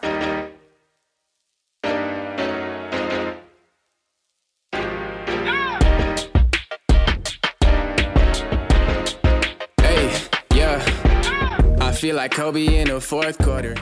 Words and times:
Hey, 0.00 0.10
yeah. 10.54 10.80
I 11.80 11.92
feel 11.92 12.16
like 12.16 12.32
Kobe 12.32 12.80
in 12.80 12.88
the 12.88 13.00
fourth 13.00 13.38
quarter. 13.38 13.74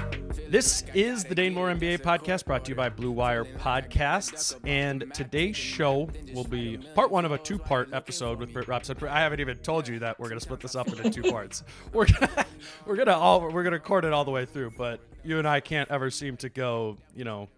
This 0.57 0.85
is 0.95 1.23
the 1.23 1.35
Dane 1.35 1.53
Moore 1.53 1.69
NBA 1.69 1.99
podcast 1.99 2.47
brought 2.47 2.65
to 2.65 2.71
you 2.71 2.75
by 2.75 2.89
Blue 2.89 3.11
Wire 3.11 3.45
Podcasts. 3.45 4.59
And 4.67 5.13
today's 5.13 5.55
show 5.55 6.09
will 6.33 6.45
be 6.45 6.79
part 6.95 7.11
one 7.11 7.27
of 7.27 7.33
a 7.33 7.37
two 7.37 7.59
part 7.59 7.93
episode 7.93 8.39
with 8.39 8.55
Britt 8.55 8.67
Robson. 8.67 8.97
I 9.07 9.21
haven't 9.21 9.41
even 9.41 9.59
told 9.59 9.87
you 9.87 9.99
that 9.99 10.19
we're 10.19 10.31
going 10.31 10.39
to 10.39 10.43
split 10.43 10.61
this 10.61 10.75
up 10.75 10.89
into 10.89 11.11
two 11.11 11.31
parts. 11.31 11.63
We're 11.93 12.07
gonna, 12.07 12.47
we're 12.87 12.97
gonna 12.97 13.13
all 13.13 13.43
we're 13.43 13.65
gonna 13.65 13.77
record 13.77 14.07
it 14.07 14.15
all 14.15 14.25
the 14.25 14.31
way 14.31 14.47
through, 14.47 14.73
but 14.79 15.01
you 15.23 15.39
and 15.39 15.47
I 15.47 15.61
can't 15.61 15.91
ever 15.91 16.11
seem 16.11 16.39
to 16.39 16.49
go, 16.49 16.97
you 17.15 17.25
know, 17.25 17.51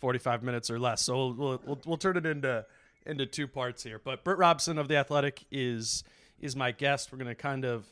45 0.00 0.42
minutes 0.42 0.68
or 0.68 0.78
less. 0.78 1.00
So 1.00 1.14
we'll 1.14 1.32
we'll, 1.32 1.62
we'll, 1.64 1.80
we'll 1.86 1.96
turn 1.96 2.18
it 2.18 2.26
into 2.26 2.66
into 3.06 3.24
two 3.24 3.48
parts 3.48 3.82
here. 3.82 3.98
But 3.98 4.24
Britt 4.24 4.36
Robson 4.36 4.76
of 4.76 4.88
the 4.88 4.96
Athletic 4.96 5.46
is 5.50 6.04
is 6.38 6.54
my 6.54 6.70
guest. 6.70 7.12
We're 7.12 7.18
going 7.18 7.28
to 7.28 7.34
kind 7.34 7.64
of 7.64 7.86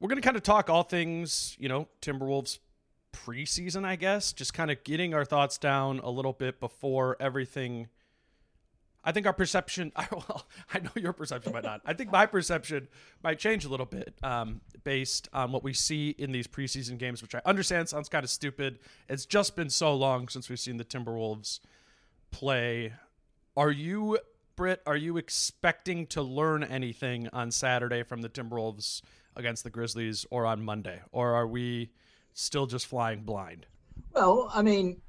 we're 0.00 0.08
going 0.08 0.16
to 0.16 0.26
kind 0.26 0.38
of 0.38 0.42
talk 0.42 0.70
all 0.70 0.82
things, 0.82 1.56
you 1.58 1.68
know, 1.68 1.88
Timberwolves 2.00 2.58
preseason, 3.12 3.84
I 3.84 3.96
guess, 3.96 4.32
just 4.32 4.54
kind 4.54 4.70
of 4.70 4.82
getting 4.84 5.14
our 5.14 5.24
thoughts 5.24 5.58
down 5.58 6.00
a 6.00 6.10
little 6.10 6.32
bit 6.32 6.60
before 6.60 7.16
everything. 7.20 7.88
I 9.04 9.12
think 9.12 9.26
our 9.26 9.32
perception, 9.32 9.92
I, 9.96 10.06
well, 10.10 10.46
I 10.72 10.80
know 10.80 10.90
your 10.96 11.12
perception 11.12 11.52
might 11.52 11.64
not. 11.64 11.80
I 11.84 11.94
think 11.94 12.12
my 12.12 12.26
perception 12.26 12.88
might 13.22 13.38
change 13.38 13.64
a 13.64 13.68
little 13.68 13.86
bit 13.86 14.14
um, 14.22 14.60
based 14.84 15.28
on 15.32 15.52
what 15.52 15.62
we 15.62 15.72
see 15.72 16.10
in 16.10 16.32
these 16.32 16.46
preseason 16.46 16.98
games, 16.98 17.22
which 17.22 17.34
I 17.34 17.40
understand 17.44 17.88
sounds 17.88 18.08
kind 18.08 18.24
of 18.24 18.30
stupid. 18.30 18.78
It's 19.08 19.26
just 19.26 19.56
been 19.56 19.70
so 19.70 19.94
long 19.94 20.28
since 20.28 20.48
we've 20.48 20.60
seen 20.60 20.76
the 20.76 20.84
Timberwolves 20.84 21.60
play. 22.30 22.92
Are 23.56 23.70
you, 23.70 24.18
Britt, 24.56 24.82
are 24.86 24.96
you 24.96 25.16
expecting 25.16 26.06
to 26.08 26.22
learn 26.22 26.62
anything 26.62 27.28
on 27.32 27.50
Saturday 27.50 28.02
from 28.02 28.22
the 28.22 28.28
Timberwolves 28.28 29.02
against 29.36 29.64
the 29.64 29.70
Grizzlies 29.70 30.26
or 30.30 30.46
on 30.46 30.62
Monday? 30.62 31.00
Or 31.12 31.34
are 31.34 31.46
we 31.46 31.90
still 32.38 32.66
just 32.66 32.86
flying 32.86 33.22
blind? 33.22 33.66
Well, 34.12 34.50
I 34.54 34.62
mean, 34.62 35.00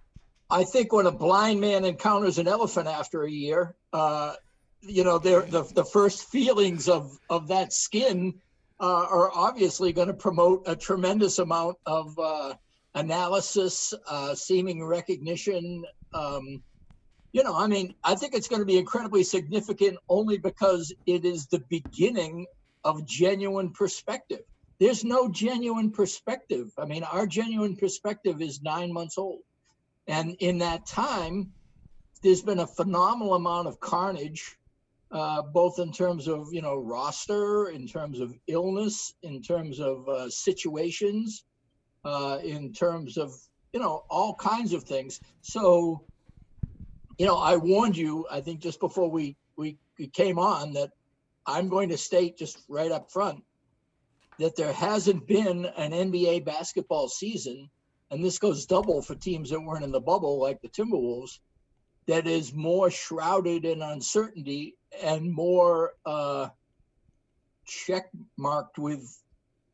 I 0.49 0.63
think 0.63 0.91
when 0.91 1.05
a 1.05 1.11
blind 1.11 1.61
man 1.61 1.85
encounters 1.85 2.37
an 2.37 2.47
elephant 2.47 2.87
after 2.87 3.23
a 3.23 3.29
year, 3.29 3.75
uh, 3.93 4.33
you 4.81 5.03
know, 5.03 5.19
the 5.19 5.69
the 5.73 5.85
first 5.85 6.29
feelings 6.29 6.89
of 6.89 7.17
of 7.29 7.47
that 7.49 7.71
skin 7.73 8.33
uh, 8.79 9.05
are 9.09 9.31
obviously 9.33 9.93
going 9.93 10.07
to 10.07 10.13
promote 10.13 10.63
a 10.65 10.75
tremendous 10.75 11.39
amount 11.39 11.77
of 11.85 12.17
uh, 12.17 12.53
analysis, 12.95 13.93
uh, 14.07 14.33
seeming 14.33 14.83
recognition. 14.83 15.83
Um, 16.13 16.63
you 17.31 17.43
know, 17.43 17.55
I 17.55 17.67
mean, 17.67 17.93
I 18.03 18.15
think 18.15 18.33
it's 18.33 18.47
going 18.47 18.61
to 18.61 18.65
be 18.65 18.77
incredibly 18.77 19.23
significant 19.23 19.97
only 20.07 20.39
because 20.39 20.91
it 21.05 21.25
is 21.25 21.45
the 21.45 21.59
beginning 21.69 22.47
of 22.83 23.05
genuine 23.05 23.69
perspective 23.71 24.41
there's 24.79 25.03
no 25.03 25.29
genuine 25.29 25.91
perspective. 25.91 26.71
I 26.77 26.85
mean, 26.85 27.03
our 27.03 27.27
genuine 27.27 27.75
perspective 27.75 28.41
is 28.41 28.61
nine 28.61 28.91
months 28.93 29.17
old. 29.17 29.41
And 30.07 30.35
in 30.39 30.57
that 30.59 30.85
time, 30.85 31.51
there's 32.23 32.41
been 32.41 32.59
a 32.59 32.67
phenomenal 32.67 33.35
amount 33.35 33.67
of 33.67 33.79
carnage, 33.79 34.57
uh, 35.11 35.41
both 35.41 35.79
in 35.79 35.91
terms 35.91 36.27
of, 36.27 36.53
you 36.53 36.61
know, 36.61 36.77
roster, 36.77 37.69
in 37.69 37.87
terms 37.87 38.19
of 38.19 38.33
illness, 38.47 39.13
in 39.21 39.41
terms 39.41 39.79
of 39.79 40.07
uh, 40.07 40.29
situations, 40.29 41.43
uh, 42.05 42.39
in 42.43 42.71
terms 42.71 43.17
of, 43.17 43.33
you 43.73 43.79
know, 43.79 44.05
all 44.09 44.33
kinds 44.35 44.73
of 44.73 44.83
things. 44.83 45.19
So, 45.41 46.05
you 47.17 47.25
know, 47.25 47.37
I 47.37 47.57
warned 47.57 47.97
you, 47.97 48.25
I 48.31 48.39
think 48.39 48.61
just 48.61 48.79
before 48.79 49.11
we, 49.11 49.35
we, 49.57 49.77
we 49.97 50.07
came 50.07 50.39
on 50.39 50.73
that 50.73 50.91
I'm 51.45 51.67
going 51.67 51.89
to 51.89 51.97
state 51.97 52.37
just 52.37 52.63
right 52.69 52.91
up 52.91 53.11
front 53.11 53.43
that 54.39 54.55
there 54.55 54.73
hasn't 54.73 55.27
been 55.27 55.65
an 55.65 55.91
NBA 55.91 56.45
basketball 56.45 57.09
season, 57.09 57.69
and 58.09 58.23
this 58.23 58.39
goes 58.39 58.65
double 58.65 59.01
for 59.01 59.13
teams 59.13 59.49
that 59.49 59.59
weren't 59.59 59.83
in 59.83 59.91
the 59.91 59.99
bubble 59.99 60.41
like 60.41 60.61
the 60.61 60.69
Timberwolves, 60.69 61.39
that 62.07 62.25
is 62.25 62.53
more 62.53 62.89
shrouded 62.89 63.65
in 63.65 63.81
uncertainty 63.81 64.75
and 65.03 65.31
more 65.31 65.93
uh, 66.05 66.47
check 67.65 68.09
marked 68.37 68.79
with, 68.79 69.21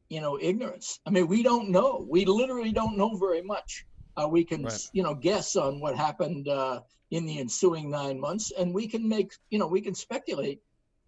you 0.10 0.20
know, 0.20 0.38
ignorance. 0.42 1.00
I 1.06 1.12
mean, 1.12 1.28
we 1.28 1.44
don't 1.44 1.70
know. 1.70 2.06
We 2.10 2.26
literally 2.26 2.72
don't 2.72 2.98
know 2.98 3.16
very 3.16 3.42
much. 3.42 3.86
Uh, 4.18 4.28
we 4.28 4.44
can, 4.44 4.64
right. 4.64 4.90
you 4.94 5.04
know, 5.04 5.14
guess 5.14 5.56
on 5.56 5.80
what 5.80 5.96
happened 5.96 6.50
uh, 6.50 6.82
in 7.12 7.26
the 7.26 7.40
ensuing 7.40 7.90
nine 7.90 8.20
months, 8.20 8.52
and 8.58 8.74
we 8.74 8.88
can 8.88 9.08
make, 9.08 9.32
you 9.50 9.60
know, 9.60 9.68
we 9.68 9.80
can 9.82 9.94
speculate 9.94 10.62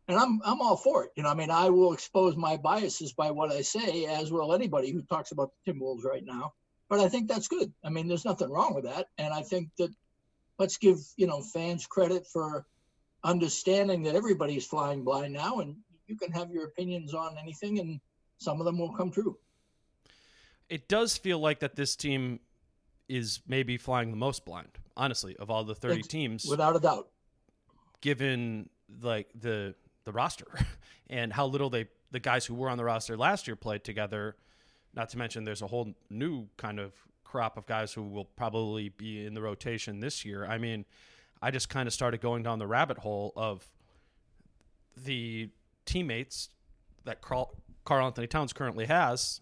and 0.07 0.17
I'm 0.17 0.39
I'm 0.45 0.61
all 0.61 0.77
for 0.77 1.03
it. 1.05 1.11
You 1.15 1.23
know, 1.23 1.29
I 1.29 1.33
mean, 1.33 1.51
I 1.51 1.69
will 1.69 1.93
expose 1.93 2.35
my 2.35 2.57
biases 2.57 3.13
by 3.13 3.31
what 3.31 3.51
I 3.51 3.61
say, 3.61 4.05
as 4.05 4.31
will 4.31 4.53
anybody 4.53 4.91
who 4.91 5.01
talks 5.03 5.31
about 5.31 5.51
the 5.65 5.71
Timberwolves 5.73 6.03
right 6.03 6.23
now. 6.25 6.53
But 6.89 6.99
I 7.01 7.09
think 7.09 7.27
that's 7.27 7.47
good. 7.47 7.73
I 7.83 7.89
mean, 7.89 8.07
there's 8.07 8.23
nothing 8.25 8.49
wrong 8.49 8.73
with 8.73 8.85
that, 8.85 9.07
and 9.17 9.33
I 9.33 9.41
think 9.41 9.69
that 9.77 9.91
let's 10.59 10.77
give 10.77 10.99
you 11.17 11.27
know 11.27 11.41
fans 11.41 11.85
credit 11.85 12.25
for 12.27 12.65
understanding 13.23 14.03
that 14.03 14.15
everybody's 14.15 14.65
flying 14.65 15.03
blind 15.03 15.33
now, 15.33 15.59
and 15.59 15.75
you 16.07 16.15
can 16.15 16.31
have 16.31 16.49
your 16.51 16.65
opinions 16.65 17.13
on 17.13 17.37
anything, 17.37 17.79
and 17.79 17.99
some 18.37 18.59
of 18.61 18.65
them 18.65 18.77
will 18.77 18.93
come 18.93 19.11
true. 19.11 19.37
It 20.69 20.87
does 20.87 21.17
feel 21.17 21.39
like 21.39 21.59
that 21.59 21.75
this 21.75 21.95
team 21.95 22.39
is 23.09 23.39
maybe 23.47 23.77
flying 23.77 24.11
the 24.11 24.17
most 24.17 24.45
blind, 24.45 24.69
honestly, 24.97 25.35
of 25.37 25.49
all 25.49 25.63
the 25.63 25.75
30 25.75 25.93
It's- 25.95 26.07
teams. 26.07 26.45
without 26.45 26.75
a 26.75 26.79
doubt. 26.79 27.09
given 27.99 28.69
like 29.01 29.27
the 29.33 29.73
the 30.07 30.11
roster 30.11 30.47
and 31.09 31.31
how 31.31 31.45
little 31.45 31.69
they 31.69 31.85
the 32.09 32.19
guys 32.19 32.45
who 32.45 32.55
were 32.55 32.69
on 32.69 32.77
the 32.77 32.83
roster 32.83 33.15
last 33.15 33.47
year 33.47 33.55
played 33.55 33.83
together. 33.83 34.35
Not 34.95 35.09
to 35.09 35.17
mention, 35.17 35.43
there's 35.43 35.61
a 35.61 35.67
whole 35.67 35.93
new 36.09 36.47
kind 36.57 36.79
of 36.79 36.93
crop 37.23 37.57
of 37.57 37.67
guys 37.67 37.93
who 37.93 38.01
will 38.01 38.25
probably 38.25 38.89
be 38.89 39.25
in 39.25 39.33
the 39.33 39.41
rotation 39.41 39.99
this 39.99 40.25
year. 40.25 40.45
I 40.45 40.57
mean, 40.57 40.85
I 41.41 41.51
just 41.51 41.69
kind 41.69 41.85
of 41.85 41.93
started 41.93 42.21
going 42.21 42.41
down 42.41 42.57
the 42.57 42.65
rabbit 42.65 42.97
hole 42.97 43.33
of 43.35 43.69
the 44.95 45.49
teammates 45.85 46.49
that 47.03 47.21
Karl, 47.21 47.53
Carl 47.85 48.07
Anthony 48.07 48.27
Towns 48.27 48.53
currently 48.53 48.85
has 48.85 49.41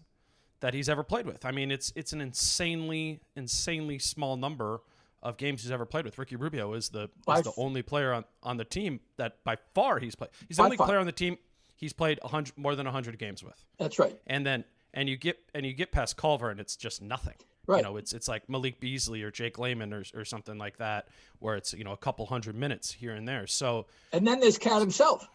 that 0.60 0.74
he's 0.74 0.88
ever 0.88 1.04
played 1.04 1.26
with. 1.26 1.46
I 1.46 1.52
mean, 1.52 1.70
it's 1.70 1.92
it's 1.94 2.12
an 2.12 2.20
insanely 2.20 3.20
insanely 3.36 3.98
small 3.98 4.36
number 4.36 4.80
of 5.26 5.36
games 5.36 5.62
he's 5.62 5.72
ever 5.72 5.84
played 5.84 6.04
with. 6.04 6.18
Ricky 6.18 6.36
Rubio 6.36 6.72
is 6.74 6.88
the 6.88 7.10
By 7.26 7.38
is 7.38 7.44
the 7.44 7.52
only 7.56 7.82
player 7.82 8.12
on, 8.12 8.24
on 8.42 8.56
the 8.56 8.64
team 8.64 9.00
that 9.16 9.42
by 9.44 9.56
far 9.74 9.98
he's 9.98 10.14
played. 10.14 10.30
He's 10.48 10.56
the 10.56 10.62
only 10.62 10.76
far. 10.76 10.86
player 10.86 10.98
on 10.98 11.06
the 11.06 11.12
team 11.12 11.38
he's 11.76 11.92
played 11.92 12.18
100 12.22 12.56
more 12.56 12.74
than 12.74 12.86
100 12.86 13.18
games 13.18 13.44
with. 13.44 13.62
That's 13.78 13.98
right. 13.98 14.18
And 14.26 14.44
then 14.46 14.64
and 14.94 15.08
you 15.08 15.16
get 15.16 15.38
and 15.54 15.66
you 15.66 15.72
get 15.74 15.92
past 15.92 16.16
Culver 16.16 16.50
and 16.50 16.58
it's 16.60 16.76
just 16.76 17.02
nothing. 17.02 17.34
Right. 17.66 17.78
You 17.78 17.82
know, 17.82 17.96
it's 17.96 18.12
it's 18.12 18.28
like 18.28 18.48
Malik 18.48 18.80
Beasley 18.80 19.22
or 19.22 19.30
Jake 19.30 19.58
Layman 19.58 19.92
or, 19.92 20.04
or 20.14 20.24
something 20.24 20.56
like 20.56 20.78
that, 20.78 21.08
where 21.40 21.56
it's 21.56 21.74
you 21.74 21.84
know 21.84 21.92
a 21.92 21.96
couple 21.96 22.24
hundred 22.26 22.54
minutes 22.54 22.92
here 22.92 23.12
and 23.12 23.26
there. 23.26 23.46
So 23.46 23.86
And 24.12 24.26
then 24.26 24.40
there's 24.40 24.56
Cat 24.58 24.80
himself. 24.80 25.28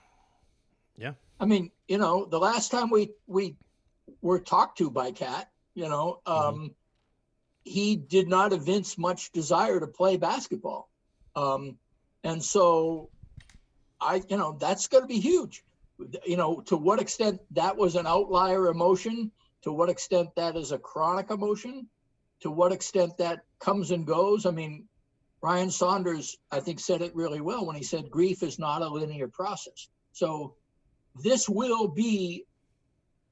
yeah, 0.97 1.13
I 1.39 1.45
mean, 1.45 1.71
you 1.87 1.97
know, 1.97 2.25
the 2.25 2.39
last 2.39 2.71
time 2.71 2.89
we 2.89 3.11
we 3.27 3.55
were 4.21 4.39
talked 4.39 4.77
to 4.77 4.89
by 4.89 5.11
Cat, 5.11 5.49
you 5.73 5.89
know, 5.89 6.21
um, 6.25 6.73
he 7.63 7.95
did 7.95 8.27
not 8.27 8.53
evince 8.53 8.97
much 8.97 9.31
desire 9.31 9.79
to 9.79 9.87
play 9.87 10.17
basketball, 10.17 10.89
um, 11.35 11.77
and 12.23 12.43
so 12.43 13.09
I, 13.99 14.21
you 14.27 14.37
know, 14.37 14.57
that's 14.59 14.87
going 14.87 15.03
to 15.03 15.07
be 15.07 15.19
huge. 15.19 15.63
You 16.25 16.37
know, 16.37 16.61
to 16.61 16.77
what 16.77 16.99
extent 16.99 17.39
that 17.51 17.77
was 17.77 17.95
an 17.95 18.07
outlier 18.07 18.67
emotion, 18.67 19.31
to 19.61 19.71
what 19.71 19.89
extent 19.89 20.29
that 20.35 20.55
is 20.55 20.71
a 20.71 20.79
chronic 20.79 21.29
emotion, 21.29 21.87
to 22.41 22.49
what 22.49 22.71
extent 22.71 23.17
that 23.17 23.41
comes 23.59 23.91
and 23.91 24.05
goes. 24.05 24.47
I 24.47 24.51
mean, 24.51 24.87
Ryan 25.43 25.69
Saunders, 25.69 26.37
I 26.51 26.59
think, 26.59 26.79
said 26.79 27.01
it 27.01 27.15
really 27.15 27.41
well 27.41 27.65
when 27.65 27.75
he 27.75 27.83
said 27.83 28.09
grief 28.09 28.41
is 28.41 28.57
not 28.57 28.81
a 28.81 28.87
linear 28.87 29.27
process. 29.27 29.89
So 30.11 30.55
this 31.15 31.47
will 31.47 31.87
be 31.87 32.45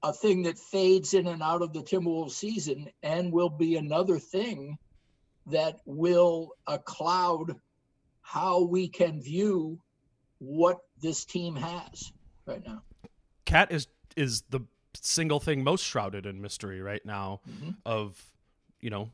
a 0.03 0.13
thing 0.13 0.43
that 0.43 0.57
fades 0.57 1.13
in 1.13 1.27
and 1.27 1.41
out 1.43 1.61
of 1.61 1.73
the 1.73 1.81
Timberwolves 1.81 2.31
season 2.31 2.89
and 3.03 3.31
will 3.31 3.49
be 3.49 3.75
another 3.75 4.17
thing 4.17 4.77
that 5.47 5.79
will 5.85 6.51
uh, 6.67 6.77
cloud 6.77 7.55
how 8.21 8.61
we 8.63 8.87
can 8.87 9.21
view 9.21 9.79
what 10.37 10.77
this 11.01 11.25
team 11.25 11.55
has 11.55 12.11
right 12.45 12.65
now. 12.65 12.81
Cat 13.45 13.71
is 13.71 13.87
is 14.15 14.43
the 14.49 14.61
single 14.93 15.39
thing 15.39 15.63
most 15.63 15.83
shrouded 15.83 16.25
in 16.25 16.41
mystery 16.41 16.81
right 16.81 17.05
now. 17.05 17.41
Mm-hmm. 17.49 17.71
Of 17.85 18.21
you 18.79 18.89
know, 18.89 19.09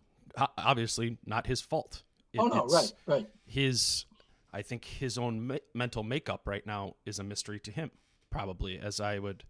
obviously 0.57 1.17
not 1.25 1.47
his 1.47 1.61
fault. 1.61 2.03
It- 2.33 2.39
Oh, 2.39 2.47
no, 2.47 2.65
right, 2.65 2.93
right. 3.05 3.29
His, 3.45 4.05
I 4.51 4.61
think 4.61 4.83
his 4.83 5.17
own 5.17 5.47
me- 5.47 5.61
mental 5.73 6.03
makeup 6.03 6.41
right 6.45 6.65
now 6.67 6.95
is 7.05 7.17
a 7.17 7.23
mystery 7.23 7.61
to 7.61 7.71
him, 7.71 7.91
probably 8.29 8.77
as 8.77 8.99
I 8.99 9.19
would 9.19 9.45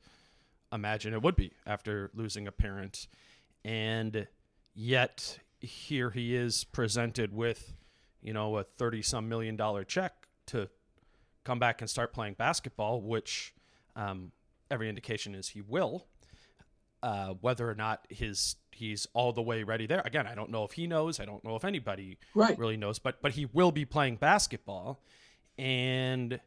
imagine 0.72 1.14
it 1.14 1.22
would 1.22 1.36
be 1.36 1.52
after 1.66 2.12
losing 2.14 2.48
a 2.48 2.52
parent, 2.52 3.08
and 3.64 4.28
yet 4.74 5.40
here 5.60 6.10
he 6.12 6.36
is 6.36 6.64
presented 6.66 7.34
with, 7.34 7.74
you 8.22 8.34
know, 8.34 8.58
a 8.58 8.64
thirty 8.64 9.02
some 9.02 9.28
million 9.30 9.56
dollar 9.56 9.84
check 9.84 10.28
to 10.48 10.70
come 11.44 11.60
back 11.60 11.82
and 11.82 11.90
start 11.90 12.14
playing 12.14 12.34
basketball, 12.34 13.02
which 13.02 13.54
um, 13.96 14.32
every 14.70 14.90
indication 14.90 15.36
is 15.36 15.50
he 15.50 15.62
will. 15.62 16.06
Uh, 17.04 17.36
whether 17.42 17.70
or 17.70 17.76
not 17.76 18.04
his 18.10 18.56
he's 18.72 19.06
all 19.14 19.32
the 19.32 19.42
way 19.42 19.62
ready 19.62 19.86
there. 19.86 20.02
Again, 20.06 20.26
I 20.26 20.34
don't 20.34 20.50
know 20.50 20.64
if 20.64 20.72
he 20.72 20.88
knows. 20.88 21.20
I 21.20 21.26
don't 21.26 21.44
know 21.44 21.56
if 21.56 21.64
anybody 21.64 22.18
Right. 22.34 22.58
really 22.58 22.78
knows, 22.78 22.98
but 22.98 23.22
but 23.22 23.34
he 23.34 23.46
will 23.46 23.72
be 23.72 23.86
playing 23.86 24.16
basketball, 24.16 25.04
and 25.58 26.40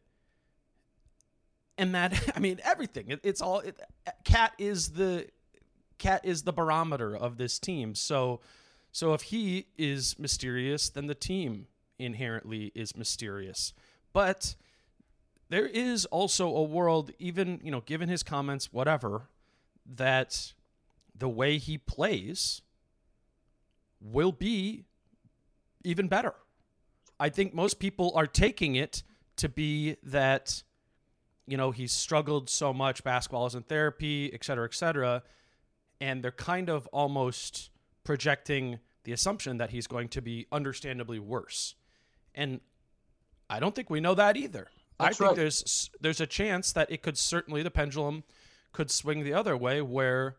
and 1.79 1.95
that 1.95 2.33
I 2.37 2.41
mean 2.41 2.61
everything. 2.65 3.07
It, 3.09 3.21
it's 3.23 3.41
all. 3.41 3.63
Cat 4.25 4.53
is 4.59 4.91
the 4.91 5.27
Cat 5.99 6.21
is 6.25 6.43
the 6.43 6.53
barometer 6.53 7.17
of 7.17 7.39
this 7.39 7.59
team. 7.59 7.95
So 7.95 8.41
so 8.93 9.15
if 9.15 9.23
he 9.23 9.67
is 9.77 10.19
mysterious, 10.19 10.89
then 10.89 11.07
the 11.07 11.15
team 11.15 11.67
inherently 11.99 12.73
is 12.75 12.97
mysterious. 12.97 13.73
But 14.13 14.57
there 15.49 15.67
is 15.67 16.05
also 16.07 16.55
a 16.55 16.63
world, 16.63 17.11
even 17.19 17.61
you 17.63 17.71
know, 17.71 17.81
given 17.81 18.09
his 18.09 18.23
comments, 18.23 18.73
whatever, 18.73 19.29
that 19.87 20.53
the 21.17 21.29
way 21.29 21.59
he 21.59 21.79
plays 21.79 22.63
will 24.01 24.33
be 24.33 24.85
even 25.85 26.09
better. 26.09 26.35
I 27.19 27.29
think 27.31 27.55
most 27.55 27.79
people 27.79 28.13
are 28.15 28.27
taking 28.27 28.77
it 28.77 29.03
to 29.37 29.49
be 29.49 29.97
that, 30.03 30.63
you 31.49 31.56
know, 31.56 31.71
he's 31.71 31.93
struggled 31.93 32.50
so 32.50 32.73
much, 32.73 33.03
basketball 33.03 33.47
isn't 33.47 33.69
therapy, 33.69 34.31
et 34.33 34.45
cetera, 34.45 34.67
et 34.67 34.75
cetera. 34.75 35.23
And 36.00 36.23
they're 36.23 36.31
kind 36.31 36.69
of 36.69 36.87
almost 36.89 37.71
projecting 38.05 38.79
the 39.05 39.12
assumption 39.12 39.56
that 39.56 39.71
he's 39.71 39.87
going 39.87 40.09
to 40.09 40.21
be 40.23 40.47
understandably 40.53 41.19
worse. 41.19 41.75
And 42.35 42.61
I 43.49 43.61
don't 43.61 43.75
think 43.75 43.89
we 43.89 44.00
know 44.00 44.15
that 44.15 44.37
either. 44.37 44.69
I 45.00 45.09
think 45.09 45.21
right. 45.21 45.37
there's 45.37 45.91
there's 46.00 46.21
a 46.21 46.27
chance 46.27 46.73
that 46.73 46.91
it 46.91 47.03
could 47.03 47.17
certainly 47.17 47.62
the 47.62 47.71
pendulum 47.71 48.25
could 48.73 48.91
swing 48.91 49.23
the 49.25 49.33
other 49.33 49.57
way 49.57 49.81
where 49.81 50.37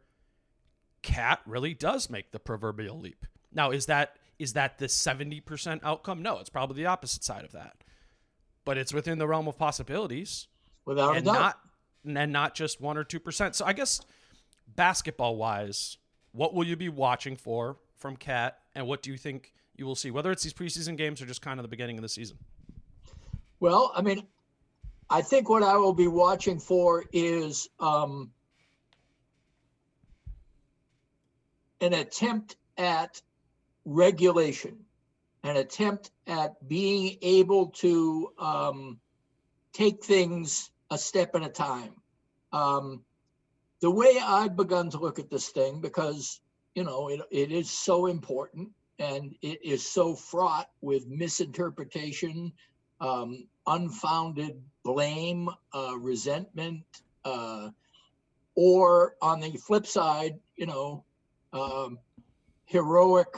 Cat 1.02 1.40
really 1.46 1.74
does 1.74 2.10
make 2.10 2.32
the 2.32 2.40
proverbial 2.40 3.00
leap. 3.00 3.26
Now, 3.52 3.72
is 3.72 3.86
that 3.88 4.18
is 4.38 4.54
that 4.54 4.78
the 4.78 4.86
70% 4.86 5.82
outcome? 5.84 6.22
No, 6.22 6.40
it's 6.40 6.50
probably 6.50 6.78
the 6.78 6.88
opposite 6.88 7.24
side 7.24 7.44
of 7.44 7.52
that. 7.52 7.84
But 8.66 8.78
it's 8.78 8.94
within 8.94 9.18
the 9.18 9.28
realm 9.28 9.48
of 9.48 9.58
possibilities. 9.58 10.48
Without 10.90 11.14
a 11.14 11.18
and 11.18 11.26
doubt. 11.26 11.34
not 11.34 11.60
and 12.04 12.34
not 12.34 12.56
just 12.56 12.82
1 12.82 12.98
or 12.98 13.04
2%. 13.04 13.54
So 13.54 13.64
I 13.64 13.74
guess 13.74 14.02
basketball 14.76 15.36
wise, 15.36 16.00
what 16.32 16.56
will 16.56 16.64
you 16.66 16.76
be 16.76 16.90
watching 16.90 17.36
for 17.36 17.78
from 17.96 18.16
Cat 18.16 18.58
and 18.74 18.88
what 18.88 19.04
do 19.04 19.12
you 19.12 19.18
think 19.18 19.54
you 19.76 19.86
will 19.86 19.96
see 19.96 20.10
whether 20.10 20.32
it's 20.32 20.42
these 20.42 20.54
preseason 20.54 20.98
games 20.98 21.22
or 21.22 21.28
just 21.28 21.44
kind 21.44 21.60
of 21.60 21.64
the 21.64 21.68
beginning 21.68 22.00
of 22.00 22.02
the 22.02 22.10
season? 22.10 22.40
Well, 23.60 23.92
I 23.96 24.02
mean, 24.02 24.26
I 25.12 25.22
think 25.22 25.48
what 25.48 25.62
I 25.62 25.78
will 25.78 25.94
be 25.94 26.08
watching 26.08 26.58
for 26.58 27.06
is 27.14 27.70
um, 27.80 28.32
an 31.82 31.94
attempt 31.94 32.56
at 32.80 33.22
regulation, 33.86 34.76
an 35.44 35.58
attempt 35.58 36.10
at 36.26 36.68
being 36.68 37.20
able 37.22 37.68
to 37.68 38.32
um, 38.40 39.00
take 39.72 40.04
things 40.04 40.72
a 40.92 40.98
step 40.98 41.36
at 41.36 41.44
a 41.44 41.50
time. 41.50 41.94
Um, 42.52 43.04
the 43.82 43.92
way 43.92 44.20
I've 44.22 44.56
begun 44.56 44.90
to 44.92 45.00
look 45.00 45.20
at 45.20 45.30
this 45.30 45.50
thing, 45.50 45.82
because 45.82 46.42
you 46.76 46.84
know 46.84 47.10
it, 47.10 47.22
it 47.32 47.52
is 47.52 47.70
so 47.70 48.08
important 48.08 48.70
and 49.00 49.34
it 49.42 49.60
is 49.64 49.88
so 49.88 50.14
fraught 50.14 50.70
with 50.82 51.08
misinterpretation, 51.08 52.52
um, 53.00 53.48
unfounded 53.66 54.62
blame, 54.84 55.50
uh, 55.74 55.98
resentment, 55.98 56.84
uh, 57.24 57.70
or 58.56 59.16
on 59.22 59.40
the 59.40 59.52
flip 59.52 59.88
side, 59.88 60.38
you 60.58 60.66
know, 60.66 61.06
um, 61.54 61.98
heroic 62.66 63.34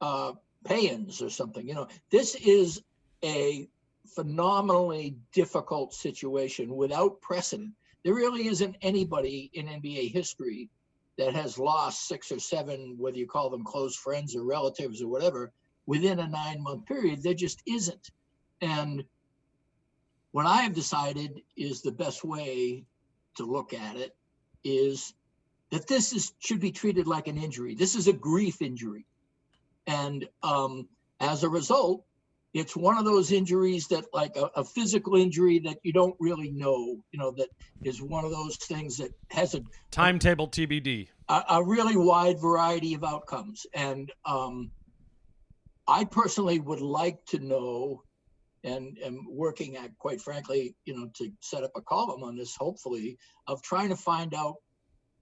uh, 0.00 0.32
pay-ins 0.64 1.20
or 1.20 1.28
something. 1.28 1.66
You 1.66 1.74
know, 1.74 1.88
this 2.10 2.36
is 2.36 2.82
a 3.24 3.68
phenomenally 4.14 5.16
difficult 5.32 5.94
situation 5.94 6.74
without 6.74 7.20
precedent. 7.20 7.72
There 8.04 8.14
really 8.14 8.46
isn't 8.46 8.76
anybody 8.82 9.50
in 9.52 9.66
NBA 9.66 10.12
history 10.12 10.70
that 11.18 11.34
has 11.34 11.58
lost 11.58 12.08
six 12.08 12.32
or 12.32 12.38
seven, 12.38 12.96
whether 12.98 13.18
you 13.18 13.26
call 13.26 13.50
them 13.50 13.64
close 13.64 13.94
friends 13.96 14.34
or 14.34 14.44
relatives 14.44 15.02
or 15.02 15.08
whatever, 15.08 15.52
within 15.86 16.18
a 16.18 16.28
nine 16.28 16.62
month 16.62 16.86
period. 16.86 17.22
There 17.22 17.34
just 17.34 17.62
isn't. 17.66 18.10
And 18.60 19.04
what 20.32 20.46
I 20.46 20.62
have 20.62 20.74
decided 20.74 21.42
is 21.56 21.82
the 21.82 21.92
best 21.92 22.24
way 22.24 22.84
to 23.36 23.44
look 23.44 23.74
at 23.74 23.96
it 23.96 24.16
is 24.64 25.12
that 25.70 25.86
this 25.86 26.12
is 26.12 26.32
should 26.38 26.60
be 26.60 26.72
treated 26.72 27.06
like 27.06 27.28
an 27.28 27.38
injury. 27.38 27.74
This 27.74 27.94
is 27.94 28.08
a 28.08 28.12
grief 28.12 28.60
injury, 28.62 29.06
and 29.86 30.28
um, 30.42 30.88
as 31.20 31.42
a 31.42 31.48
result, 31.48 32.04
it's 32.52 32.76
one 32.76 32.98
of 32.98 33.04
those 33.04 33.30
injuries 33.30 33.86
that, 33.88 34.04
like 34.12 34.36
a, 34.36 34.50
a, 34.56 34.64
physical 34.64 35.14
injury, 35.14 35.60
that 35.60 35.78
you 35.82 35.92
don't 35.92 36.16
really 36.18 36.50
know. 36.50 36.96
You 37.12 37.18
know, 37.18 37.30
that 37.32 37.48
is 37.82 38.02
one 38.02 38.24
of 38.24 38.32
those 38.32 38.56
things 38.56 38.96
that 38.96 39.12
has 39.30 39.54
a 39.54 39.62
timetable 39.90 40.48
TBD. 40.48 41.08
A, 41.28 41.44
a 41.50 41.64
really 41.64 41.96
wide 41.96 42.40
variety 42.40 42.94
of 42.94 43.04
outcomes, 43.04 43.66
and 43.72 44.10
um, 44.24 44.72
I 45.86 46.04
personally 46.04 46.58
would 46.58 46.80
like 46.80 47.24
to 47.26 47.38
know 47.38 48.02
and 48.62 48.98
am 49.02 49.26
working 49.30 49.76
at, 49.76 49.96
quite 49.98 50.20
frankly, 50.20 50.74
you 50.84 50.94
know, 50.94 51.10
to 51.16 51.30
set 51.40 51.64
up 51.64 51.72
a 51.76 51.80
column 51.80 52.22
on 52.22 52.36
this, 52.36 52.56
hopefully, 52.56 53.18
of 53.46 53.62
trying 53.62 53.88
to 53.88 53.96
find 53.96 54.34
out 54.34 54.56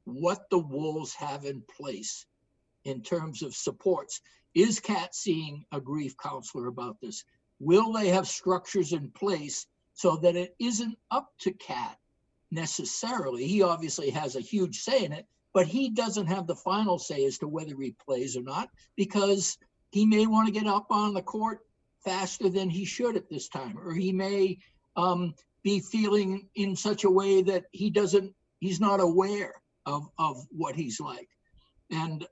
what 0.04 0.49
the 0.50 0.58
Wolves 0.58 1.14
have 1.14 1.44
in 1.44 1.62
place 1.76 2.26
in 2.85 3.02
terms 3.02 3.42
of 3.42 3.54
supports. 3.54 4.20
Is 4.59 4.81
Cat 4.81 5.15
seeing 5.15 5.65
a 5.71 5.81
grief 5.81 6.17
counselor 6.21 6.67
about 6.67 7.00
this? 7.00 7.23
Will 7.61 7.93
they 7.93 8.09
have 8.09 8.27
structures 8.27 8.93
in 8.93 9.09
place 9.12 9.69
so 9.95 10.17
that 10.17 10.35
it 10.35 10.57
isn't 10.59 10.99
up 11.12 11.29
to 11.43 11.53
Cat 11.53 11.97
necessarily? 12.50 13.47
He 13.47 13.62
obviously 13.62 14.11
has 14.11 14.35
a 14.35 14.41
huge 14.41 14.81
say 14.81 15.05
in 15.05 15.12
it, 15.12 15.29
but 15.55 15.69
he 15.69 15.91
doesn't 15.91 16.27
have 16.27 16.49
the 16.49 16.57
final 16.57 16.99
say 16.99 17.25
as 17.25 17.38
to 17.38 17.47
whether 17.47 17.77
he 17.81 17.95
plays 18.05 18.37
or 18.37 18.43
not 18.43 18.69
because 18.97 19.57
he 19.93 20.05
may 20.05 20.27
want 20.27 20.49
to 20.49 20.61
get 20.61 20.67
up 20.67 20.88
on 20.91 21.15
the 21.15 21.23
court 21.23 21.61
faster 22.05 22.49
than 22.49 22.69
he 22.69 22.85
should 22.85 23.15
at 23.15 23.31
this 23.31 23.49
time, 23.49 23.79
or 23.79 23.95
he 23.95 24.11
may 24.11 24.59
um, 24.97 25.35
be 25.62 25.79
feeling 25.79 26.49
in 26.57 26.75
such 26.75 27.05
a 27.05 27.11
way 27.11 27.43
that 27.43 27.67
he 27.71 27.91
doesn't, 27.91 28.35
he's 28.59 28.81
not 28.81 28.99
aware 28.99 29.55
of, 29.87 30.09
of 30.19 30.45
what 30.50 30.75
he's 30.75 30.99
like. 30.99 31.29
And 31.93 32.27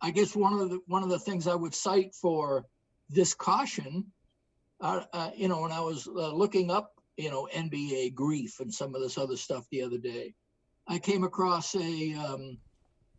I 0.00 0.10
guess 0.10 0.36
one 0.36 0.52
of 0.52 0.70
the 0.70 0.80
one 0.86 1.02
of 1.02 1.08
the 1.08 1.18
things 1.18 1.46
I 1.46 1.54
would 1.54 1.74
cite 1.74 2.14
for 2.14 2.64
this 3.10 3.34
caution, 3.34 4.04
uh, 4.80 5.04
uh, 5.12 5.30
you 5.36 5.48
know, 5.48 5.62
when 5.62 5.72
I 5.72 5.80
was 5.80 6.06
uh, 6.06 6.32
looking 6.32 6.70
up, 6.70 6.92
you 7.16 7.30
know, 7.30 7.48
NBA 7.54 8.14
grief 8.14 8.60
and 8.60 8.72
some 8.72 8.94
of 8.94 9.02
this 9.02 9.18
other 9.18 9.36
stuff 9.36 9.66
the 9.70 9.82
other 9.82 9.98
day, 9.98 10.34
I 10.86 10.98
came 10.98 11.24
across 11.24 11.74
a 11.74 12.14
um, 12.14 12.58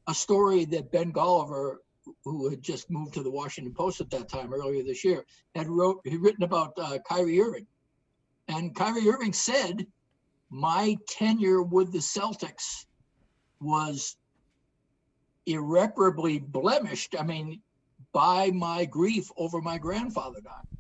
a 0.08 0.14
story 0.14 0.66
that 0.66 0.92
Ben 0.92 1.12
Golliver 1.12 1.78
who 2.24 2.50
had 2.50 2.62
just 2.62 2.90
moved 2.90 3.14
to 3.14 3.24
the 3.24 3.30
Washington 3.30 3.74
Post 3.74 4.02
at 4.02 4.10
that 4.10 4.30
time 4.30 4.54
earlier 4.54 4.84
this 4.84 5.04
year, 5.04 5.26
had 5.56 5.68
wrote 5.68 6.02
he 6.06 6.18
written 6.18 6.44
about 6.44 6.74
uh, 6.78 6.98
Kyrie 7.08 7.42
Irving, 7.42 7.68
and 8.48 8.76
Kyrie 8.76 9.08
Irving 9.10 9.34
said, 9.34 9.86
"My 10.50 10.98
tenure 11.08 11.62
with 11.62 11.92
the 11.92 12.00
Celtics 12.00 12.86
was 13.60 14.16
irreparably 15.46 16.40
blemished. 16.40 17.16
I 17.20 17.24
mean, 17.24 17.62
by 18.14 18.52
my 18.52 18.86
grief 18.86 19.30
over 19.38 19.62
my 19.62 19.78
grandfather 19.78 20.40
dying. 20.42 20.78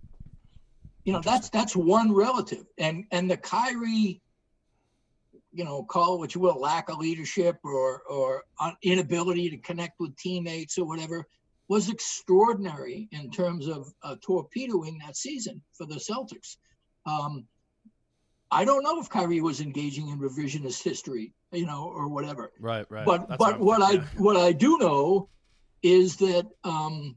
You 1.06 1.14
know, 1.14 1.22
that's 1.22 1.50
that's 1.50 1.76
one 1.76 2.14
relative, 2.14 2.66
and 2.78 3.06
and 3.12 3.30
the 3.30 3.38
Kyrie 3.38 4.22
you 5.52 5.64
know, 5.64 5.84
call 5.84 6.20
what 6.20 6.36
you 6.36 6.42
will, 6.42 6.60
lack 6.60 6.90
of 6.90 7.00
leadership 7.00 7.58
or 7.64 8.02
or 8.04 8.44
inability 8.84 9.50
to 9.50 9.58
connect 9.58 10.00
with 10.00 10.16
teammates 10.18 10.78
or 10.78 10.86
whatever, 10.86 11.26
was 11.68 11.90
extraordinary 11.90 13.08
in 13.12 13.30
terms 13.32 13.68
of 13.68 13.92
uh, 14.04 14.16
torpedoing 14.22 15.00
that 15.00 15.16
season 15.16 15.62
for 15.74 15.86
the 15.86 15.96
Celtics. 15.96 16.58
Um, 17.06 17.46
I 18.52 18.66
don't 18.66 18.84
know 18.84 19.00
if 19.00 19.10
Kyrie 19.10 19.42
was 19.42 19.62
engaging 19.62 20.10
in 20.10 20.20
revisionist 20.20 20.84
history, 20.84 21.34
you 21.52 21.66
know, 21.66 21.84
or 21.84 22.08
whatever. 22.08 22.52
Right, 22.60 22.86
right. 22.90 23.06
But 23.06 23.30
That's 23.30 23.38
but 23.38 23.60
what, 23.60 23.80
what 23.80 23.82
I 23.82 23.98
what 24.18 24.38
I 24.38 24.52
do 24.52 24.78
know 24.80 25.30
is 25.84 26.18
that 26.18 26.48
um, 26.64 27.16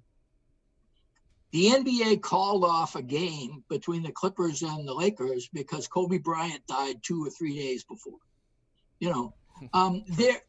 the 1.52 1.70
NBA 1.70 2.20
called 2.20 2.64
off 2.64 2.96
a 2.96 3.02
game 3.02 3.64
between 3.68 4.02
the 4.02 4.12
Clippers 4.12 4.62
and 4.62 4.86
the 4.86 4.94
Lakers 4.94 5.48
because 5.52 5.88
Kobe 5.88 6.18
Bryant 6.18 6.66
died 6.66 6.96
two 7.02 7.24
or 7.24 7.30
three 7.30 7.56
days 7.56 7.84
before. 7.84 8.18
You 9.00 9.10
know, 9.10 9.34
um, 9.72 10.04
there. 10.08 10.40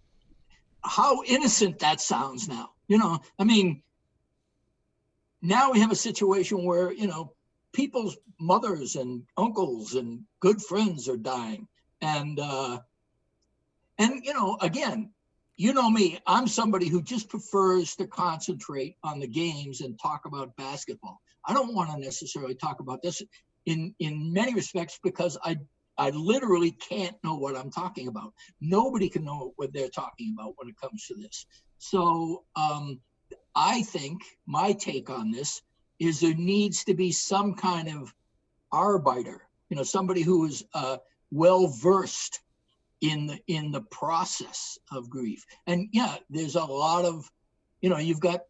How 0.86 1.24
innocent 1.24 1.80
that 1.80 2.02
sounds 2.02 2.50
now. 2.50 2.72
You 2.90 2.98
know, 2.98 3.22
I 3.40 3.46
mean, 3.46 3.84
now 5.42 5.72
we 5.72 5.80
have 5.80 5.94
a 5.94 5.96
situation 5.96 6.66
where 6.66 6.92
you 6.92 7.08
know 7.08 7.34
people's 7.74 8.18
mothers 8.40 8.96
and 8.96 9.24
uncles 9.38 9.96
and 9.96 10.22
good 10.40 10.62
friends 10.62 11.10
are 11.10 11.18
dying, 11.18 11.68
and 12.02 12.40
uh, 12.40 12.80
and 13.98 14.24
you 14.24 14.34
know, 14.34 14.58
again, 14.62 15.12
you 15.56 15.74
know 15.74 15.90
me, 15.90 16.20
I'm 16.26 16.48
somebody 16.48 16.88
who 16.88 17.02
just 17.02 17.30
prefers 17.30 17.96
to 17.98 18.08
concentrate 18.08 18.96
on 19.04 19.20
the 19.20 19.28
games 19.28 19.82
and 19.82 20.00
talk 20.00 20.26
about 20.26 20.56
basketball. 20.56 21.22
I 21.46 21.54
don't 21.54 21.76
want 21.76 21.92
to 21.92 22.00
necessarily 22.00 22.56
talk 22.56 22.80
about 22.80 23.02
this 23.02 23.22
in 23.66 23.94
in 24.00 24.34
many 24.34 24.54
respects 24.54 25.00
because 25.04 25.38
I 25.44 25.58
I 25.98 26.10
literally 26.10 26.72
can't 26.72 27.16
know 27.24 27.36
what 27.36 27.56
I'm 27.56 27.70
talking 27.70 28.08
about. 28.08 28.34
Nobody 28.62 29.10
can 29.10 29.24
know 29.24 29.54
what 29.58 29.74
they're 29.74 29.90
talking 29.90 30.36
about 30.38 30.54
when 30.58 30.70
it 30.70 30.76
comes 30.82 31.06
to 31.08 31.16
this. 31.16 31.46
So 31.78 32.46
um, 32.56 33.00
I 33.56 33.84
think 33.84 34.22
my 34.48 34.74
take 34.74 35.10
on 35.10 35.32
this 35.32 35.62
is 36.04 36.20
there 36.20 36.34
needs 36.34 36.84
to 36.86 36.94
be 36.94 37.12
some 37.12 37.54
kind 37.54 37.88
of 37.90 38.14
arbiter, 38.72 39.48
you 39.70 39.78
know, 39.78 39.84
somebody 39.84 40.22
who 40.22 40.46
is 40.46 40.64
uh, 40.74 40.98
well 41.32 41.68
versed 41.68 42.42
in 43.02 43.28
the 43.28 43.40
in 43.48 43.72
the 43.72 43.82
process 43.82 44.78
of 44.92 45.10
grief. 45.10 45.46
And 45.68 45.90
yeah, 45.92 46.16
there's 46.30 46.56
a 46.56 46.64
lot 46.64 47.06
of, 47.06 47.30
you 47.82 47.90
know, 47.90 47.98
you've 47.98 48.22
got 48.22 48.42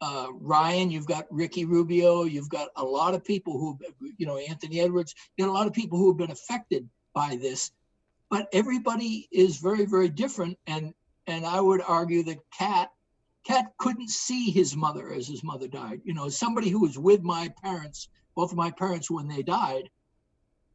uh, 0.00 0.28
Ryan, 0.32 0.90
you've 0.90 1.06
got 1.06 1.26
Ricky 1.30 1.64
Rubio, 1.64 2.22
you've 2.24 2.48
got 2.48 2.68
a 2.76 2.84
lot 2.84 3.14
of 3.14 3.24
people 3.24 3.58
who, 3.58 3.78
you 4.16 4.26
know, 4.26 4.36
Anthony 4.36 4.80
Edwards, 4.80 5.14
you 5.36 5.44
got 5.44 5.50
a 5.50 5.54
lot 5.54 5.66
of 5.66 5.72
people 5.72 5.98
who 5.98 6.08
have 6.08 6.18
been 6.18 6.30
affected 6.30 6.88
by 7.14 7.36
this, 7.40 7.72
but 8.30 8.48
everybody 8.52 9.28
is 9.32 9.56
very, 9.58 9.84
very 9.84 10.08
different. 10.08 10.56
And 10.66 10.94
and 11.26 11.44
I 11.44 11.60
would 11.60 11.82
argue 11.86 12.22
that 12.24 12.38
Cat, 12.56 12.90
Cat 13.44 13.72
couldn't 13.78 14.10
see 14.10 14.50
his 14.50 14.76
mother 14.76 15.12
as 15.12 15.26
his 15.26 15.42
mother 15.42 15.68
died. 15.68 16.00
You 16.04 16.14
know, 16.14 16.28
somebody 16.28 16.68
who 16.68 16.80
was 16.80 16.98
with 16.98 17.22
my 17.22 17.52
parents, 17.62 18.08
both 18.34 18.50
of 18.50 18.58
my 18.58 18.70
parents 18.70 19.10
when 19.10 19.28
they 19.28 19.42
died, 19.42 19.88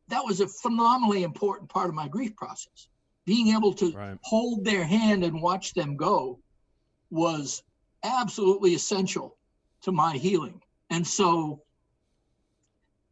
that 0.07 0.25
was 0.25 0.41
a 0.41 0.47
phenomenally 0.47 1.23
important 1.23 1.69
part 1.69 1.89
of 1.89 1.95
my 1.95 2.07
grief 2.07 2.35
process 2.35 2.87
being 3.25 3.55
able 3.55 3.73
to 3.73 3.91
right. 3.91 4.17
hold 4.21 4.65
their 4.65 4.83
hand 4.83 5.23
and 5.23 5.41
watch 5.41 5.73
them 5.73 5.95
go 5.95 6.39
was 7.09 7.63
absolutely 8.03 8.73
essential 8.73 9.37
to 9.81 9.91
my 9.91 10.17
healing. 10.17 10.61
And 10.89 11.05
so 11.05 11.61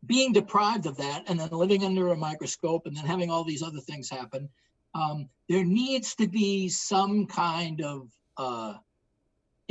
being 0.06 0.34
deprived 0.34 0.86
of 0.86 0.98
that 0.98 1.24
and 1.28 1.40
then 1.40 1.50
living 1.52 1.86
under 1.86 2.10
a 2.10 2.16
microscope 2.16 2.88
and 2.88 2.96
then 2.96 3.06
having 3.06 3.30
all 3.30 3.44
these 3.44 3.64
other 3.64 3.80
things 3.80 4.10
happen, 4.10 4.50
um, 4.94 5.30
there 5.48 5.64
needs 5.64 6.16
to 6.16 6.28
be 6.28 6.68
some 6.68 7.26
kind 7.28 7.82
of, 7.82 8.10
uh, 8.38 8.74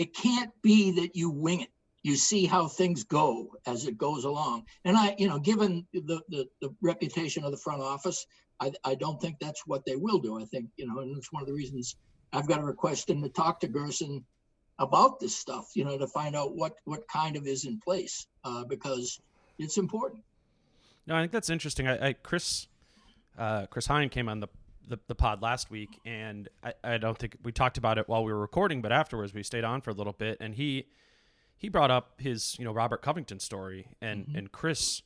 it 0.01 0.15
can't 0.15 0.51
be 0.63 0.93
that 0.93 1.15
you 1.15 1.29
wing 1.29 1.61
it. 1.61 1.69
You 2.03 2.17
see 2.17 2.47
how 2.47 2.69
things 2.69 3.05
go 3.05 3.51
as 3.67 3.85
it 3.85 3.99
goes 3.99 4.25
along. 4.25 4.65
And 4.87 4.97
I, 4.97 5.15
you 5.19 5.29
know, 5.29 5.39
given 5.39 5.87
the, 5.93 6.23
the, 6.31 6.49
the 6.63 6.75
reputation 6.81 7.45
of 7.45 7.51
the 7.51 7.59
front 7.59 7.83
office, 7.83 8.27
I, 8.59 8.73
I 8.83 8.95
don't 8.95 9.21
think 9.21 9.37
that's 9.39 9.67
what 9.67 9.85
they 9.85 9.97
will 9.97 10.19
do. 10.19 10.41
I 10.41 10.47
think, 10.47 10.71
you 10.79 10.87
know, 10.87 11.01
and 11.01 11.15
it's 11.19 11.31
one 11.31 11.43
of 11.43 11.49
the 11.49 11.53
reasons 11.53 11.97
I've 12.33 12.49
got 12.49 12.61
a 12.61 12.65
request 12.65 13.11
him 13.11 13.21
to 13.23 13.29
talk 13.29 13.61
to 13.61 13.69
Gersson 13.69 14.25
about 14.79 15.21
this 15.21 15.37
stuff, 15.37 15.73
you 15.75 15.85
know, 15.85 15.99
to 15.99 16.07
find 16.07 16.35
out 16.35 16.57
what, 16.57 16.77
what 16.85 17.07
kind 17.07 17.37
of 17.37 17.47
is 17.47 17.67
in 17.67 17.79
place 17.79 18.27
uh, 18.45 18.65
because 18.65 19.21
it's 19.59 19.77
important. 19.77 20.23
No, 21.07 21.15
I 21.15 21.21
think 21.21 21.33
that's 21.33 21.51
interesting. 21.51 21.87
I, 21.87 22.09
I 22.09 22.13
Chris, 22.15 22.69
uh, 23.39 23.67
Chris 23.67 23.85
Hine 23.85 24.09
came 24.09 24.31
on 24.31 24.41
the, 24.41 24.49
the, 24.91 24.99
the 25.07 25.15
pod 25.15 25.41
last 25.41 25.71
week, 25.71 26.01
and 26.05 26.49
I, 26.63 26.75
I 26.85 26.99
don't 26.99 27.17
think 27.17 27.37
we 27.43 27.53
talked 27.53 27.79
about 27.79 27.97
it 27.97 28.09
while 28.09 28.25
we 28.25 28.33
were 28.33 28.41
recording, 28.41 28.83
but 28.83 28.93
afterwards 28.93 29.33
we 29.33 29.43
stayed 29.43 29.65
on 29.65 29.81
for 29.81 29.91
a 29.91 29.95
little 29.95 30.13
bit, 30.13 30.37
and 30.41 30.55
he 30.55 30.87
he 31.57 31.69
brought 31.69 31.91
up 31.91 32.21
his 32.21 32.57
you 32.59 32.65
know 32.65 32.73
Robert 32.73 33.01
Covington 33.01 33.39
story, 33.39 33.89
and 34.03 34.27
mm-hmm. 34.27 34.37
and 34.37 34.53
Chris 34.53 35.03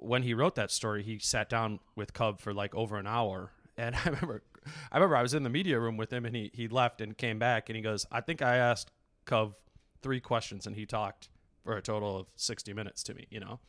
when 0.00 0.22
he 0.22 0.34
wrote 0.34 0.54
that 0.56 0.70
story, 0.70 1.02
he 1.02 1.18
sat 1.18 1.48
down 1.48 1.78
with 1.94 2.12
Cub 2.12 2.40
for 2.40 2.52
like 2.52 2.74
over 2.74 2.96
an 2.96 3.06
hour. 3.06 3.52
And 3.76 3.94
I 4.04 4.04
remember, 4.06 4.42
I 4.90 4.96
remember 4.96 5.16
I 5.16 5.22
was 5.22 5.34
in 5.34 5.42
the 5.42 5.50
media 5.50 5.78
room 5.78 5.96
with 5.96 6.12
him, 6.12 6.24
and 6.24 6.34
he 6.34 6.50
he 6.52 6.68
left 6.68 7.00
and 7.00 7.16
came 7.16 7.38
back, 7.38 7.68
and 7.68 7.76
he 7.76 7.82
goes, 7.82 8.06
"I 8.10 8.20
think 8.20 8.42
I 8.42 8.56
asked 8.56 8.90
Cub 9.24 9.54
three 10.02 10.20
questions, 10.20 10.66
and 10.66 10.76
he 10.76 10.86
talked 10.86 11.28
for 11.62 11.76
a 11.76 11.82
total 11.82 12.18
of 12.18 12.26
sixty 12.36 12.72
minutes 12.72 13.02
to 13.04 13.14
me, 13.14 13.26
you 13.30 13.40
know." 13.40 13.60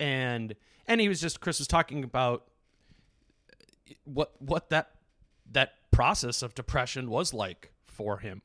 And 0.00 0.54
and 0.86 1.00
he 1.00 1.08
was 1.08 1.20
just 1.20 1.40
Chris 1.40 1.58
was 1.58 1.68
talking 1.68 2.04
about 2.04 2.46
what 4.04 4.32
what 4.40 4.70
that 4.70 4.90
that 5.50 5.74
process 5.90 6.42
of 6.42 6.54
depression 6.54 7.08
was 7.08 7.32
like 7.32 7.72
for 7.86 8.18
him 8.18 8.42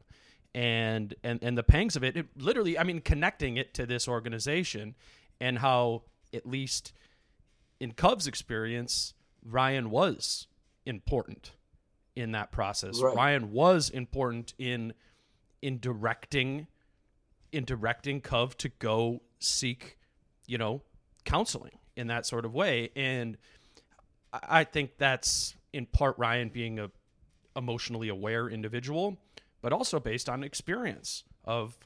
and 0.54 1.16
and 1.24 1.40
and 1.42 1.58
the 1.58 1.64
pangs 1.64 1.96
of 1.96 2.04
it, 2.04 2.16
it 2.18 2.28
literally 2.36 2.78
i 2.78 2.84
mean 2.84 3.00
connecting 3.02 3.58
it 3.58 3.74
to 3.74 3.86
this 3.86 4.08
organization 4.08 4.96
and 5.40 5.60
how 5.60 6.04
at 6.34 6.46
least 6.46 6.94
in 7.80 7.94
Cubs 7.94 8.28
experience, 8.28 9.14
Ryan 9.44 9.90
was 9.90 10.48
important 10.86 11.54
in 12.16 12.32
that 12.34 12.52
process. 12.52 13.02
Right. 13.02 13.16
Ryan 13.16 13.52
was 13.52 13.90
important 13.90 14.54
in 14.58 14.94
in 15.62 15.80
directing 15.80 16.68
in 17.52 17.66
directing 17.66 18.22
Cov 18.22 18.58
to 18.58 18.70
go 18.70 19.22
seek, 19.40 19.98
you 20.46 20.58
know, 20.58 20.82
counseling 21.26 21.80
in 21.96 22.08
that 22.08 22.26
sort 22.26 22.46
of 22.46 22.54
way. 22.54 22.92
And 22.96 23.38
I 24.32 24.64
think 24.64 24.98
that's 24.98 25.56
in 25.74 25.86
part 25.86 26.18
Ryan 26.18 26.50
being 26.50 26.80
a 26.80 26.92
emotionally 27.56 28.10
aware 28.10 28.48
individual, 28.48 29.18
but 29.62 29.74
also 29.74 30.00
based 30.00 30.30
on 30.30 30.44
experience 30.44 31.24
of 31.44 31.78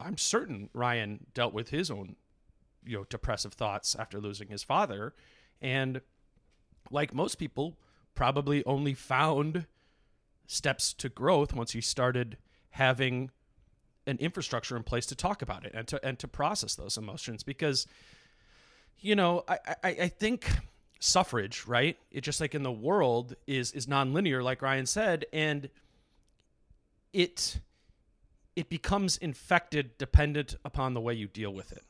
I'm 0.00 0.18
certain 0.18 0.68
Ryan 0.74 1.26
dealt 1.34 1.54
with 1.54 1.70
his 1.70 1.90
own, 1.90 2.16
you 2.84 2.98
know, 2.98 3.04
depressive 3.04 3.54
thoughts 3.54 3.94
after 3.94 4.20
losing 4.20 4.48
his 4.48 4.62
father. 4.62 5.14
And 5.60 6.00
like 6.90 7.14
most 7.14 7.36
people, 7.36 7.76
probably 8.14 8.64
only 8.66 8.94
found 8.94 9.66
steps 10.46 10.92
to 10.92 11.08
growth 11.08 11.54
once 11.54 11.72
he 11.72 11.80
started 11.80 12.36
having 12.70 13.30
an 14.06 14.18
infrastructure 14.18 14.76
in 14.76 14.82
place 14.82 15.06
to 15.06 15.14
talk 15.14 15.42
about 15.42 15.64
it 15.64 15.72
and 15.74 15.86
to 15.86 16.04
and 16.04 16.18
to 16.18 16.26
process 16.26 16.74
those 16.74 16.98
emotions 16.98 17.42
because 17.42 17.86
you 18.98 19.14
know 19.14 19.44
I, 19.48 19.58
I, 19.84 19.88
I 19.88 20.08
think 20.08 20.50
suffrage 21.02 21.64
right? 21.66 21.98
It 22.12 22.20
just 22.20 22.40
like 22.40 22.54
in 22.54 22.62
the 22.62 22.72
world 22.72 23.34
is 23.46 23.72
is 23.72 23.86
nonlinear 23.86 24.42
like 24.42 24.62
Ryan 24.62 24.86
said 24.86 25.26
and 25.32 25.68
it 27.12 27.58
it 28.54 28.68
becomes 28.68 29.16
infected 29.16 29.98
dependent 29.98 30.56
upon 30.64 30.94
the 30.94 31.00
way 31.00 31.14
you 31.14 31.26
deal 31.26 31.52
with 31.52 31.72
it. 31.72 31.84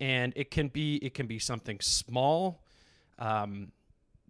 And 0.00 0.32
it 0.34 0.50
can 0.50 0.68
be 0.68 0.96
it 0.96 1.14
can 1.14 1.26
be 1.26 1.38
something 1.38 1.78
small 1.80 2.64
um, 3.18 3.70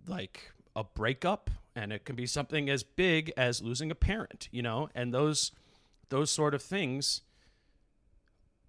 like 0.06 0.52
a 0.76 0.84
breakup 0.84 1.48
and 1.74 1.92
it 1.92 2.04
can 2.04 2.16
be 2.16 2.26
something 2.26 2.68
as 2.68 2.82
big 2.82 3.32
as 3.36 3.62
losing 3.62 3.90
a 3.90 3.94
parent 3.94 4.48
you 4.52 4.60
know? 4.60 4.90
And 4.94 5.14
those 5.14 5.52
those 6.10 6.30
sort 6.30 6.54
of 6.54 6.62
things 6.62 7.22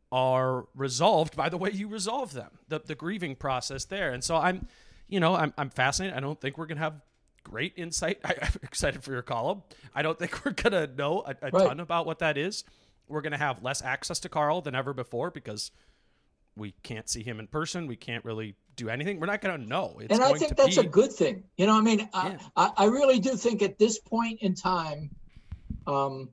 are 0.10 0.68
resolved 0.74 1.36
by 1.36 1.50
the 1.50 1.58
way 1.58 1.72
you 1.72 1.88
resolve 1.90 2.34
them 2.34 2.60
the, 2.70 2.80
the 2.80 2.96
grieving 2.96 3.36
process 3.36 3.84
there. 3.84 4.12
And 4.12 4.24
so 4.24 4.38
i'm 4.38 4.68
you 5.12 5.20
know 5.20 5.36
i'm, 5.36 5.54
I'm 5.58 5.70
fascinated 5.70 6.18
i 6.18 6.20
don't 6.20 6.40
think 6.42 6.58
we're 6.58 6.66
going 6.66 6.78
to 6.78 6.84
have 6.84 7.02
great 7.44 7.74
insight 7.76 8.20
I, 8.26 8.34
i'm 8.42 8.54
excited 8.64 9.04
for 9.04 9.12
your 9.12 9.22
column 9.22 9.62
i 9.94 10.02
don't 10.02 10.18
think 10.18 10.42
we're 10.46 10.54
going 10.54 10.74
to 10.74 10.88
know 10.96 11.22
a, 11.26 11.36
a 11.42 11.52
Right. 11.52 11.68
ton 11.68 11.80
about 11.80 12.08
what 12.08 12.20
that 12.20 12.38
is 12.38 12.64
we're 13.08 13.22
going 13.22 13.34
to 13.34 13.38
have 13.38 13.62
less 13.62 13.82
access 13.84 14.20
to 14.22 14.30
Karl 14.30 14.62
than 14.62 14.74
ever 14.74 14.94
before 14.94 15.30
because 15.32 15.72
we 16.56 16.74
can't 16.82 17.10
see 17.10 17.24
him 17.24 17.40
in 17.40 17.48
person 17.48 17.86
we 17.88 17.96
can't 17.96 18.24
really 18.26 18.56
do 18.78 18.88
anything 18.90 19.20
we're 19.20 19.28
not 19.28 19.42
going 19.42 19.60
to 19.60 19.68
know 19.68 19.98
it's 20.00 20.14
and 20.14 20.24
I 20.24 20.34
think 20.38 20.56
that's 20.56 20.78
be 20.78 20.86
a 20.86 20.90
good 20.90 21.12
thing. 21.12 21.44
You 21.58 21.66
know, 21.68 21.78
I 21.78 21.82
mean, 21.82 22.00
Yeah. 22.00 22.38
I, 22.56 22.66
I, 22.66 22.72
I 22.78 22.86
really 22.86 23.20
do 23.20 23.36
think 23.36 23.62
at 23.62 23.78
this 23.78 24.00
point 24.00 24.40
in 24.42 24.56
time, 24.56 25.10
um, 25.86 26.30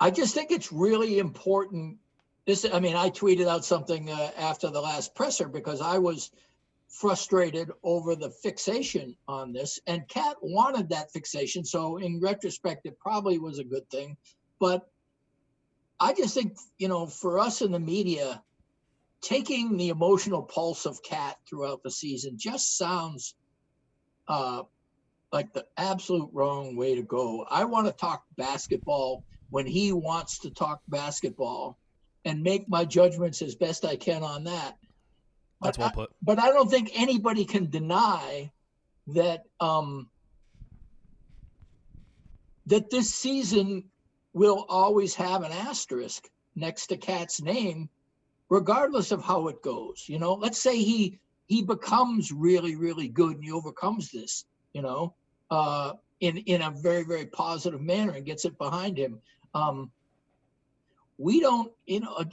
I 0.00 0.10
just 0.10 0.34
think 0.34 0.50
it's 0.50 0.72
really 0.72 1.18
important. 1.18 1.98
This, 2.44 2.66
I 2.70 2.80
mean, 2.80 2.96
I 2.96 3.10
tweeted 3.10 3.46
out 3.48 3.64
something 3.64 4.10
uh, 4.10 4.30
after 4.36 4.70
the 4.70 4.80
last 4.80 5.14
presser 5.14 5.48
because 5.48 5.80
I 5.80 5.98
was 5.98 6.30
frustrated 6.88 7.70
over 7.82 8.14
the 8.14 8.30
fixation 8.30 9.16
on 9.28 9.52
this, 9.52 9.78
and 9.86 10.08
Kat 10.08 10.36
wanted 10.40 10.88
that 10.90 11.12
fixation. 11.12 11.64
So, 11.64 11.98
in 11.98 12.20
retrospect, 12.20 12.86
it 12.86 12.98
probably 12.98 13.38
was 13.38 13.58
a 13.58 13.64
good 13.64 13.88
thing. 13.90 14.16
But 14.60 14.88
I 15.98 16.12
just 16.12 16.34
think, 16.34 16.56
you 16.78 16.88
know, 16.88 17.06
for 17.06 17.38
us 17.38 17.62
in 17.62 17.72
the 17.72 17.80
media, 17.80 18.42
taking 19.22 19.76
the 19.76 19.88
emotional 19.88 20.42
pulse 20.42 20.86
of 20.86 21.02
Cat 21.02 21.36
throughout 21.48 21.82
the 21.82 21.90
season 21.90 22.36
just 22.38 22.76
sounds 22.76 23.34
uh, 24.28 24.62
like 25.32 25.52
the 25.52 25.66
absolute 25.76 26.30
wrong 26.32 26.76
way 26.76 26.94
to 26.94 27.02
go. 27.02 27.46
I 27.50 27.64
want 27.64 27.86
to 27.86 27.92
talk 27.92 28.24
basketball 28.36 29.24
when 29.50 29.66
he 29.66 29.92
wants 29.92 30.38
to 30.40 30.50
talk 30.50 30.80
basketball 30.88 31.78
and 32.24 32.42
make 32.42 32.68
my 32.68 32.84
judgments 32.84 33.42
as 33.42 33.54
best 33.54 33.84
I 33.84 33.96
can 33.96 34.22
on 34.22 34.44
that. 34.44 34.76
That's 35.62 35.78
But 35.78 35.96
well 35.96 36.06
I- 36.08 36.14
but 36.22 36.38
I 36.38 36.48
don't 36.50 36.70
think 36.70 36.90
anybody 36.94 37.44
can 37.44 37.70
deny 37.70 38.50
that 39.08 39.44
um, 39.60 40.10
that 42.66 42.90
this 42.90 43.14
season 43.14 43.84
will 44.32 44.66
always 44.68 45.14
have 45.14 45.42
an 45.42 45.52
asterisk 45.52 46.28
next 46.56 46.88
to 46.88 46.96
Cat's 46.96 47.40
name, 47.40 47.88
regardless 48.50 49.12
of 49.12 49.22
how 49.22 49.48
it 49.48 49.62
goes. 49.62 50.04
You 50.08 50.18
know, 50.18 50.34
let's 50.34 50.58
say 50.60 50.76
he 50.76 51.18
he 51.46 51.62
becomes 51.62 52.32
really 52.32 52.76
really 52.76 53.08
good 53.08 53.36
and 53.36 53.44
he 53.44 53.52
overcomes 53.52 54.10
this. 54.10 54.44
You 54.72 54.82
know, 54.82 55.14
uh, 55.50 55.92
in 56.20 56.38
in 56.38 56.62
a 56.62 56.70
very 56.70 57.04
very 57.04 57.26
positive 57.26 57.80
manner 57.80 58.12
and 58.12 58.26
gets 58.26 58.44
it 58.44 58.58
behind 58.58 58.98
him. 58.98 59.20
Um, 59.54 59.90
we 61.18 61.40
don't, 61.40 61.72
you 61.86 62.00
know, 62.00 62.12
uh, 62.14 62.24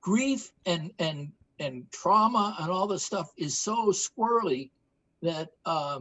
grief 0.00 0.52
and 0.66 0.92
and 0.98 1.32
and 1.58 1.84
trauma 1.92 2.56
and 2.60 2.70
all 2.70 2.86
this 2.86 3.04
stuff 3.04 3.30
is 3.36 3.58
so 3.58 3.92
squirrely 3.92 4.70
that 5.22 5.50
uh, 5.66 6.00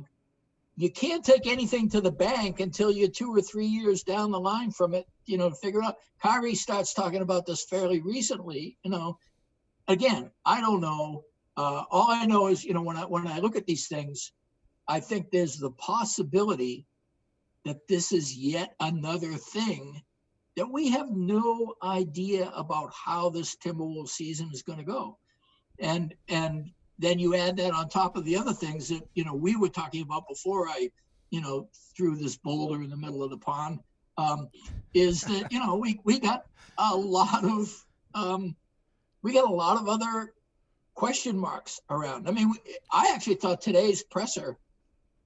you 0.76 0.90
can't 0.92 1.24
take 1.24 1.46
anything 1.46 1.90
to 1.90 2.02
the 2.02 2.12
bank 2.12 2.60
until 2.60 2.92
you're 2.92 3.08
two 3.08 3.34
or 3.34 3.42
three 3.42 3.68
years 3.68 4.04
down 4.04 4.32
the 4.32 4.40
line 4.40 4.72
from 4.72 4.94
it. 4.94 5.08
You 5.26 5.38
know, 5.38 5.50
to 5.50 5.56
figure 5.56 5.84
out. 5.84 5.98
Kyrie 6.22 6.56
starts 6.56 6.94
talking 6.94 7.22
about 7.22 7.46
this 7.46 7.66
fairly 7.66 8.02
recently. 8.02 8.78
You 8.84 8.92
know, 8.92 9.18
again, 9.88 10.32
I 10.46 10.62
don't 10.62 10.82
know. 10.82 11.24
Uh, 11.56 11.84
all 11.92 12.10
I 12.10 12.26
know 12.26 12.48
is, 12.48 12.64
you 12.64 12.74
know, 12.74 12.82
when 12.82 12.98
I 12.98 13.04
when 13.04 13.28
I 13.28 13.40
look 13.40 13.56
at 13.56 13.68
these 13.68 13.88
things, 13.88 14.32
I 14.88 15.00
think 15.00 15.30
there's 15.30 15.58
the 15.58 15.72
possibility 15.72 16.86
that 17.66 17.88
this 17.88 18.12
is 18.12 18.36
yet 18.36 18.76
another 18.80 19.34
thing 19.34 20.02
that 20.56 20.70
we 20.70 20.90
have 20.90 21.10
no 21.10 21.74
idea 21.82 22.52
about 22.56 22.92
how 22.94 23.30
this 23.30 23.56
Timberwolves 23.56 24.10
season 24.10 24.50
is 24.54 24.62
going 24.62 24.80
to 24.80 24.84
go. 24.84 25.18
And 25.80 26.14
and 26.30 26.72
then 27.00 27.20
you 27.20 27.36
add 27.36 27.58
that 27.58 27.74
on 27.74 27.90
top 27.90 28.16
of 28.16 28.26
the 28.26 28.36
other 28.38 28.54
things 28.54 28.88
that 28.90 29.02
you 29.16 29.26
know 29.26 29.34
we 29.34 29.56
were 29.56 29.70
talking 29.70 30.02
about 30.04 30.28
before 30.28 30.70
I, 30.70 30.90
you 31.32 31.42
know, 31.42 31.68
threw 31.98 32.16
this 32.16 32.38
boulder 32.38 32.82
in 32.84 32.90
the 32.90 32.98
middle 32.98 33.24
of 33.24 33.30
the 33.32 33.38
pond. 33.38 33.80
Um, 34.18 34.50
is 34.94 35.22
that 35.22 35.52
you 35.52 35.60
know 35.60 35.76
we 35.76 36.00
we 36.04 36.20
got 36.20 36.46
a 36.78 36.96
lot 36.96 37.44
of 37.44 37.86
um, 38.14 38.56
we 39.24 39.34
got 39.34 39.50
a 39.50 39.54
lot 39.54 39.82
of 39.82 39.88
other 39.88 40.34
question 40.94 41.38
marks 41.38 41.80
around. 41.90 42.28
I 42.28 42.32
mean, 42.32 42.52
we- 42.52 42.78
I 42.92 43.12
actually 43.14 43.36
thought 43.36 43.62
today's 43.62 44.04
presser 44.04 44.58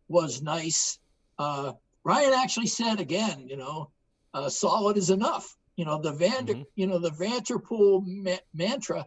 was 0.07 0.41
nice. 0.41 0.97
Uh, 1.37 1.73
Ryan 2.05 2.33
actually 2.33 2.67
said 2.67 3.01
again, 3.01 3.47
you 3.49 3.57
know, 3.57 3.91
uh, 4.33 4.47
solid 4.47 4.95
is 4.95 5.09
enough. 5.09 5.57
You 5.75 5.83
know, 5.83 5.99
the 6.01 6.13
Vander, 6.13 6.53
Mhm. 6.53 6.65
you 6.75 6.87
know, 6.87 6.99
the 6.99 7.11
Vanterpool 7.11 8.01
ma- 8.05 8.37
mantra 8.53 9.05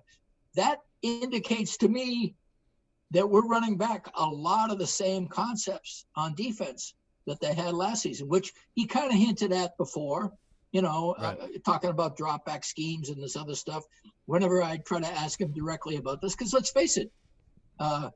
that 0.54 0.80
indicates 1.02 1.76
to 1.78 1.88
me 1.88 2.34
that 3.10 3.28
we're 3.28 3.46
running 3.46 3.76
back 3.76 4.08
a 4.14 4.26
lot 4.26 4.70
of 4.70 4.78
the 4.78 4.86
same 4.86 5.26
concepts 5.26 6.04
on 6.16 6.34
defense 6.34 6.94
that 7.26 7.40
they 7.40 7.54
had 7.54 7.74
last 7.74 8.02
season, 8.02 8.28
which 8.28 8.52
he 8.74 8.86
kind 8.86 9.12
of 9.12 9.18
hinted 9.18 9.52
at 9.52 9.76
before, 9.76 10.32
you 10.72 10.82
know, 10.82 11.14
uh, 11.18 11.34
talking 11.64 11.90
about 11.90 12.16
drop 12.16 12.44
back 12.44 12.64
schemes 12.64 13.08
and 13.08 13.22
this 13.22 13.36
other 13.36 13.54
stuff. 13.54 13.84
Whenever 14.26 14.62
I 14.62 14.78
try 14.78 15.00
to 15.00 15.06
ask 15.06 15.40
him 15.40 15.52
directly 15.52 15.96
about 15.96 16.20
this, 16.20 16.34
because 16.34 16.52
let's 16.52 16.70
face 16.70 16.96
it, 16.96 17.10
uh, 17.78 18.10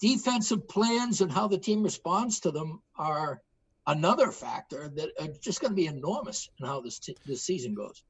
defensive 0.00 0.68
plans 0.68 1.20
and 1.20 1.30
how 1.30 1.48
the 1.48 1.58
team 1.58 1.82
responds 1.82 2.40
to 2.40 2.50
them 2.50 2.80
are 2.96 3.42
another 3.86 4.30
factor 4.30 4.90
that 4.94 5.10
are 5.20 5.28
just 5.40 5.60
going 5.60 5.72
to 5.72 5.76
be 5.76 5.86
enormous 5.86 6.48
in 6.58 6.66
how 6.66 6.80
this 6.80 6.98
t- 6.98 7.16
this 7.26 7.42
season 7.42 7.74
goes. 7.74 8.02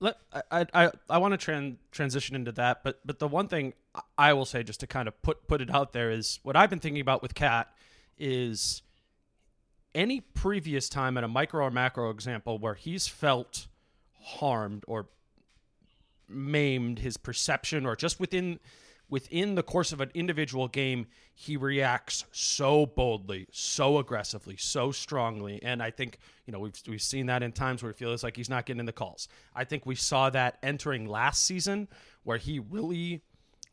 Let 0.00 0.16
I 0.50 0.66
I 0.74 0.90
I 1.08 1.18
want 1.18 1.38
to 1.38 1.50
tran- 1.50 1.76
transition 1.90 2.36
into 2.36 2.52
that, 2.52 2.82
but 2.84 3.00
but 3.04 3.18
the 3.18 3.28
one 3.28 3.48
thing 3.48 3.74
I 4.18 4.32
will 4.32 4.44
say 4.44 4.62
just 4.62 4.80
to 4.80 4.86
kind 4.86 5.08
of 5.08 5.20
put 5.22 5.46
put 5.48 5.60
it 5.60 5.70
out 5.74 5.92
there 5.92 6.10
is 6.10 6.38
what 6.42 6.56
I've 6.56 6.70
been 6.70 6.80
thinking 6.80 7.00
about 7.00 7.22
with 7.22 7.34
Cat 7.34 7.72
is 8.18 8.82
any 9.94 10.20
previous 10.20 10.88
time 10.88 11.16
in 11.16 11.24
a 11.24 11.28
micro 11.28 11.64
or 11.64 11.70
macro 11.70 12.10
example 12.10 12.58
where 12.58 12.74
he's 12.74 13.06
felt 13.06 13.66
harmed 14.20 14.84
or 14.86 15.06
maimed 16.28 16.98
his 16.98 17.16
perception 17.16 17.86
or 17.86 17.96
just 17.96 18.20
within 18.20 18.58
within 19.08 19.54
the 19.54 19.62
course 19.62 19.92
of 19.92 20.00
an 20.00 20.10
individual 20.14 20.68
game 20.68 21.06
he 21.34 21.56
reacts 21.56 22.24
so 22.32 22.86
boldly 22.86 23.46
so 23.52 23.98
aggressively 23.98 24.56
so 24.56 24.90
strongly. 24.90 25.62
And 25.62 25.82
i 25.82 25.90
think 25.90 26.18
you 26.46 26.52
know 26.52 26.58
we've, 26.58 26.80
we've 26.88 27.02
seen 27.02 27.26
that 27.26 27.42
in 27.42 27.52
times 27.52 27.82
where 27.82 27.90
it 27.90 27.96
feels 27.96 28.22
like 28.22 28.36
he's 28.36 28.50
not 28.50 28.66
getting 28.66 28.86
the 28.86 28.92
calls. 28.92 29.28
I 29.54 29.64
think 29.64 29.86
we 29.86 29.94
saw 29.94 30.30
that 30.30 30.58
entering 30.62 31.06
last 31.06 31.44
season 31.44 31.88
where 32.24 32.38
he 32.38 32.58
really 32.58 33.22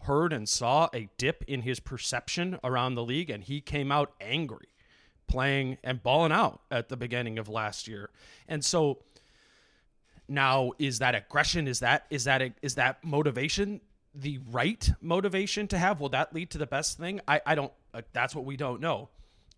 heard 0.02 0.34
and 0.34 0.48
saw 0.48 0.90
a 0.94 1.10
dip 1.18 1.44
in 1.48 1.62
his 1.62 1.80
perception 1.80 2.60
around 2.64 2.96
the 2.96 3.04
league 3.04 3.30
and 3.30 3.44
he 3.44 3.62
came 3.62 3.92
out 3.92 4.14
angry 4.20 4.68
playing 5.28 5.78
and 5.84 6.04
balling 6.04 6.32
out 6.32 6.62
at 6.70 6.90
the 6.90 6.98
beginning 6.98 7.40
of 7.40 7.50
last 7.50 7.88
year. 7.88 8.10
And 8.48 8.64
so 8.64 9.00
now 10.28 10.72
is 10.78 11.00
that 11.00 11.16
aggression? 11.16 11.68
Is 11.68 11.80
that 11.80 12.06
is 12.10 12.26
that 12.26 12.42
is 12.62 12.76
that 12.76 13.04
motivation 13.04 13.82
the 14.14 14.40
right 14.52 14.92
motivation 15.02 15.68
to 15.70 15.78
have? 15.78 16.00
Will 16.00 16.10
that 16.10 16.34
lead 16.34 16.52
to 16.52 16.58
the 16.58 16.68
best 16.68 16.98
thing? 16.98 17.22
I, 17.28 17.42
I 17.46 17.56
don't, 17.56 17.72
uh, 17.94 18.02
that's 18.14 18.36
what 18.36 18.46
we 18.46 18.58
don't 18.58 18.82
know. 18.82 19.10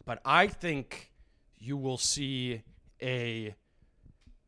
But 0.05 0.21
I 0.23 0.47
think 0.47 1.11
you 1.57 1.77
will 1.77 1.97
see 1.97 2.61
a 3.01 3.55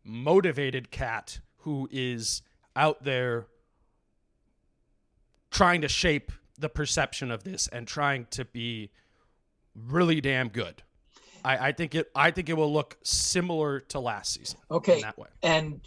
motivated 0.04 0.92
cat 0.92 1.40
who 1.58 1.90
is 1.92 2.42
out 2.76 3.04
there 3.04 3.48
trying 5.52 5.82
to 5.82 5.88
shape 5.88 6.32
the 6.58 6.70
perception 6.70 7.32
of 7.32 7.44
this 7.44 7.68
and 7.68 7.88
trying 7.88 8.26
to 8.32 8.46
be 8.46 8.92
really 9.76 10.22
damn 10.22 10.50
good. 10.50 10.84
I, 11.44 11.68
I 11.68 11.72
think 11.72 11.96
it 11.96 12.10
I 12.16 12.32
think 12.32 12.50
it 12.50 12.58
will 12.58 12.72
look 12.72 12.98
similar 13.04 13.80
to 13.80 14.00
last 14.00 14.34
season. 14.34 14.60
Okay. 14.70 15.02
that 15.02 15.18
way. 15.18 15.30
And 15.44 15.82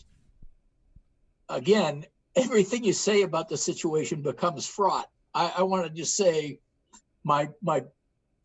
again, 1.49 2.07
everything 2.37 2.85
you 2.85 2.93
say 2.93 3.23
about 3.23 3.49
the 3.49 3.57
situation 3.57 4.23
becomes 4.23 4.66
fraught. 4.66 5.07
I, 5.35 5.53
I 5.59 5.62
want 5.62 5.87
to 5.87 5.90
just 5.90 6.16
say 6.16 6.59
my 7.25 7.49
my 7.62 7.85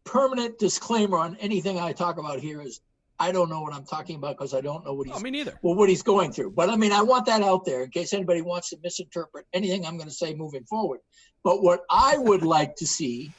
permanent 0.03 0.59
disclaimer 0.59 1.17
on 1.17 1.35
anything 1.37 1.79
I 1.79 1.91
talk 1.91 2.17
about 2.17 2.39
here 2.39 2.61
is 2.61 2.81
I 3.17 3.31
don't 3.31 3.49
know 3.49 3.61
what 3.61 3.73
I'm 3.73 3.85
talking 3.85 4.17
about 4.17 4.37
because 4.37 4.53
I 4.53 4.61
don't 4.61 4.85
know 4.85 4.93
what 4.93 5.07
he's 5.07 5.15
oh, 5.15 5.19
me 5.19 5.31
neither. 5.31 5.57
well 5.61 5.75
what 5.75 5.89
he's 5.89 6.03
going 6.03 6.31
through. 6.31 6.51
But 6.51 6.69
I 6.69 6.75
mean 6.75 6.91
I 6.91 7.01
want 7.01 7.25
that 7.27 7.41
out 7.41 7.65
there 7.65 7.83
in 7.83 7.89
case 7.89 8.13
anybody 8.13 8.41
wants 8.41 8.69
to 8.69 8.77
misinterpret 8.83 9.45
anything 9.53 9.85
I'm 9.85 9.97
going 9.97 10.09
to 10.09 10.15
say 10.15 10.33
moving 10.33 10.65
forward. 10.65 10.99
But 11.43 11.63
what 11.63 11.81
I 11.89 12.17
would 12.17 12.43
like 12.43 12.75
to 12.77 12.87
see, 12.87 13.31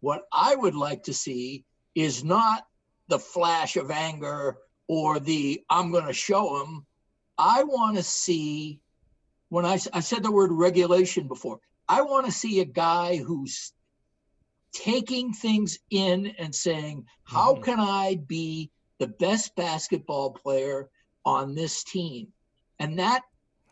what 0.00 0.22
I 0.32 0.54
would 0.54 0.74
like 0.74 1.02
to 1.04 1.14
see 1.14 1.64
is 1.94 2.24
not 2.24 2.66
the 3.08 3.18
flash 3.18 3.76
of 3.76 3.90
anger 3.90 4.56
or 4.88 5.20
the 5.20 5.62
I'm 5.68 5.92
going 5.92 6.06
to 6.06 6.12
show 6.12 6.62
him. 6.62 6.86
I 7.38 7.64
want 7.64 7.96
to 7.96 8.02
see 8.02 8.80
when 9.52 9.66
I, 9.66 9.78
I 9.92 10.00
said 10.00 10.22
the 10.22 10.32
word 10.32 10.50
regulation 10.50 11.28
before, 11.28 11.60
I 11.86 12.00
want 12.00 12.24
to 12.24 12.32
see 12.32 12.60
a 12.60 12.64
guy 12.64 13.18
who's 13.18 13.74
taking 14.72 15.34
things 15.34 15.78
in 15.90 16.28
and 16.38 16.54
saying, 16.54 17.04
how 17.24 17.56
Mm-hmm. 17.56 17.62
can 17.62 17.78
I 17.78 18.18
be 18.26 18.70
the 18.98 19.08
best 19.08 19.54
basketball 19.54 20.30
player 20.30 20.88
on 21.26 21.54
this 21.54 21.84
team? 21.84 22.28
And 22.78 22.98
that 22.98 23.24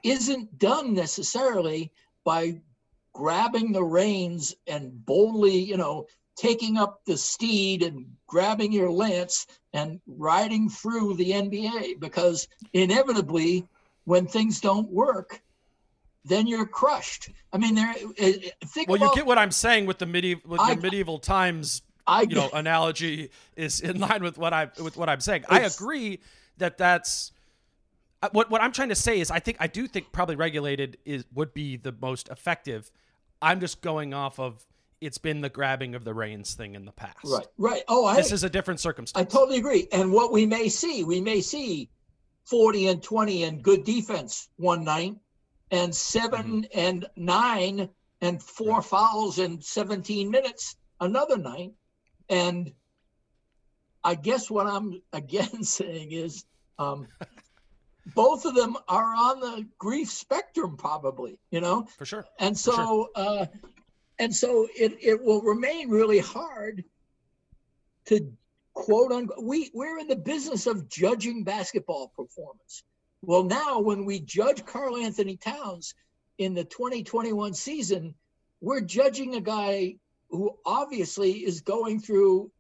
isn't 0.05 0.59
done 0.59 0.93
necessarily 0.93 1.93
by 2.27 2.61
grabbing 3.15 3.73
the 3.73 3.83
reins 3.83 4.55
and 4.67 5.07
boldly, 5.07 5.59
you 5.59 5.79
know, 5.79 6.07
taking 6.37 6.77
up 6.77 7.01
the 7.07 7.17
steed 7.17 7.83
and 7.83 8.05
grabbing 8.27 8.71
your 8.71 8.91
lance 8.91 9.47
and 9.73 9.99
riding 10.07 10.69
through 10.69 11.15
the 11.15 11.31
NBA 11.31 12.01
because 12.01 12.49
inevitably 12.75 13.67
when 14.05 14.27
things 14.27 14.61
don't 14.61 14.91
work, 14.91 15.41
then 16.25 16.47
you're 16.47 16.67
crushed. 16.67 17.31
I 17.53 17.59
mean, 17.59 17.75
there. 17.75 17.89
uh, 17.91 18.33
Think 18.67 18.89
Well, 18.89 18.99
you 19.01 19.11
get 19.15 19.27
what 19.27 19.39
I'm 19.39 19.51
saying 19.51 19.87
with 19.87 19.99
the 19.99 20.07
medieval 20.07 20.51
with 20.51 20.61
I- 20.61 20.75
the 20.75 20.81
medieval 20.81 21.19
times 21.19 21.83
I 22.07 22.23
you 22.23 22.35
know 22.35 22.49
get- 22.49 22.59
analogy 22.59 23.31
is 23.57 23.81
in 23.81 23.99
line 24.01 24.23
with 24.23 24.39
what 24.39 24.53
I 24.53 24.71
with 24.83 24.97
what 24.97 25.09
I'm 25.09 25.21
saying. 25.21 25.45
I 25.49 25.61
agree 25.61 26.21
that 26.59 26.77
that's 26.79 27.33
uh, 28.23 28.29
what 28.33 28.51
what 28.51 28.61
I'm 28.61 28.73
trying 28.73 28.91
to 28.91 28.95
say 28.95 29.21
is 29.21 29.31
I 29.31 29.39
think 29.41 29.57
I 29.61 29.67
do 29.67 29.87
think 29.87 30.13
probably 30.13 30.37
regulated 30.37 30.99
is 31.05 31.25
would 31.35 31.55
be 31.55 31.77
the 31.77 31.95
most 32.01 32.29
effective. 32.29 32.91
I'm 33.43 33.61
just 33.61 33.81
going 33.81 34.13
off 34.13 34.39
of 34.39 34.67
it's 35.01 35.17
been 35.17 35.41
the 35.41 35.49
grabbing 35.49 35.95
of 35.95 36.05
the 36.05 36.13
reins 36.13 36.53
thing 36.53 36.75
in 36.75 36.85
the 36.85 36.93
past. 36.93 37.17
right, 37.25 37.47
right. 37.57 37.83
Oh, 37.89 38.05
I, 38.05 38.17
This 38.17 38.33
is 38.33 38.45
a 38.45 38.51
different 38.51 38.81
circumstance. 38.81 39.27
I 39.27 39.27
totally 39.39 39.57
agree. 39.59 39.89
And 39.93 40.13
what 40.13 40.31
we 40.31 40.45
may 40.45 40.69
see, 40.69 41.05
we 41.05 41.23
may 41.23 41.41
see 41.41 41.89
40 42.45 42.89
and 42.89 43.03
20 43.03 43.45
and 43.45 43.63
good 43.63 43.85
defense 43.85 44.49
one 44.57 44.85
night, 44.85 45.15
and 45.71 45.95
7 45.95 46.67
and 46.75 47.07
nine 47.17 47.89
and 48.21 48.43
four 48.43 48.83
fouls 48.83 49.39
in 49.39 49.61
17 49.61 50.31
minutes 50.31 50.77
another 51.01 51.37
night. 51.37 51.73
And 52.29 52.73
I 54.05 54.15
guess 54.15 54.51
what 54.51 54.67
I'm 54.67 55.01
again 55.13 55.63
saying 55.63 56.13
is 56.13 56.45
um, 56.79 57.07
both 58.15 58.45
of 58.45 58.55
them 58.55 58.77
are 58.89 59.15
on 59.15 59.41
the 59.41 59.67
grief 59.79 60.11
spectrum, 60.11 60.77
probably, 60.77 61.39
you 61.51 61.61
know? 61.61 61.87
for 61.99 62.05
sure. 62.05 62.25
and 62.39 62.59
sure. 62.59 62.75
so 62.75 63.09
uh, 63.15 63.47
and 64.19 64.35
so 64.35 64.69
it, 64.77 64.97
it 65.01 65.23
will 65.23 65.41
remain 65.41 65.89
really 65.89 66.19
hard 66.19 66.85
to 68.07 68.33
quote 68.75 69.13
unquote 69.13 69.43
we 69.43 69.71
we're 69.75 69.99
in 69.99 70.07
the 70.09 70.17
business 70.17 70.67
of 70.67 70.89
judging 70.89 71.43
basketball 71.43 72.13
performance 72.17 72.85
well 73.23 73.43
now 73.43 73.79
when 73.81 74.05
we 74.05 74.21
judge 74.21 74.65
Karl-Anthony 74.65 75.37
Towns 75.37 75.95
in 76.39 76.55
the 76.55 76.65
2021 76.65 77.55
season 77.55 78.15
we're 78.61 78.81
judging 78.81 79.35
a 79.37 79.41
guy 79.41 79.97
who 80.31 80.57
obviously 80.65 81.33
is 81.33 81.61
going 81.61 82.01
through 82.01 82.51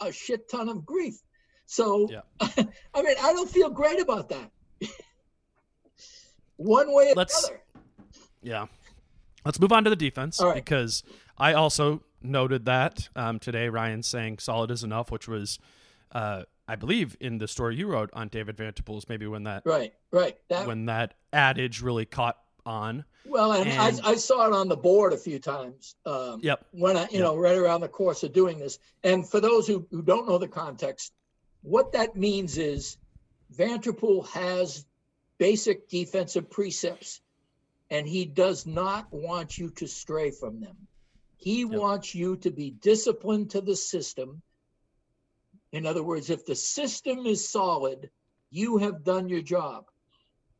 a 0.00 0.10
shit 0.12 0.48
ton 0.50 0.68
of 0.68 0.84
grief 0.84 1.14
so 1.66 2.08
Yeah. 2.10 2.20
i 2.40 3.02
mean 3.02 3.14
i 3.22 3.32
don't 3.32 3.48
feel 3.50 3.70
great 3.70 4.00
about 4.00 4.28
that 4.30 4.50
one 6.56 6.92
way 6.94 7.10
or 7.12 7.14
Let's- 7.14 7.42
the 7.42 7.48
other 7.48 7.62
Yeah. 8.42 8.66
Let's 9.44 9.58
move 9.58 9.72
on 9.72 9.82
to 9.84 9.90
the 9.90 9.96
defense 9.96 10.40
right. 10.40 10.54
because 10.54 11.02
I 11.36 11.54
also 11.54 12.02
noted 12.22 12.64
that 12.66 13.08
um, 13.16 13.40
today 13.40 13.68
Ryan 13.68 14.02
saying 14.04 14.38
solid 14.38 14.70
is 14.70 14.84
enough, 14.84 15.10
which 15.10 15.26
was, 15.26 15.58
uh, 16.12 16.44
I 16.68 16.76
believe, 16.76 17.16
in 17.20 17.38
the 17.38 17.48
story 17.48 17.76
you 17.76 17.88
wrote 17.88 18.10
on 18.12 18.28
David 18.28 18.56
Vanterpools, 18.56 19.08
maybe 19.08 19.26
when 19.26 19.44
that 19.44 19.62
right 19.64 19.92
right 20.10 20.36
that 20.48 20.66
when 20.66 20.86
that 20.86 21.14
adage 21.32 21.82
really 21.82 22.04
caught 22.06 22.38
on. 22.64 23.04
Well, 23.24 23.52
and, 23.52 23.68
And- 23.68 24.00
I, 24.04 24.10
I 24.10 24.14
saw 24.14 24.46
it 24.46 24.52
on 24.52 24.68
the 24.68 24.76
board 24.76 25.12
a 25.12 25.16
few 25.16 25.38
times. 25.38 25.96
Um, 26.06 26.40
Yep. 26.42 26.66
When 26.72 26.96
I, 26.96 27.08
you 27.10 27.20
know, 27.20 27.36
right 27.36 27.56
around 27.56 27.80
the 27.80 27.88
course 27.88 28.22
of 28.22 28.32
doing 28.32 28.58
this. 28.58 28.78
And 29.02 29.28
for 29.28 29.40
those 29.40 29.66
who, 29.66 29.86
who 29.90 30.02
don't 30.02 30.28
know 30.28 30.38
the 30.38 30.48
context, 30.48 31.12
what 31.62 31.92
that 31.92 32.16
means 32.16 32.58
is 32.58 32.96
Vanterpool 33.56 34.28
has 34.28 34.84
basic 35.38 35.88
defensive 35.88 36.50
precepts, 36.50 37.20
and 37.90 38.06
he 38.06 38.24
does 38.24 38.66
not 38.66 39.12
want 39.12 39.58
you 39.58 39.70
to 39.70 39.86
stray 39.86 40.30
from 40.30 40.60
them. 40.60 40.76
He 41.36 41.64
wants 41.64 42.14
you 42.14 42.36
to 42.36 42.50
be 42.50 42.70
disciplined 42.70 43.50
to 43.50 43.60
the 43.60 43.74
system. 43.74 44.42
In 45.72 45.86
other 45.86 46.02
words, 46.02 46.30
if 46.30 46.44
the 46.44 46.54
system 46.54 47.26
is 47.26 47.48
solid, 47.48 48.10
you 48.50 48.76
have 48.78 49.04
done 49.04 49.28
your 49.28 49.40
job. 49.42 49.86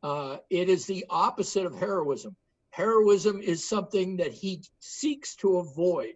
Uh, 0.01 0.37
it 0.49 0.69
is 0.69 0.85
the 0.85 1.05
opposite 1.09 1.65
of 1.65 1.75
heroism. 1.75 2.35
Heroism 2.71 3.39
is 3.39 3.67
something 3.67 4.17
that 4.17 4.33
he 4.33 4.63
seeks 4.79 5.35
to 5.37 5.57
avoid 5.57 6.15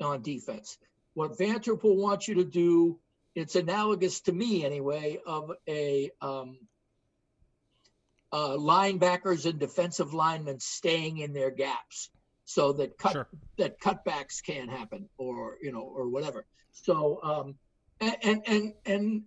on 0.00 0.22
defense. 0.22 0.76
What 1.14 1.38
Vanterpool 1.38 1.96
wants 1.96 2.28
you 2.28 2.34
to 2.36 2.44
do, 2.44 2.98
it's 3.34 3.56
analogous 3.56 4.20
to 4.22 4.32
me 4.32 4.64
anyway, 4.64 5.18
of 5.26 5.50
a 5.66 6.10
um, 6.20 6.58
uh, 8.30 8.56
linebackers 8.56 9.46
and 9.48 9.58
defensive 9.58 10.12
linemen 10.12 10.60
staying 10.60 11.18
in 11.18 11.32
their 11.32 11.50
gaps 11.50 12.10
so 12.44 12.72
that 12.74 12.98
cut 12.98 13.12
Sure. 13.12 13.28
that 13.56 13.80
cutbacks 13.80 14.42
can 14.42 14.68
happen 14.68 15.08
or 15.16 15.56
you 15.62 15.72
know 15.72 15.82
or 15.82 16.08
whatever. 16.08 16.44
So 16.72 17.20
um, 17.22 17.54
and 18.00 18.16
and 18.22 18.42
and, 18.46 18.74
and 18.86 19.22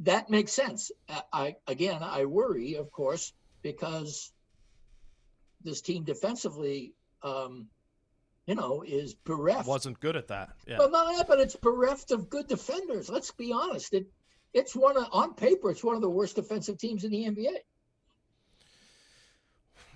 that 0.00 0.30
makes 0.30 0.52
sense. 0.52 0.90
I, 1.08 1.22
I 1.32 1.56
again 1.66 2.02
I 2.02 2.24
worry, 2.24 2.74
of 2.74 2.90
course, 2.90 3.32
because 3.62 4.32
this 5.62 5.80
team 5.80 6.04
defensively, 6.04 6.94
um, 7.22 7.66
you 8.46 8.54
know, 8.54 8.82
is 8.86 9.14
bereft. 9.14 9.68
Wasn't 9.68 9.98
good 10.00 10.16
at 10.16 10.28
that. 10.28 10.50
Yeah. 10.66 10.78
Well, 10.78 10.90
not 10.90 11.16
that, 11.16 11.28
but 11.28 11.40
it's 11.40 11.56
bereft 11.56 12.10
of 12.10 12.30
good 12.30 12.46
defenders. 12.46 13.08
Let's 13.08 13.30
be 13.30 13.52
honest. 13.52 13.92
It 13.92 14.06
it's 14.54 14.74
one 14.74 14.96
of, 14.96 15.06
on 15.12 15.34
paper, 15.34 15.70
it's 15.70 15.84
one 15.84 15.94
of 15.94 16.00
the 16.00 16.10
worst 16.10 16.36
defensive 16.36 16.78
teams 16.78 17.04
in 17.04 17.10
the 17.10 17.24
NBA. 17.24 17.56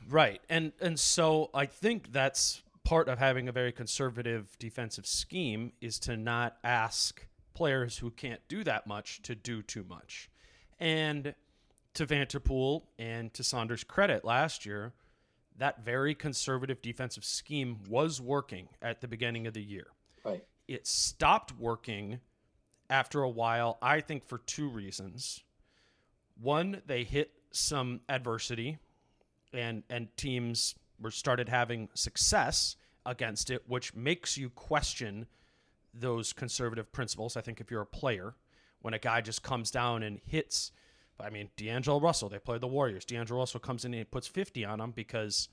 Right. 0.09 0.41
And 0.49 0.73
and 0.81 0.99
so 0.99 1.51
I 1.55 1.67
think 1.67 2.13
that's 2.13 2.63
part 2.85 3.09
of 3.09 3.19
having 3.19 3.49
a 3.49 3.53
very 3.53 3.73
conservative 3.73 4.57
defensive 4.59 5.07
scheme 5.07 5.73
is 5.81 5.99
to 6.01 6.17
not 6.17 6.57
ask 6.65 7.27
players 7.55 7.99
who 7.99 8.11
can't 8.11 8.41
do 8.49 8.65
that 8.65 8.87
much 8.87 9.23
to 9.23 9.35
do 9.35 9.63
too 9.63 9.85
much. 9.89 10.31
And 10.79 11.35
to 11.95 12.07
Vanterpool 12.07 12.83
and 12.99 13.33
to 13.35 13.45
Saunders' 13.45 13.85
credit 13.85 14.25
last 14.25 14.65
year, 14.65 14.93
that 15.59 15.85
very 15.85 16.15
conservative 16.15 16.81
defensive 16.81 17.25
scheme 17.25 17.79
was 17.89 18.21
working 18.21 18.69
at 18.81 19.01
the 19.01 19.09
beginning 19.09 19.47
of 19.47 19.55
the 19.55 19.63
year. 19.63 19.89
Right. 20.25 20.45
It 20.67 20.87
stopped 20.87 21.53
working 21.59 22.21
after 22.89 23.23
a 23.23 23.29
while, 23.29 23.79
I 23.83 24.01
think 24.01 24.27
for 24.27 24.39
two 24.39 24.69
reasons. 24.69 25.43
One, 26.41 26.83
they 26.87 27.05
hit 27.05 27.31
some 27.53 28.01
adversity 28.09 28.79
and 29.53 29.83
and 29.91 30.15
teams 30.17 30.75
were 31.01 31.11
started 31.11 31.49
having 31.49 31.89
success 31.95 32.77
against 33.05 33.51
it, 33.51 33.63
which 33.67 33.95
makes 33.95 34.39
you 34.39 34.51
question 34.51 35.27
those 35.95 36.33
conservative 36.33 36.93
principles. 36.93 37.37
I 37.37 37.41
think 37.41 37.61
if 37.61 37.71
you're 37.71 37.83
a 37.83 37.87
player, 37.87 38.35
when 38.81 38.95
a 38.95 38.99
guy 38.99 39.21
just 39.21 39.43
comes 39.43 39.71
down 39.71 40.03
and 40.03 40.21
hits, 40.25 40.73
I 41.21 41.31
mean 41.31 41.51
D'Angelo 41.57 42.01
Russell, 42.01 42.29
they 42.29 42.39
play 42.39 42.59
the 42.59 42.67
Warriors. 42.67 43.05
D'Angelo 43.05 43.41
Russell 43.41 43.61
comes 43.61 43.85
in 43.85 43.95
and 43.95 44.11
puts 44.11 44.27
50 44.27 44.65
on 44.65 44.79
them 44.79 44.93
because 44.93 45.49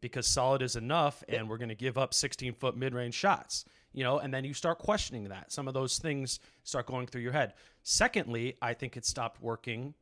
because 0.00 0.26
solid 0.26 0.60
is 0.60 0.76
enough 0.76 1.24
and 1.30 1.48
we're 1.48 1.56
going 1.56 1.70
to 1.70 1.74
give 1.74 1.96
up 1.96 2.12
16 2.12 2.52
foot 2.54 2.76
mid 2.76 2.94
range 2.94 3.14
shots, 3.14 3.64
you 3.94 4.04
know, 4.04 4.18
and 4.18 4.34
then 4.34 4.44
you 4.44 4.52
start 4.52 4.78
questioning 4.78 5.24
that. 5.24 5.50
Some 5.50 5.66
of 5.66 5.72
those 5.72 5.98
things 5.98 6.40
start 6.62 6.84
going 6.86 7.06
through 7.06 7.22
your 7.22 7.32
head. 7.32 7.54
Secondly, 7.82 8.56
I 8.60 8.74
think 8.74 8.98
it 8.98 9.06
stopped 9.06 9.40
working 9.40 9.94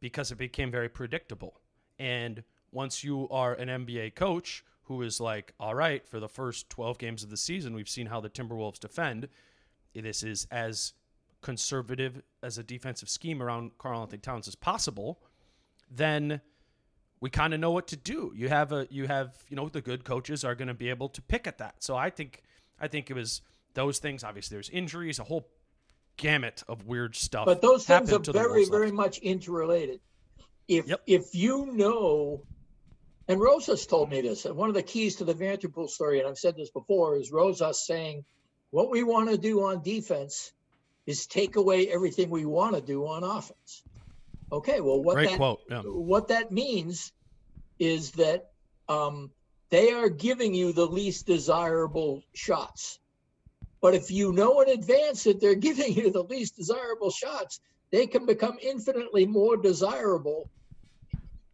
because 0.00 0.30
it 0.30 0.36
became 0.36 0.70
very 0.70 0.90
predictable. 0.90 1.58
And 1.98 2.42
once 2.70 3.02
you 3.02 3.26
are 3.30 3.54
an 3.54 3.68
NBA 3.68 4.14
coach 4.14 4.62
who 4.84 5.02
is 5.02 5.20
like, 5.20 5.54
all 5.58 5.74
right, 5.74 6.06
for 6.06 6.20
the 6.20 6.28
first 6.28 6.68
12 6.70 6.98
games 6.98 7.22
of 7.22 7.30
the 7.30 7.36
season, 7.36 7.74
we've 7.74 7.88
seen 7.88 8.06
how 8.06 8.20
the 8.20 8.30
Timberwolves 8.30 8.78
defend. 8.78 9.28
This 9.94 10.22
is 10.22 10.46
as 10.50 10.92
conservative 11.40 12.22
as 12.42 12.58
a 12.58 12.62
defensive 12.62 13.08
scheme 13.08 13.42
around 13.42 13.78
Karl-Anthony 13.78 14.18
Towns 14.18 14.48
as 14.48 14.54
possible. 14.54 15.20
Then 15.90 16.40
we 17.20 17.30
kind 17.30 17.54
of 17.54 17.60
know 17.60 17.70
what 17.70 17.86
to 17.88 17.96
do. 17.96 18.32
You 18.34 18.48
have 18.48 18.72
a 18.72 18.86
you 18.90 19.06
have 19.06 19.34
you 19.48 19.56
know 19.56 19.68
the 19.68 19.80
good 19.80 20.04
coaches 20.04 20.44
are 20.44 20.54
going 20.54 20.68
to 20.68 20.74
be 20.74 20.90
able 20.90 21.08
to 21.10 21.22
pick 21.22 21.46
at 21.46 21.58
that. 21.58 21.82
So 21.82 21.96
I 21.96 22.10
think 22.10 22.42
I 22.80 22.88
think 22.88 23.10
it 23.10 23.14
was 23.14 23.40
those 23.74 23.98
things. 23.98 24.24
Obviously, 24.24 24.56
there's 24.56 24.70
injuries, 24.70 25.18
a 25.18 25.24
whole 25.24 25.48
gamut 26.16 26.62
of 26.68 26.86
weird 26.86 27.14
stuff. 27.14 27.46
But 27.46 27.62
those 27.62 27.86
things 27.86 28.12
are 28.12 28.18
very 28.18 28.64
very 28.64 28.90
much 28.90 29.18
interrelated. 29.18 30.00
If 30.66 30.88
yep. 30.88 31.02
if 31.06 31.34
you 31.34 31.66
know, 31.66 32.42
and 33.28 33.40
Rosas 33.40 33.86
told 33.86 34.10
me 34.10 34.20
this, 34.20 34.44
and 34.44 34.56
one 34.56 34.68
of 34.68 34.74
the 34.74 34.82
keys 34.82 35.16
to 35.16 35.24
the 35.24 35.34
Vanterpool 35.34 35.88
story, 35.88 36.18
and 36.18 36.28
I've 36.28 36.38
said 36.38 36.56
this 36.56 36.70
before, 36.70 37.16
is 37.16 37.32
Rosas 37.32 37.86
saying, 37.86 38.24
"What 38.70 38.90
we 38.90 39.02
want 39.02 39.30
to 39.30 39.38
do 39.38 39.64
on 39.64 39.82
defense 39.82 40.52
is 41.06 41.26
take 41.26 41.56
away 41.56 41.88
everything 41.88 42.30
we 42.30 42.44
want 42.44 42.74
to 42.74 42.82
do 42.82 43.06
on 43.06 43.24
offense." 43.24 43.82
Okay, 44.52 44.80
well, 44.80 45.02
what 45.02 45.14
Great 45.14 45.38
that. 45.38 45.56
Yeah. 45.70 45.80
what 45.82 46.28
that 46.28 46.52
means 46.52 47.12
is 47.78 48.12
that 48.12 48.50
um, 48.88 49.30
they 49.70 49.92
are 49.92 50.08
giving 50.08 50.54
you 50.54 50.72
the 50.72 50.86
least 50.86 51.26
desirable 51.26 52.22
shots. 52.34 53.00
But 53.80 53.94
if 53.94 54.10
you 54.10 54.32
know 54.32 54.60
in 54.60 54.68
advance 54.68 55.24
that 55.24 55.40
they're 55.40 55.54
giving 55.68 55.94
you 55.94 56.10
the 56.10 56.22
least 56.22 56.56
desirable 56.56 57.10
shots, 57.10 57.60
they 57.90 58.06
can 58.06 58.26
become 58.26 58.58
infinitely 58.60 59.26
more 59.26 59.56
desirable. 59.56 60.50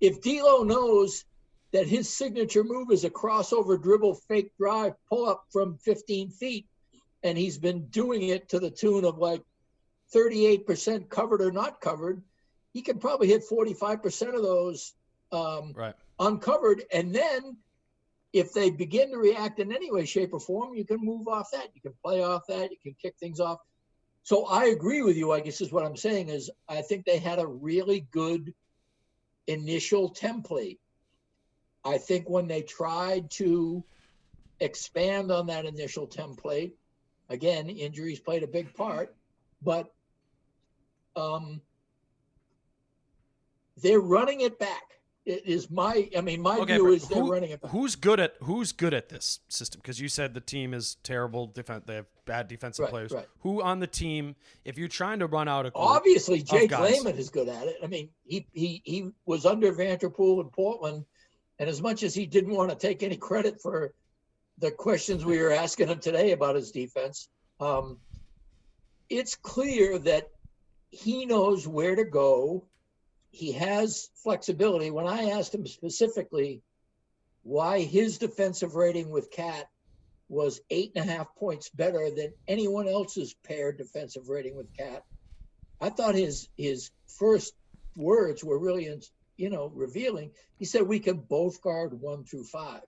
If 0.01 0.21
D'Lo 0.21 0.63
knows 0.63 1.25
that 1.73 1.87
his 1.87 2.09
signature 2.13 2.65
move 2.65 2.91
is 2.91 3.05
a 3.05 3.11
crossover 3.11 3.81
dribble, 3.81 4.15
fake 4.29 4.53
drive, 4.59 4.95
pull 5.09 5.29
up 5.29 5.45
from 5.53 5.77
15 5.79 6.31
feet, 6.31 6.67
and 7.23 7.39
he's 7.39 7.59
been 7.59 7.87
doing 7.87 8.23
it 8.23 8.49
to 8.49 8.59
the 8.59 8.71
tune 8.71 9.05
of 9.05 9.19
like 9.19 9.43
38% 10.15 11.09
covered 11.09 11.41
or 11.41 11.53
not 11.53 11.81
covered, 11.81 12.23
he 12.73 12.83
can 12.83 12.99
probably 12.99 13.29
hit 13.29 13.49
45% 13.49 14.35
of 14.35 14.43
those 14.43 14.95
um, 15.33 15.73
right. 15.75 15.95
uncovered. 16.19 16.83
And 16.93 17.15
then 17.15 17.57
if 18.33 18.53
they 18.53 18.71
begin 18.71 19.11
to 19.11 19.19
react 19.19 19.59
in 19.59 19.73
any 19.73 19.91
way, 19.91 20.05
shape, 20.05 20.33
or 20.33 20.41
form, 20.41 20.75
you 20.75 20.85
can 20.85 20.99
move 21.01 21.29
off 21.29 21.51
that. 21.53 21.69
You 21.75 21.81
can 21.81 21.95
play 22.05 22.23
off 22.23 22.43
that. 22.49 22.71
You 22.71 22.77
can 22.83 22.95
kick 23.01 23.15
things 23.19 23.41
off. 23.41 23.59
So 24.23 24.47
I 24.47 24.67
agree 24.67 25.03
with 25.03 25.17
you. 25.17 25.33
I 25.33 25.41
guess 25.41 25.61
is 25.61 25.73
what 25.73 25.85
I'm 25.85 25.97
saying 25.97 26.29
is 26.29 26.51
I 26.69 26.83
think 26.83 27.05
they 27.05 27.19
had 27.19 27.39
a 27.39 27.47
really 27.47 28.07
good 28.11 28.53
initial 29.47 30.13
template. 30.13 30.79
I 31.85 31.99
think 31.99 32.29
when 32.29 32.47
they 32.47 32.63
tried 32.63 33.31
to 33.33 33.83
expand 34.61 35.33
on 35.33 35.47
that 35.47 35.65
initial 35.65 36.07
template, 36.07 36.73
again, 37.29 37.69
injuries 37.69 38.21
played 38.21 38.43
a 38.43 38.47
big 38.47 38.75
part, 38.75 39.15
but 39.63 39.93
um, 41.17 41.61
they're 43.83 44.01
running 44.01 44.43
it 44.43 44.59
back. 44.59 44.83
It 45.27 45.47
is 45.47 45.71
my, 45.71 46.09
I 46.17 46.23
mean, 46.23 46.41
my 46.41 46.57
okay, 46.59 46.75
view 46.75 46.89
is 46.89 47.07
they're 47.07 47.23
who, 47.23 47.31
running 47.31 47.51
it 47.51 47.61
back. 47.61 47.71
Who's 47.71 47.95
good 47.95 48.19
at 48.21 48.35
who's 48.41 48.73
good 48.73 48.95
at 48.95 49.11
this 49.11 49.41
system? 49.49 49.81
Because 49.83 50.01
you 50.01 50.09
said 50.09 50.33
the 50.33 50.41
team 50.41 50.73
is 50.73 50.97
terrible. 51.03 51.47
Defense, 51.47 51.85
they 51.87 51.97
have 51.97 52.07
bad 52.25 52.49
defensive 52.49 52.85
right, 52.85 52.91
players. 52.91 53.13
Right. 53.13 53.29
Who 53.41 53.63
on 53.63 53.81
the 53.81 53.87
team? 53.87 54.35
If 54.65 54.79
you're 54.79 54.89
trying 54.89 55.19
to 55.19 55.27
run 55.27 55.47
out 55.47 55.67
a 55.67 55.73
obviously 55.75 56.43
Jake 56.43 56.77
Layman 56.77 57.17
is 57.17 57.29
good 57.29 57.49
at 57.49 57.69
it. 57.69 57.77
I 57.83 57.87
mean, 57.87 58.09
he 58.25 58.47
he 58.55 58.81
he 58.85 59.11
was 59.27 59.45
under 59.45 59.73
Vanterpool 59.75 60.41
in 60.41 60.49
Portland, 60.49 61.05
and 61.61 61.69
as 61.69 61.81
much 61.81 62.03
as 62.03 62.15
he 62.15 62.27
didn't 62.27 62.57
want 62.57 62.71
to 62.71 62.77
take 62.77 63.05
any 63.05 63.17
credit 63.17 63.61
for 63.61 63.93
the 64.59 64.73
questions 64.73 65.25
we 65.25 65.39
were 65.41 65.53
asking 65.53 65.89
him 65.89 66.01
today 66.01 66.33
about 66.33 66.57
his 66.57 66.73
defense, 66.73 67.29
um, 67.61 67.99
it's 69.09 69.37
clear 69.37 69.99
that 69.99 70.31
he 70.91 71.27
knows 71.27 71.69
where 71.69 71.95
to 71.95 72.05
go 72.05 72.67
he 73.31 73.53
has 73.53 74.11
flexibility. 74.15 74.91
When 74.91 75.07
I 75.07 75.31
asked 75.31 75.55
him 75.55 75.67
specifically 75.67 76.63
why 77.43 77.81
his 77.81 78.19
defensive 78.19 78.75
rating 78.75 79.11
with 79.11 79.31
Cat 79.31 79.69
was 80.29 80.61
eight 80.71 80.93
and 80.97 81.09
a 81.09 81.13
half 81.13 81.35
points 81.37 81.71
better 81.71 82.11
than 82.11 82.33
anyone 82.49 82.89
else's 82.89 83.35
paired 83.45 83.79
defensive 83.79 84.29
rating 84.29 84.57
with 84.57 84.77
Cat, 84.77 85.05
I 85.81 85.91
thought 85.91 86.15
his 86.15 86.49
his 86.57 86.91
first 87.07 87.55
words 87.97 88.45
were 88.45 88.59
really, 88.59 88.87
you 89.41 89.49
know, 89.49 89.73
revealing. 89.75 90.31
He 90.59 90.67
said 90.67 90.83
we 90.83 91.01
can 91.01 91.17
both 91.17 91.63
guard 91.63 91.99
one 91.99 92.25
through 92.25 92.45
five. 92.45 92.83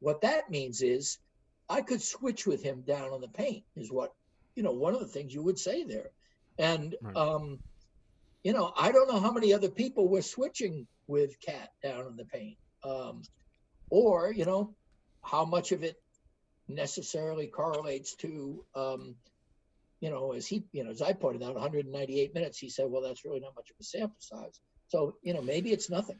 What 0.00 0.22
that 0.22 0.50
means 0.50 0.80
is 0.80 1.18
I 1.68 1.82
could 1.82 2.00
switch 2.00 2.46
with 2.46 2.62
him 2.62 2.82
down 2.86 3.10
on 3.10 3.20
the 3.20 3.28
paint. 3.28 3.64
Is 3.76 3.92
what 3.92 4.14
you 4.54 4.62
know. 4.62 4.72
One 4.72 4.94
of 4.94 5.00
the 5.00 5.06
things 5.06 5.34
you 5.34 5.42
would 5.42 5.58
say 5.58 5.84
there, 5.84 6.10
and 6.58 6.94
right. 7.02 7.16
um, 7.16 7.58
you 8.42 8.54
know, 8.54 8.72
I 8.76 8.90
don't 8.90 9.12
know 9.12 9.20
how 9.20 9.32
many 9.32 9.52
other 9.52 9.68
people 9.68 10.08
were 10.08 10.22
switching 10.22 10.86
with 11.08 11.38
Cat 11.40 11.70
down 11.82 12.06
on 12.06 12.16
the 12.16 12.24
paint, 12.24 12.56
um, 12.82 13.22
or 13.90 14.32
you 14.32 14.46
know, 14.46 14.74
how 15.22 15.44
much 15.44 15.72
of 15.72 15.82
it 15.82 15.96
necessarily 16.68 17.46
correlates 17.46 18.14
to, 18.16 18.64
um, 18.74 19.14
you 20.00 20.10
know, 20.10 20.32
as 20.32 20.46
he, 20.46 20.64
you 20.72 20.84
know, 20.84 20.90
as 20.90 21.02
I 21.02 21.12
pointed 21.12 21.42
out, 21.42 21.54
198 21.54 22.34
minutes. 22.34 22.58
He 22.58 22.70
said, 22.70 22.86
well, 22.88 23.02
that's 23.02 23.24
really 23.24 23.40
not 23.40 23.54
much 23.54 23.70
of 23.70 23.76
a 23.80 23.84
sample 23.84 24.16
size. 24.18 24.60
So 24.88 25.16
you 25.22 25.34
know, 25.34 25.42
maybe 25.42 25.72
it's 25.72 25.90
nothing. 25.90 26.16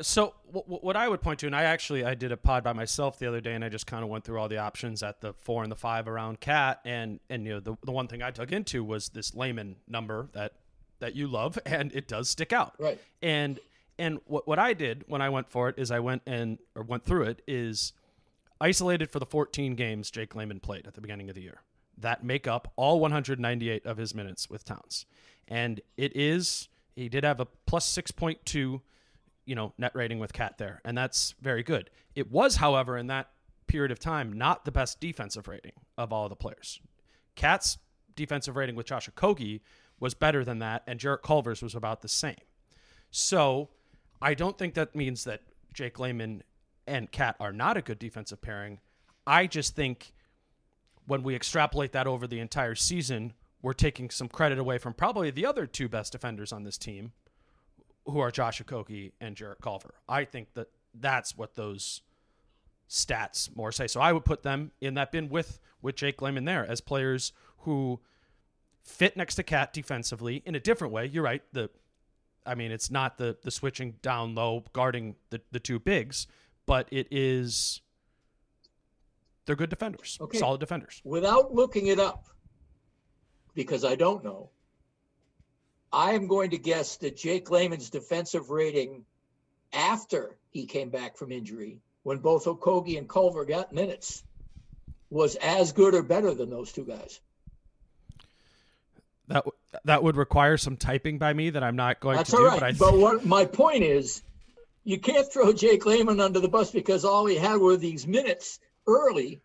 So 0.00 0.34
what 0.52 0.96
I 0.96 1.08
would 1.08 1.20
point 1.20 1.40
to, 1.40 1.46
and 1.46 1.54
I 1.54 1.64
actually 1.64 2.04
I 2.04 2.14
did 2.14 2.32
a 2.32 2.36
pod 2.36 2.64
by 2.64 2.72
myself 2.72 3.18
the 3.18 3.26
other 3.26 3.40
day, 3.40 3.54
and 3.54 3.64
I 3.64 3.68
just 3.68 3.86
kind 3.86 4.02
of 4.02 4.08
went 4.08 4.24
through 4.24 4.38
all 4.38 4.48
the 4.48 4.58
options 4.58 5.02
at 5.02 5.20
the 5.20 5.34
four 5.34 5.62
and 5.62 5.70
the 5.70 5.76
five 5.76 6.08
around 6.08 6.40
Cat, 6.40 6.80
and 6.84 7.20
and 7.28 7.44
you 7.44 7.54
know 7.54 7.60
the 7.60 7.76
the 7.84 7.92
one 7.92 8.08
thing 8.08 8.22
I 8.22 8.30
dug 8.30 8.52
into 8.52 8.82
was 8.84 9.08
this 9.10 9.34
Layman 9.34 9.76
number 9.88 10.28
that 10.32 10.52
that 11.00 11.16
you 11.16 11.26
love, 11.26 11.58
and 11.66 11.92
it 11.92 12.08
does 12.08 12.30
stick 12.30 12.52
out. 12.52 12.74
Right. 12.78 13.00
And 13.20 13.58
and 13.98 14.20
what 14.26 14.46
what 14.46 14.58
I 14.58 14.72
did 14.72 15.04
when 15.06 15.20
I 15.20 15.28
went 15.28 15.50
for 15.50 15.68
it 15.68 15.74
is 15.78 15.90
I 15.90 16.00
went 16.00 16.22
and 16.26 16.58
or 16.74 16.82
went 16.82 17.04
through 17.04 17.24
it 17.24 17.42
is 17.46 17.92
isolated 18.60 19.10
for 19.10 19.18
the 19.18 19.26
14 19.26 19.74
games 19.74 20.10
Jake 20.10 20.34
Layman 20.34 20.60
played 20.60 20.86
at 20.86 20.94
the 20.94 21.00
beginning 21.00 21.28
of 21.28 21.34
the 21.34 21.42
year 21.42 21.60
that 21.98 22.24
make 22.24 22.46
up 22.46 22.72
all 22.76 23.00
198 23.00 23.84
of 23.84 23.98
his 23.98 24.14
minutes 24.14 24.48
with 24.48 24.64
Towns, 24.64 25.04
and 25.46 25.82
it 25.98 26.16
is 26.16 26.68
he 26.96 27.08
did 27.08 27.24
have 27.24 27.40
a 27.40 27.46
plus 27.66 27.90
6.2 27.92 28.80
you 29.50 29.56
know 29.56 29.72
net 29.78 29.92
rating 29.94 30.18
with 30.18 30.32
Cat 30.32 30.58
there, 30.58 30.80
and 30.84 30.96
that's 30.96 31.34
very 31.40 31.62
good. 31.62 31.90
It 32.14 32.30
was, 32.30 32.56
however, 32.56 32.96
in 32.96 33.08
that 33.08 33.30
period 33.66 33.90
of 33.90 33.98
time, 33.98 34.32
not 34.32 34.64
the 34.64 34.70
best 34.70 35.00
defensive 35.00 35.48
rating 35.48 35.72
of 35.98 36.12
all 36.12 36.28
the 36.28 36.36
players. 36.36 36.80
Cat's 37.34 37.78
defensive 38.14 38.56
rating 38.56 38.76
with 38.76 38.86
Josh 38.86 39.08
Okogie 39.08 39.60
was 39.98 40.14
better 40.14 40.44
than 40.44 40.60
that, 40.60 40.82
and 40.86 41.00
Jarrett 41.00 41.22
Culver's 41.22 41.62
was 41.62 41.74
about 41.74 42.00
the 42.00 42.08
same. 42.08 42.36
So 43.10 43.70
I 44.22 44.34
don't 44.34 44.56
think 44.56 44.74
that 44.74 44.94
means 44.94 45.24
that 45.24 45.42
Jake 45.74 45.98
Layman 45.98 46.42
and 46.86 47.10
Cat 47.10 47.36
are 47.40 47.52
not 47.52 47.76
a 47.76 47.82
good 47.82 47.98
defensive 47.98 48.40
pairing. 48.40 48.78
I 49.26 49.46
just 49.46 49.74
think 49.74 50.12
when 51.06 51.22
we 51.22 51.34
extrapolate 51.34 51.92
that 51.92 52.06
over 52.06 52.26
the 52.26 52.40
entire 52.40 52.74
season, 52.74 53.32
we're 53.62 53.72
taking 53.72 54.10
some 54.10 54.28
credit 54.28 54.58
away 54.58 54.78
from 54.78 54.94
probably 54.94 55.30
the 55.30 55.46
other 55.46 55.66
two 55.66 55.88
best 55.88 56.12
defenders 56.12 56.52
on 56.52 56.64
this 56.64 56.78
team, 56.78 57.12
who 58.06 58.18
are 58.20 58.30
Josh 58.30 58.62
Okogie 58.62 59.12
and 59.20 59.36
Jarrett 59.36 59.60
Culver. 59.60 59.94
I 60.08 60.24
think 60.24 60.54
that 60.54 60.68
that's 60.94 61.36
what 61.36 61.54
those 61.54 62.02
stats 62.88 63.54
more 63.54 63.70
say. 63.70 63.86
So 63.86 64.00
I 64.00 64.12
would 64.12 64.24
put 64.24 64.42
them 64.42 64.72
in 64.80 64.94
that 64.94 65.12
bin 65.12 65.28
with 65.28 65.60
with 65.82 65.96
Jake 65.96 66.20
Layman 66.20 66.44
there 66.44 66.66
as 66.66 66.80
players 66.80 67.32
who 67.58 68.00
fit 68.82 69.16
next 69.16 69.36
to 69.36 69.42
Cat 69.42 69.72
defensively 69.72 70.42
in 70.44 70.54
a 70.54 70.60
different 70.60 70.92
way. 70.92 71.06
You're 71.06 71.22
right. 71.22 71.42
The 71.52 71.70
I 72.44 72.54
mean, 72.54 72.72
it's 72.72 72.90
not 72.90 73.18
the 73.18 73.36
the 73.42 73.50
switching 73.50 73.96
down 74.02 74.34
low 74.34 74.64
guarding 74.72 75.16
the 75.30 75.40
the 75.52 75.60
two 75.60 75.78
bigs, 75.78 76.26
but 76.66 76.88
it 76.90 77.06
is 77.10 77.80
they're 79.46 79.56
good 79.56 79.70
defenders, 79.70 80.18
okay. 80.20 80.38
solid 80.38 80.60
defenders. 80.60 81.00
Without 81.04 81.54
looking 81.54 81.88
it 81.88 81.98
up, 81.98 82.26
because 83.54 83.84
I 83.84 83.94
don't 83.94 84.24
know, 84.24 84.50
I 85.92 86.12
am 86.12 86.28
going 86.28 86.50
to 86.50 86.58
guess 86.58 86.96
that 86.98 87.16
Jake 87.16 87.50
Layman's 87.50 87.90
defensive 87.90 88.50
rating 88.50 89.04
after 89.72 90.36
he 90.50 90.66
came 90.66 90.90
back 90.90 91.16
from 91.16 91.32
injury, 91.32 91.78
when 92.02 92.18
both 92.18 92.44
Okogie 92.44 92.98
and 92.98 93.08
Culver 93.08 93.44
got 93.44 93.72
minutes, 93.72 94.22
was 95.10 95.36
as 95.36 95.72
good 95.72 95.94
or 95.94 96.02
better 96.02 96.34
than 96.34 96.50
those 96.50 96.72
two 96.72 96.84
guys. 96.84 97.20
That 99.28 99.44
that 99.84 100.02
would 100.02 100.16
require 100.16 100.56
some 100.56 100.76
typing 100.76 101.18
by 101.18 101.32
me 101.32 101.50
that 101.50 101.62
I'm 101.62 101.76
not 101.76 102.00
going 102.00 102.16
That's 102.16 102.30
to 102.30 102.36
do. 102.36 102.50
But, 102.50 102.62
I 102.62 102.72
but 102.72 102.98
what 102.98 103.24
my 103.24 103.44
point 103.44 103.84
is, 103.84 104.22
you 104.84 104.98
can't 104.98 105.30
throw 105.32 105.52
Jake 105.52 105.86
Layman 105.86 106.20
under 106.20 106.40
the 106.40 106.48
bus 106.48 106.70
because 106.72 107.04
all 107.04 107.26
he 107.26 107.36
had 107.36 107.58
were 107.58 107.76
these 107.76 108.06
minutes 108.06 108.58
early. 108.86 109.40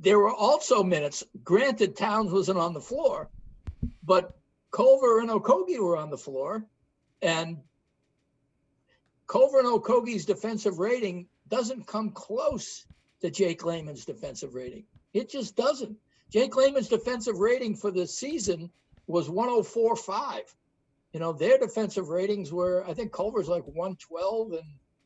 There 0.00 0.18
were 0.18 0.34
also 0.34 0.82
minutes. 0.82 1.22
Granted, 1.44 1.96
Towns 1.96 2.32
wasn't 2.32 2.58
on 2.58 2.72
the 2.72 2.80
floor, 2.80 3.28
but 4.02 4.36
Culver 4.70 5.20
and 5.20 5.28
Okogie 5.30 5.78
were 5.78 5.96
on 5.96 6.10
the 6.10 6.16
floor, 6.18 6.64
and 7.20 7.58
Culver 9.26 9.58
and 9.58 9.68
Okogie's 9.68 10.24
defensive 10.24 10.78
rating 10.78 11.26
doesn't 11.48 11.86
come 11.86 12.10
close 12.10 12.86
to 13.20 13.30
Jake 13.30 13.64
Layman's 13.64 14.06
defensive 14.06 14.54
rating. 14.54 14.84
It 15.12 15.28
just 15.28 15.54
doesn't. 15.54 15.96
Jake 16.32 16.56
Layman's 16.56 16.88
defensive 16.88 17.38
rating 17.38 17.76
for 17.76 17.90
the 17.90 18.06
season 18.06 18.70
was 19.06 19.28
104.5. 19.28 20.40
You 21.12 21.20
know, 21.20 21.32
their 21.32 21.58
defensive 21.58 22.08
ratings 22.08 22.52
were, 22.52 22.84
I 22.88 22.94
think 22.94 23.12
Culver's 23.12 23.48
like 23.48 23.66
112, 23.66 24.52
and 24.52 24.62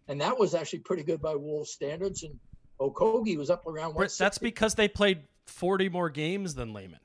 and 0.07 0.20
that 0.20 0.38
was 0.38 0.54
actually 0.54 0.80
pretty 0.80 1.02
good 1.02 1.20
by 1.20 1.35
Wolves 1.35 1.70
standards. 1.70 2.22
And 2.22 2.38
Okogie 2.80 3.37
was 3.37 3.50
up 3.50 3.66
around. 3.66 3.96
That's 4.18 4.38
because 4.38 4.74
they 4.74 4.88
played 4.88 5.22
40 5.46 5.88
more 5.88 6.10
games 6.10 6.54
than 6.54 6.72
Layman. 6.72 7.00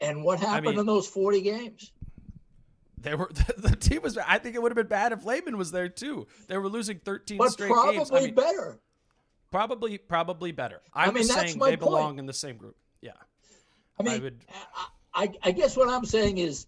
And 0.00 0.22
what 0.22 0.38
happened 0.38 0.68
I 0.68 0.70
mean, 0.72 0.80
in 0.80 0.86
those 0.86 1.08
40 1.08 1.42
games? 1.42 1.92
They 3.00 3.14
were 3.14 3.30
the, 3.32 3.54
the, 3.70 3.76
team 3.76 4.02
was. 4.02 4.16
I 4.18 4.38
think 4.38 4.54
it 4.54 4.62
would 4.62 4.70
have 4.70 4.76
been 4.76 4.86
bad 4.86 5.12
if 5.12 5.24
Layman 5.24 5.56
was 5.56 5.70
there 5.70 5.88
too. 5.88 6.26
They 6.46 6.56
were 6.56 6.68
losing 6.68 6.98
13 6.98 7.38
but 7.38 7.52
straight 7.52 7.70
probably 7.70 7.96
games. 7.96 8.08
Probably 8.08 8.24
I 8.24 8.26
mean, 8.26 8.34
better. 8.34 8.78
Probably, 9.50 9.98
probably 9.98 10.52
better. 10.52 10.82
I'm 10.92 11.10
I 11.10 11.12
mean, 11.12 11.24
saying 11.24 11.58
they 11.58 11.76
point. 11.76 11.80
belong 11.80 12.18
in 12.18 12.26
the 12.26 12.32
same 12.32 12.56
group. 12.56 12.76
Yeah. 13.00 13.12
I 13.98 14.02
mean, 14.02 14.14
I, 14.14 14.18
would... 14.18 14.44
I, 15.14 15.32
I 15.42 15.50
guess 15.52 15.76
what 15.76 15.88
I'm 15.88 16.04
saying 16.04 16.38
is 16.38 16.66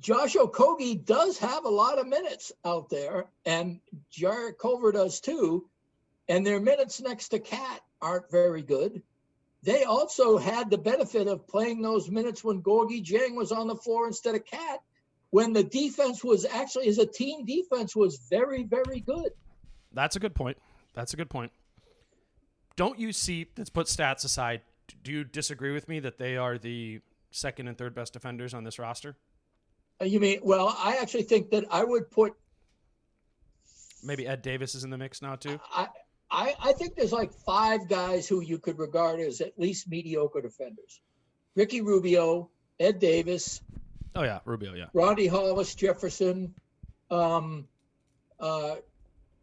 Josh 0.00 0.34
Okogie 0.34 1.04
does 1.04 1.38
have 1.38 1.64
a 1.64 1.68
lot 1.68 1.98
of 1.98 2.06
minutes 2.06 2.52
out 2.64 2.90
there, 2.90 3.26
and 3.46 3.80
Jarrett 4.10 4.58
Culver 4.58 4.92
does 4.92 5.20
too. 5.20 5.68
And 6.28 6.46
their 6.46 6.60
minutes 6.60 7.00
next 7.00 7.28
to 7.28 7.38
Cat 7.38 7.80
aren't 8.00 8.30
very 8.30 8.62
good. 8.62 9.02
They 9.62 9.84
also 9.84 10.36
had 10.36 10.70
the 10.70 10.78
benefit 10.78 11.26
of 11.26 11.48
playing 11.48 11.80
those 11.80 12.10
minutes 12.10 12.44
when 12.44 12.62
Gorgui 12.62 13.04
Dieng 13.04 13.34
was 13.34 13.50
on 13.50 13.66
the 13.66 13.76
floor 13.76 14.06
instead 14.06 14.34
of 14.34 14.44
Cat, 14.44 14.80
when 15.30 15.52
the 15.52 15.64
defense 15.64 16.22
was 16.22 16.44
actually, 16.44 16.86
as 16.88 16.98
a 16.98 17.06
team 17.06 17.44
defense, 17.44 17.96
was 17.96 18.18
very, 18.30 18.62
very 18.62 19.00
good. 19.00 19.32
That's 19.92 20.16
a 20.16 20.20
good 20.20 20.34
point. 20.34 20.58
That's 20.92 21.14
a 21.14 21.16
good 21.16 21.30
point. 21.30 21.50
Don't 22.76 22.98
you 22.98 23.12
see? 23.12 23.46
Let's 23.56 23.70
put 23.70 23.86
stats 23.86 24.24
aside. 24.24 24.60
Do 25.02 25.12
you 25.12 25.24
disagree 25.24 25.72
with 25.72 25.88
me 25.88 26.00
that 26.00 26.18
they 26.18 26.36
are 26.36 26.58
the 26.58 27.00
second 27.30 27.68
and 27.68 27.78
third 27.78 27.94
best 27.94 28.12
defenders 28.12 28.52
on 28.52 28.64
this 28.64 28.78
roster? 28.78 29.16
Uh, 30.00 30.04
you 30.04 30.20
mean? 30.20 30.40
Well, 30.42 30.76
I 30.78 30.98
actually 31.00 31.22
think 31.22 31.50
that 31.50 31.64
I 31.70 31.84
would 31.84 32.10
put. 32.10 32.34
Maybe 34.02 34.26
Ed 34.26 34.42
Davis 34.42 34.74
is 34.74 34.84
in 34.84 34.90
the 34.90 34.98
mix 34.98 35.22
now 35.22 35.36
too. 35.36 35.58
I, 35.72 35.88
I, 36.34 36.54
I 36.60 36.72
think 36.72 36.96
there's 36.96 37.12
like 37.12 37.32
five 37.32 37.88
guys 37.88 38.26
who 38.26 38.40
you 38.40 38.58
could 38.58 38.78
regard 38.78 39.20
as 39.20 39.40
at 39.40 39.58
least 39.58 39.88
mediocre 39.88 40.40
defenders: 40.40 41.00
Ricky 41.54 41.80
Rubio, 41.80 42.50
Ed 42.80 42.98
Davis. 42.98 43.62
Oh 44.16 44.22
yeah, 44.22 44.40
Rubio. 44.44 44.74
Yeah. 44.74 44.86
Rondae 44.94 45.30
Hollis 45.30 45.74
Jefferson. 45.74 46.52
Um, 47.10 47.68
uh, 48.40 48.76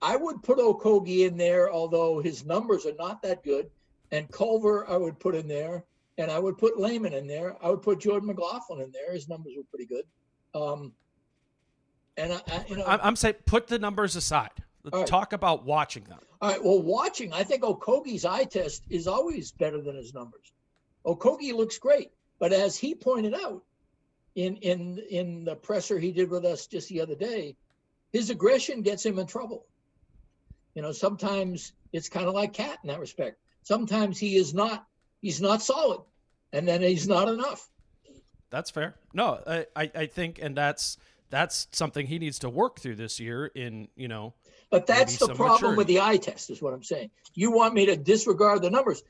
I 0.02 0.16
would 0.16 0.44
put 0.44 0.58
Okogie 0.58 1.28
in 1.28 1.38
there, 1.38 1.72
although 1.72 2.20
his 2.20 2.46
numbers 2.46 2.86
are 2.86 2.96
not 2.98 3.22
that 3.22 3.44
good. 3.44 3.70
And 4.12 4.30
Culver, 4.32 4.90
I 4.90 4.98
would 4.98 5.20
put 5.20 5.36
in 5.36 5.48
there. 5.48 5.86
And 6.18 6.30
I 6.30 6.40
would 6.40 6.58
put 6.58 6.78
Layman 6.78 7.14
in 7.14 7.26
there. 7.26 7.56
I 7.64 7.70
would 7.70 7.82
put 7.82 8.02
Jordan 8.02 8.28
McLaughlin 8.28 8.82
in 8.82 8.92
there. 8.92 9.14
His 9.14 9.30
numbers 9.30 9.54
were 9.56 9.64
pretty 9.64 9.86
good. 9.86 10.04
Um, 10.54 10.92
and 12.18 12.34
I, 12.34 12.42
I 12.48 12.66
you 12.68 12.78
know, 12.78 12.86
I'm 12.86 13.16
saying 13.16 13.36
put 13.46 13.68
the 13.68 13.80
numbers 13.80 14.16
aside. 14.16 14.52
Right. 14.84 15.06
Talk 15.06 15.34
about 15.34 15.66
watching 15.66 16.04
them. 16.06 16.20
All 16.42 16.50
right. 16.50 16.64
Well, 16.64 16.82
watching, 16.82 17.34
I 17.34 17.44
think 17.44 17.64
Okogie's 17.64 18.26
eye 18.26 18.46
test 18.46 18.84
is 18.90 19.08
always 19.08 19.52
better 19.52 19.82
than 19.82 19.96
his 19.96 20.14
numbers. 20.14 20.54
Okogie 21.06 21.54
looks 21.54 21.78
great, 21.78 22.12
but 22.40 22.54
as 22.54 22.78
he 22.78 22.96
pointed 22.96 23.34
out 23.34 23.64
in 24.36 24.56
in 24.58 25.00
in 25.10 25.44
the 25.44 25.56
presser 25.56 26.00
he 26.00 26.12
did 26.12 26.30
with 26.30 26.46
us 26.46 26.68
just 26.68 26.90
the 26.90 27.02
other 27.02 27.16
day, 27.16 27.56
his 28.12 28.30
aggression 28.30 28.82
gets 28.82 29.06
him 29.06 29.20
in 29.20 29.28
trouble. 29.28 29.66
You 30.74 30.82
know, 30.82 30.92
sometimes 30.92 31.74
it's 31.92 32.10
kind 32.10 32.28
of 32.28 32.34
like 32.34 32.54
Cat 32.54 32.80
in 32.84 32.88
that 32.88 33.00
respect. 33.00 33.38
Sometimes 33.64 34.18
he 34.18 34.36
is 34.36 34.54
not 34.54 34.88
he's 35.22 35.42
not 35.42 35.62
solid, 35.62 36.02
and 36.54 36.68
then 36.68 36.82
he's 36.82 37.08
not 37.08 37.28
enough. 37.28 37.70
That's 38.50 38.70
fair. 38.70 38.96
No, 39.14 39.42
I, 39.48 39.66
I 39.76 40.06
think, 40.08 40.40
and 40.42 40.58
that's 40.58 40.98
that's 41.32 41.68
something 41.72 42.06
he 42.06 42.20
needs 42.20 42.40
to 42.40 42.50
work 42.50 42.80
through 42.80 42.96
this 42.98 43.20
year. 43.20 43.48
In 43.48 43.88
you 43.96 44.08
know, 44.08 44.34
but 44.70 44.86
that's 44.86 45.18
the 45.18 45.34
problem 45.34 45.72
maturity. 45.72 45.78
with 45.78 45.88
the 45.88 46.02
eye 46.02 46.18
test, 46.18 46.50
is 46.50 46.62
what 46.62 46.74
I'm 46.74 46.84
saying. 46.84 47.10
You 47.34 47.52
want 47.52 47.74
me 47.74 47.88
to 47.88 47.98
disregard 47.98 48.62
the 48.62 48.70
numbers, 48.70 49.02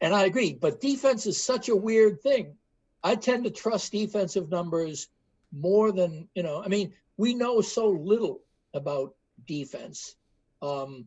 and 0.00 0.14
I 0.14 0.24
agree. 0.24 0.52
But 0.52 0.80
defense 0.80 1.26
is 1.26 1.42
such 1.42 1.68
a 1.68 1.76
weird 1.76 2.20
thing. 2.20 2.56
I 3.02 3.14
tend 3.14 3.44
to 3.44 3.50
trust 3.50 3.92
defensive 3.92 4.50
numbers 4.50 5.08
more 5.52 5.92
than 5.92 6.28
you 6.34 6.42
know. 6.42 6.62
I 6.62 6.68
mean, 6.68 6.92
we 7.16 7.32
know 7.34 7.62
so 7.62 7.88
little 7.88 8.42
about 8.74 9.14
defense 9.46 10.16
um, 10.62 11.06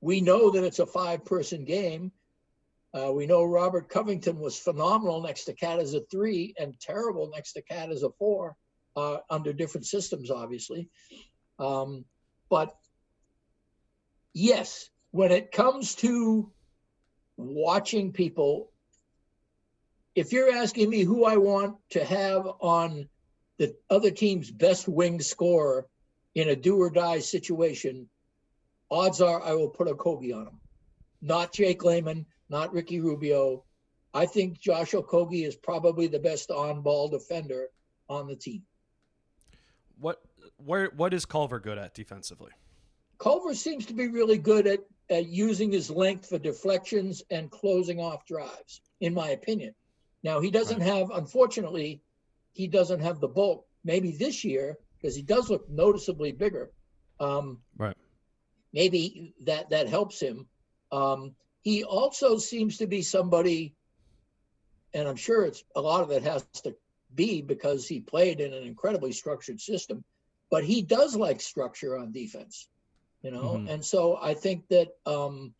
we 0.00 0.20
know 0.20 0.50
that 0.50 0.64
it's 0.64 0.78
a 0.78 0.86
five 0.86 1.24
person 1.24 1.64
game. 1.64 2.12
Uh, 2.92 3.12
we 3.12 3.26
know 3.26 3.42
Robert 3.42 3.88
Covington 3.88 4.38
was 4.38 4.58
phenomenal 4.58 5.20
next 5.20 5.44
to 5.44 5.52
Cat 5.52 5.80
as 5.80 5.94
a 5.94 6.00
three 6.10 6.54
and 6.58 6.78
terrible 6.80 7.30
next 7.34 7.54
to 7.54 7.62
Cat 7.62 7.90
as 7.90 8.02
a 8.02 8.10
four 8.10 8.56
uh, 8.96 9.18
under 9.30 9.52
different 9.52 9.86
systems, 9.86 10.30
obviously. 10.30 10.88
Um, 11.58 12.04
but 12.48 12.74
yes, 14.32 14.90
when 15.10 15.32
it 15.32 15.52
comes 15.52 15.94
to 15.96 16.50
watching 17.36 18.12
people, 18.12 18.70
if 20.14 20.32
you're 20.32 20.52
asking 20.52 20.90
me 20.90 21.02
who 21.02 21.24
I 21.24 21.36
want 21.36 21.76
to 21.90 22.04
have 22.04 22.46
on 22.60 23.08
the 23.58 23.74
other 23.90 24.10
team's 24.10 24.50
best 24.50 24.88
wing 24.88 25.20
scorer 25.20 25.86
in 26.34 26.48
a 26.48 26.56
do 26.56 26.76
or 26.76 26.90
die 26.90 27.20
situation, 27.20 28.08
odds 28.90 29.20
are 29.20 29.42
I 29.42 29.54
will 29.54 29.68
put 29.70 29.88
a 29.88 29.94
Okogie 29.94 30.34
on 30.34 30.48
him. 30.48 30.60
Not 31.22 31.52
Jake 31.52 31.84
Layman, 31.84 32.26
not 32.48 32.72
Ricky 32.72 33.00
Rubio. 33.00 33.64
I 34.12 34.26
think 34.26 34.60
Josh 34.60 34.92
Okogie 34.92 35.46
is 35.46 35.56
probably 35.56 36.06
the 36.06 36.18
best 36.18 36.50
on-ball 36.50 37.08
defender 37.08 37.68
on 38.08 38.26
the 38.28 38.36
team. 38.36 38.62
What 39.98 40.20
where 40.56 40.90
what 40.96 41.14
is 41.14 41.24
Culver 41.24 41.60
good 41.60 41.78
at 41.78 41.94
defensively? 41.94 42.52
Culver 43.18 43.54
seems 43.54 43.86
to 43.86 43.94
be 43.94 44.08
really 44.08 44.38
good 44.38 44.66
at, 44.66 44.80
at 45.08 45.26
using 45.26 45.70
his 45.70 45.88
length 45.88 46.28
for 46.28 46.38
deflections 46.38 47.22
and 47.30 47.50
closing 47.50 48.00
off 48.00 48.26
drives, 48.26 48.80
in 49.00 49.14
my 49.14 49.30
opinion. 49.30 49.74
Now 50.22 50.40
he 50.40 50.50
doesn't 50.50 50.80
right. 50.80 50.88
have, 50.88 51.10
unfortunately, 51.10 52.02
he 52.52 52.66
doesn't 52.66 53.00
have 53.00 53.20
the 53.20 53.28
bulk. 53.28 53.66
Maybe 53.84 54.12
this 54.12 54.44
year 54.44 54.78
because 55.00 55.14
he 55.14 55.22
does 55.22 55.50
look 55.50 55.68
noticeably 55.68 56.32
bigger. 56.32 56.70
Um, 57.20 57.60
right 57.76 57.96
maybe 58.74 59.32
that 59.44 59.70
that 59.70 59.88
helps 59.88 60.20
him. 60.20 60.46
Um, 60.92 61.34
he 61.62 61.84
also 61.84 62.36
seems 62.36 62.76
to 62.78 62.86
be 62.86 63.00
somebody, 63.00 63.74
and 64.92 65.08
I'm 65.08 65.16
sure 65.16 65.46
it's 65.46 65.64
a 65.74 65.80
lot 65.80 66.02
of 66.02 66.10
it 66.10 66.24
has 66.24 66.44
to 66.64 66.74
be 67.14 67.42
because 67.42 67.86
he 67.86 68.00
played 68.00 68.40
in 68.40 68.52
an 68.52 68.62
incredibly 68.62 69.12
structured 69.12 69.60
system, 69.60 70.04
but 70.50 70.64
he 70.64 70.82
does 70.82 71.16
like 71.16 71.40
structure 71.40 71.96
on 71.98 72.12
defense, 72.12 72.68
you 73.22 73.30
know. 73.30 73.54
Mm-hmm. 73.54 73.68
And 73.68 73.84
so 73.84 74.18
I 74.20 74.34
think 74.34 74.68
that, 74.68 74.88
um, 75.06 75.54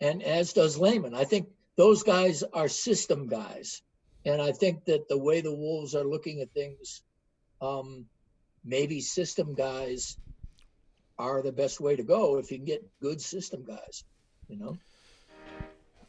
and 0.00 0.22
as 0.22 0.52
does 0.52 0.78
Layman, 0.78 1.14
I 1.14 1.24
think 1.24 1.48
those 1.76 2.02
guys 2.02 2.42
are 2.52 2.68
system 2.68 3.26
guys, 3.26 3.82
and 4.24 4.42
I 4.42 4.52
think 4.52 4.84
that 4.86 5.08
the 5.08 5.18
way 5.18 5.40
the 5.40 5.54
Wolves 5.54 5.94
are 5.94 6.04
looking 6.04 6.40
at 6.40 6.52
things, 6.52 7.02
um, 7.60 8.06
maybe 8.64 9.00
system 9.00 9.54
guys 9.54 10.18
are 11.18 11.42
the 11.42 11.52
best 11.52 11.80
way 11.80 11.96
to 11.96 12.02
go 12.02 12.38
if 12.38 12.50
you 12.50 12.58
can 12.58 12.66
get 12.66 12.86
good 13.00 13.20
system 13.20 13.64
guys, 13.64 14.04
you 14.48 14.56
know. 14.58 14.76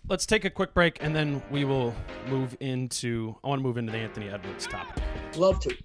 Let's 0.09 0.25
take 0.25 0.45
a 0.45 0.49
quick 0.49 0.73
break 0.73 0.99
and 1.01 1.13
then 1.13 1.43
we 1.51 1.65
will 1.65 1.93
move 2.29 2.55
into 2.61 3.35
I 3.43 3.49
want 3.49 3.59
to 3.59 3.63
move 3.63 3.77
into 3.77 3.91
the 3.91 3.97
Anthony 3.97 4.29
Edwards 4.29 4.65
topic. 4.65 5.03
Love 5.35 5.59
to. 5.59 5.75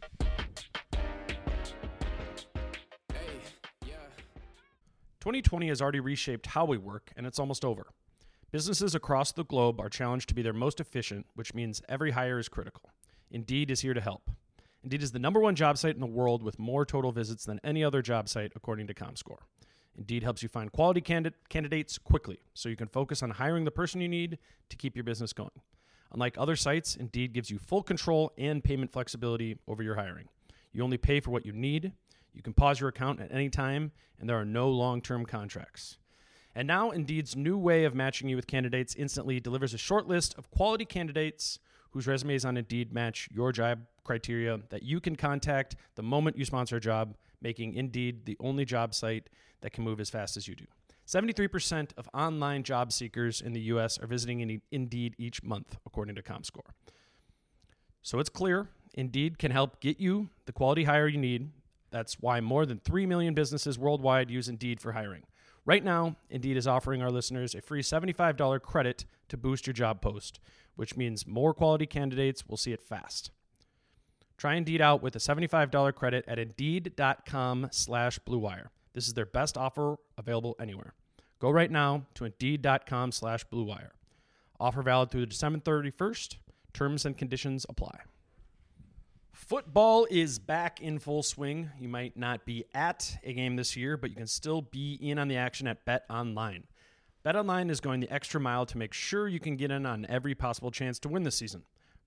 Twenty 5.19 5.43
twenty 5.43 5.69
has 5.69 5.83
already 5.83 5.99
reshaped 6.01 6.47
how 6.47 6.65
we 6.65 6.77
work, 6.77 7.13
and 7.17 7.27
it's 7.27 7.39
almost 7.39 7.65
over. 7.65 7.89
Businesses 8.53 8.95
across 8.95 9.33
the 9.33 9.45
globe 9.45 9.81
are 9.81 9.89
challenged 9.89 10.29
to 10.29 10.35
be 10.35 10.43
their 10.43 10.53
most 10.53 10.79
efficient, 10.79 11.27
which 11.35 11.53
means 11.55 11.83
every 11.89 12.13
hire 12.13 12.39
is 12.39 12.49
critical. 12.49 12.91
Indeed 13.31 13.71
is 13.73 13.81
here 13.81 13.95
to 13.95 14.01
help. 14.01 14.31
Indeed 14.85 15.03
is 15.03 15.13
the 15.13 15.19
number 15.19 15.41
one 15.41 15.55
job 15.57 15.79
site 15.79 15.95
in 15.95 16.01
the 16.01 16.07
world 16.07 16.43
with 16.43 16.59
more 16.59 16.85
total 16.85 17.13
visits 17.13 17.45
than 17.45 17.61
any 17.65 17.83
other 17.83 18.03
job 18.03 18.29
site, 18.29 18.53
according 18.55 18.89
to 18.89 18.95
ComScore. 18.95 19.43
Indeed 19.97 20.23
helps 20.23 20.43
you 20.43 20.49
find 20.49 20.73
quality 20.73 21.01
candid- 21.01 21.35
candidates 21.49 21.99
quickly 21.99 22.41
so 22.55 22.69
you 22.69 22.77
can 22.77 22.89
focus 22.89 23.23
on 23.23 23.31
hiring 23.31 23.65
the 23.65 23.71
person 23.71 24.01
you 24.01 24.09
need 24.09 24.39
to 24.69 24.77
keep 24.77 24.97
your 24.97 25.05
business 25.05 25.33
going. 25.33 25.51
Unlike 26.13 26.37
other 26.39 26.57
sites, 26.57 26.97
Indeed 26.97 27.33
gives 27.33 27.51
you 27.51 27.59
full 27.59 27.83
control 27.83 28.33
and 28.37 28.63
payment 28.63 28.93
flexibility 28.93 29.59
over 29.67 29.83
your 29.83 29.97
hiring. 29.97 30.29
You 30.73 30.83
only 30.83 30.99
pay 30.99 31.21
for 31.21 31.31
what 31.31 31.47
you 31.47 31.53
need. 31.53 31.93
You 32.35 32.43
can 32.43 32.53
pause 32.53 32.81
your 32.81 32.89
account 32.89 33.21
at 33.21 33.33
any 33.33 33.49
time, 33.49 33.93
and 34.19 34.29
there 34.29 34.39
are 34.39 34.45
no 34.45 34.71
long 34.71 35.01
term 35.01 35.27
contracts. 35.27 35.99
And 36.55 36.69
now, 36.69 36.91
Indeed's 36.91 37.35
new 37.35 37.57
way 37.57 37.85
of 37.85 37.95
matching 37.95 38.29
you 38.29 38.37
with 38.37 38.47
candidates 38.47 38.95
instantly 38.95 39.41
delivers 39.41 39.73
a 39.73 39.79
short 39.79 40.07
list 40.07 40.35
of 40.37 40.51
quality 40.51 40.85
candidates 40.85 41.59
whose 41.91 42.07
resumes 42.07 42.45
on 42.45 42.57
Indeed 42.57 42.93
match 42.93 43.29
your 43.33 43.53
job 43.53 43.81
criteria 44.05 44.61
that 44.71 44.83
you 44.83 45.01
can 45.01 45.17
contact 45.17 45.77
the 45.95 46.03
moment 46.03 46.37
you 46.37 46.45
sponsor 46.45 46.77
a 46.77 46.81
job, 46.81 47.15
making 47.43 47.75
Indeed 47.75 48.25
the 48.25 48.37
only 48.41 48.65
job 48.65 48.95
site 48.95 49.29
that 49.61 49.73
can 49.73 49.85
move 49.85 50.01
as 50.01 50.11
fast 50.11 50.37
as 50.37 50.47
you 50.49 50.55
do. 50.55 50.67
73% 51.07 51.91
of 51.97 52.09
online 52.15 52.63
job 52.63 52.93
seekers 52.93 53.41
in 53.41 53.53
the 53.53 53.61
U.S. 53.63 53.99
are 53.99 54.07
visiting 54.07 54.63
Indeed 54.71 55.15
each 55.19 55.43
month, 55.43 55.77
according 55.85 56.15
to 56.15 56.23
ComScore. 56.23 56.71
So 58.03 58.19
it's 58.19 58.31
clear 58.31 58.69
Indeed 58.95 59.39
can 59.39 59.51
help 59.51 59.81
get 59.81 59.99
you 60.01 60.31
the 60.47 60.53
quality 60.53 60.85
hire 60.85 61.09
you 61.09 61.19
need. 61.19 61.51
That's 61.91 62.21
why 62.21 62.41
more 62.41 62.65
than 62.67 62.79
3 62.79 63.07
million 63.07 63.35
businesses 63.35 63.79
worldwide 63.79 64.31
use 64.31 64.49
Indeed 64.49 64.81
for 64.81 64.93
hiring. 64.93 65.25
Right 65.65 65.85
now, 65.85 66.17
Indeed 66.31 66.57
is 66.57 66.67
offering 66.67 67.03
our 67.03 67.11
listeners 67.11 67.55
a 67.55 67.61
free 67.61 67.83
$75 67.83 68.63
credit 68.63 69.05
to 69.29 69.37
boost 69.37 69.67
your 69.67 69.75
job 69.75 70.01
post, 70.01 70.41
which 70.75 70.97
means 70.97 71.27
more 71.27 71.55
quality 71.55 71.87
candidates 71.87 72.49
will 72.49 72.57
see 72.57 72.73
it 72.73 72.83
fast. 72.83 73.31
Try 74.43 74.57
Indeed 74.57 74.81
out 74.81 75.05
with 75.05 75.15
a 75.15 75.21
$75 75.21 75.95
credit 75.95 76.25
at 76.27 76.37
Indeed.com 76.37 77.69
slash 77.71 78.19
BlueWire. 78.27 78.71
This 78.93 79.07
is 79.07 79.15
their 79.15 79.25
best 79.25 79.57
offer 79.57 79.95
available 80.19 80.57
anywhere. 80.59 80.95
Go 81.39 81.49
right 81.49 81.71
now 81.71 82.07
to 82.15 82.25
Indeed.com 82.25 83.13
slash 83.13 83.47
BlueWire. 83.47 83.91
Offer 84.59 84.83
valid 84.83 85.13
through 85.13 85.27
December 85.27 85.61
31st. 85.61 86.39
Terms 86.73 87.07
and 87.07 87.17
conditions 87.17 87.65
apply. 87.69 88.01
Football 89.31 90.09
is 90.11 90.41
back 90.41 90.81
in 90.81 90.99
full 90.99 91.23
swing. 91.23 91.71
You 91.79 91.89
might 91.89 92.17
not 92.17 92.45
be 92.45 92.65
at 92.75 93.19
a 93.23 93.33
game 93.33 93.55
this 93.55 93.77
year, 93.77 93.97
but 93.97 94.11
you 94.11 94.17
can 94.17 94.27
still 94.27 94.61
be 94.61 94.95
in 94.95 95.21
on 95.21 95.29
the 95.29 95.37
action 95.37 95.69
at 95.69 95.85
Bet 95.85 96.05
Online. 96.11 96.65
Bet 97.23 97.37
Online 97.37 97.71
is 97.71 97.79
going 97.79 98.01
the 98.01 98.11
extra 98.11 98.41
mile 98.41 98.67
to 98.67 98.77
make 98.77 98.93
sure 98.93 99.29
you 99.29 99.39
can 99.39 99.55
get 99.55 99.71
in 99.71 99.87
on 99.87 100.05
every 100.09 100.35
possible 100.35 100.73
chance 100.73 100.99
to 100.99 101.09
win 101.09 101.23
this 101.23 101.37
season. 101.37 101.63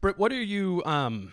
Britt, 0.00 0.18
what 0.18 0.32
are 0.32 0.42
you 0.42 0.82
um, 0.86 1.32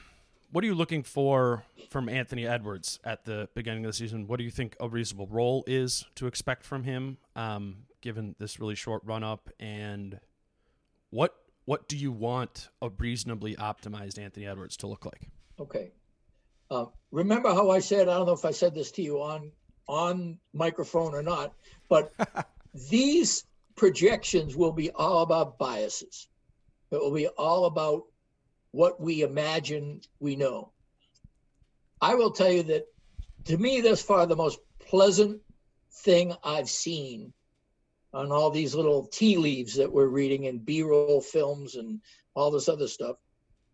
what 0.52 0.62
are 0.64 0.68
you 0.68 0.76
looking 0.76 1.04
for 1.04 1.64
from 1.90 2.10
Anthony 2.10 2.46
Edwards 2.46 3.00
at 3.06 3.24
the 3.24 3.48
beginning 3.54 3.86
of 3.86 3.90
the 3.92 3.98
season? 3.98 4.28
What 4.28 4.40
do 4.40 4.44
you 4.44 4.52
think 4.52 4.76
a 4.82 4.90
reasonable 4.90 5.28
role 5.28 5.64
is 5.68 6.06
to 6.16 6.28
expect 6.28 6.66
from 6.66 6.84
him, 6.84 7.18
um, 7.38 7.86
given 8.02 8.36
this 8.40 8.60
really 8.60 8.76
short 8.76 9.04
run 9.06 9.24
up 9.24 9.50
and 9.60 10.20
what 11.12 11.34
what 11.64 11.88
do 11.88 11.98
you 11.98 12.12
want 12.12 12.68
a 12.82 12.90
reasonably 12.90 13.56
optimized 13.56 14.20
Anthony 14.20 14.46
Edwards 14.46 14.76
to 14.78 14.88
look 14.88 15.06
like? 15.06 15.30
Okay. 15.60 15.92
Uh, 16.70 16.86
remember 17.12 17.54
how 17.54 17.70
I 17.70 17.80
said 17.80 18.10
I 18.10 18.18
don't 18.18 18.26
know 18.26 18.34
if 18.34 18.44
I 18.44 18.52
said 18.52 18.76
this 18.76 18.92
to 18.92 19.02
you 19.02 19.22
on 19.22 19.52
on 19.88 20.40
microphone 20.52 21.16
or 21.16 21.24
not, 21.24 21.54
but 21.88 22.12
these 22.90 23.46
projections 23.78 24.58
will 24.58 24.74
be 24.74 24.92
all 24.92 25.22
about 25.22 25.58
biases. 25.58 26.28
It 26.92 26.98
will 26.98 27.14
be 27.14 27.28
all 27.28 27.66
about 27.66 28.04
what 28.78 29.02
we 29.02 29.24
imagine 29.24 30.00
we 30.20 30.36
know. 30.36 30.72
I 32.00 32.14
will 32.14 32.30
tell 32.30 32.52
you 32.52 32.62
that 32.62 32.86
to 33.46 33.58
me, 33.58 33.82
thus 33.82 34.04
far, 34.04 34.28
the 34.28 34.36
most 34.36 34.60
pleasant 34.88 35.42
thing 35.92 36.36
I've 36.44 36.70
seen 36.70 37.34
on 38.14 38.32
all 38.32 38.52
these 38.52 38.76
little 38.76 39.08
tea 39.08 39.36
leaves 39.38 39.78
that 39.78 39.92
we're 39.92 40.06
reading 40.06 40.44
in 40.44 40.60
b-roll 40.60 41.22
films 41.22 41.74
and 41.74 42.02
all 42.36 42.52
this 42.52 42.70
other 42.70 42.88
stuff 42.88 43.18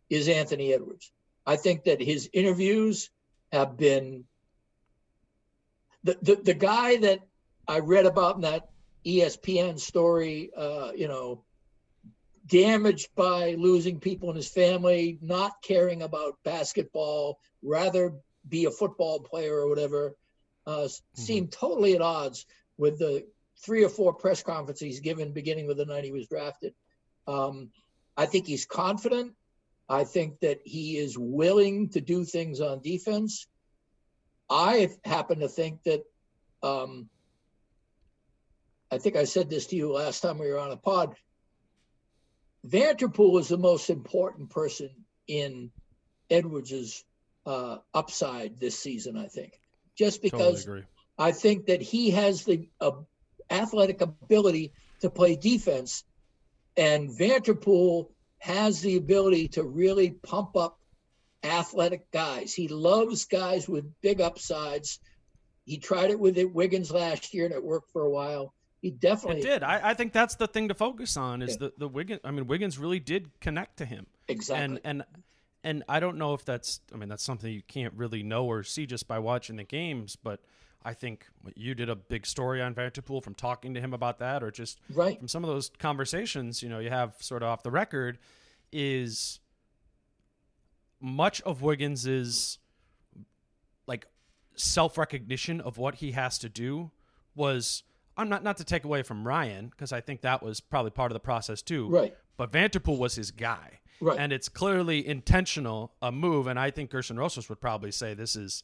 is 0.09 0.27
anthony 0.27 0.73
edwards 0.73 1.11
i 1.45 1.55
think 1.55 1.83
that 1.83 2.01
his 2.01 2.29
interviews 2.33 3.11
have 3.51 3.77
been 3.77 4.23
the, 6.03 6.17
the, 6.23 6.35
the 6.35 6.53
guy 6.53 6.97
that 6.97 7.19
i 7.67 7.79
read 7.79 8.05
about 8.05 8.35
in 8.35 8.41
that 8.41 8.69
espn 9.05 9.79
story 9.79 10.49
uh, 10.57 10.91
you 10.95 11.07
know 11.07 11.43
damaged 12.47 13.09
by 13.15 13.55
losing 13.57 13.99
people 13.99 14.29
in 14.29 14.35
his 14.35 14.49
family 14.49 15.17
not 15.21 15.61
caring 15.61 16.01
about 16.01 16.37
basketball 16.43 17.39
rather 17.61 18.13
be 18.47 18.65
a 18.65 18.71
football 18.71 19.19
player 19.19 19.55
or 19.55 19.69
whatever 19.69 20.15
uh, 20.67 20.79
mm-hmm. 20.79 21.21
seemed 21.21 21.51
totally 21.51 21.95
at 21.95 22.01
odds 22.01 22.45
with 22.77 22.99
the 22.99 23.25
three 23.59 23.83
or 23.83 23.89
four 23.89 24.13
press 24.13 24.43
conferences 24.43 24.81
he's 24.81 24.99
given 24.99 25.31
beginning 25.31 25.67
with 25.67 25.77
the 25.77 25.85
night 25.85 26.03
he 26.03 26.11
was 26.11 26.27
drafted. 26.27 26.73
Um, 27.27 27.69
I 28.17 28.25
think 28.25 28.45
he's 28.45 28.65
confident. 28.65 29.33
I 29.87 30.03
think 30.03 30.39
that 30.41 30.59
he 30.65 30.97
is 30.97 31.17
willing 31.17 31.89
to 31.89 32.01
do 32.01 32.25
things 32.25 32.61
on 32.61 32.81
defense. 32.81 33.47
I 34.49 34.89
happen 35.05 35.39
to 35.39 35.47
think 35.47 35.83
that 35.83 36.03
um, 36.61 37.09
I 38.91 38.97
think 38.97 39.15
I 39.15 39.23
said 39.23 39.49
this 39.49 39.67
to 39.67 39.75
you 39.75 39.91
last 39.91 40.21
time 40.21 40.37
we 40.37 40.49
were 40.49 40.59
on 40.59 40.71
a 40.71 40.77
pod. 40.77 41.15
Vanterpool 42.67 43.39
is 43.39 43.49
the 43.49 43.57
most 43.57 43.89
important 43.89 44.49
person 44.49 44.89
in 45.27 45.71
Edwards's 46.29 47.03
uh, 47.45 47.77
upside 47.93 48.59
this 48.59 48.79
season. 48.79 49.17
I 49.17 49.27
think 49.27 49.59
just 49.95 50.21
because 50.21 50.63
totally 50.63 50.85
I 51.17 51.31
think 51.31 51.67
that 51.67 51.81
he 51.81 52.11
has 52.11 52.43
the 52.43 52.67
uh, 52.79 52.91
athletic 53.49 54.01
ability 54.01 54.73
to 55.01 55.09
play 55.09 55.35
defense. 55.35 56.03
And 56.75 57.09
Vanterpool 57.09 58.09
has 58.39 58.81
the 58.81 58.97
ability 58.97 59.49
to 59.49 59.63
really 59.63 60.11
pump 60.11 60.57
up 60.57 60.79
athletic 61.43 62.09
guys. 62.11 62.53
He 62.53 62.67
loves 62.67 63.25
guys 63.25 63.69
with 63.69 64.01
big 64.01 64.21
upsides. 64.21 64.99
He 65.65 65.77
tried 65.77 66.09
it 66.09 66.19
with 66.19 66.37
it 66.37 66.53
Wiggins 66.53 66.91
last 66.91 67.33
year 67.33 67.45
and 67.45 67.53
it 67.53 67.63
worked 67.63 67.91
for 67.91 68.01
a 68.01 68.09
while. 68.09 68.53
He 68.83 68.91
definitely 68.91 69.39
it 69.39 69.43
did. 69.45 69.63
I, 69.63 69.91
I 69.91 69.93
think 69.93 70.11
that's 70.11 70.35
the 70.35 70.45
thing 70.45 70.67
to 70.67 70.73
focus 70.73 71.15
on 71.15 71.41
is 71.41 71.51
yeah. 71.51 71.67
the, 71.67 71.73
the 71.77 71.87
Wiggins 71.87 72.19
I 72.25 72.31
mean 72.31 72.47
Wiggins 72.47 72.77
really 72.77 72.99
did 72.99 73.31
connect 73.39 73.77
to 73.77 73.85
him. 73.85 74.07
Exactly. 74.27 74.65
And 74.65 74.79
and 74.83 75.03
and 75.63 75.83
I 75.87 76.01
don't 76.01 76.17
know 76.17 76.33
if 76.33 76.43
that's 76.43 76.81
I 76.93 76.97
mean 76.97 77.07
that's 77.07 77.23
something 77.23 77.49
you 77.49 77.61
can't 77.65 77.93
really 77.93 78.23
know 78.23 78.45
or 78.45 78.61
see 78.61 78.85
just 78.85 79.07
by 79.07 79.19
watching 79.19 79.55
the 79.55 79.63
games, 79.63 80.17
but 80.17 80.41
I 80.83 80.93
think 80.93 81.25
you 81.55 81.75
did 81.75 81.87
a 81.87 81.95
big 81.95 82.25
story 82.25 82.61
on 82.61 82.75
Vanterpool 82.75 83.23
from 83.23 83.35
talking 83.35 83.73
to 83.75 83.79
him 83.79 83.93
about 83.93 84.19
that, 84.19 84.43
or 84.43 84.51
just 84.51 84.81
right. 84.93 85.17
from 85.17 85.29
some 85.29 85.45
of 85.45 85.49
those 85.49 85.69
conversations, 85.79 86.61
you 86.61 86.67
know, 86.67 86.79
you 86.79 86.89
have 86.89 87.15
sort 87.21 87.41
of 87.41 87.47
off 87.47 87.63
the 87.63 87.71
record, 87.71 88.19
is 88.73 89.39
much 90.99 91.39
of 91.43 91.61
Wiggins's 91.61 92.59
like 93.87 94.07
self 94.55 94.97
recognition 94.97 95.61
of 95.61 95.77
what 95.77 95.95
he 95.95 96.11
has 96.11 96.37
to 96.39 96.49
do 96.49 96.91
was 97.33 97.83
I'm 98.17 98.29
not 98.29 98.43
not 98.43 98.57
to 98.57 98.63
take 98.63 98.83
away 98.83 99.03
from 99.03 99.25
Ryan 99.25 99.67
because 99.67 99.91
I 99.91 100.01
think 100.01 100.21
that 100.21 100.43
was 100.43 100.59
probably 100.59 100.91
part 100.91 101.11
of 101.11 101.13
the 101.13 101.19
process 101.19 101.61
too. 101.61 101.89
Right. 101.89 102.15
But 102.37 102.51
Vanterpool 102.51 102.97
was 102.97 103.15
his 103.15 103.31
guy. 103.31 103.79
Right. 104.01 104.19
And 104.19 104.33
it's 104.33 104.49
clearly 104.49 105.07
intentional 105.07 105.93
a 106.01 106.11
move, 106.11 106.47
and 106.47 106.59
I 106.59 106.71
think 106.71 106.91
Gersson 106.91 107.17
Rosas 107.17 107.47
would 107.47 107.61
probably 107.61 107.91
say 107.91 108.13
this 108.13 108.35
is 108.35 108.63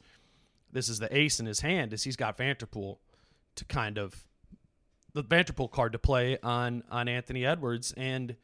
this 0.72 0.90
is 0.90 1.00
the 1.00 1.16
ace 1.16 1.40
in 1.40 1.46
his 1.46 1.62
hand 1.62 1.94
is 1.94 2.04
he's 2.04 2.16
got 2.16 2.38
Vanterpool 2.38 2.98
to 3.56 3.66
kind 3.66 3.98
of 3.98 4.26
the 5.14 5.24
Vanterpool 5.24 5.72
card 5.72 5.94
to 5.94 6.00
play 6.00 6.38
on 6.44 6.84
on 6.92 7.08
Anthony 7.08 7.46
Edwards 7.46 7.94
and 7.96 8.36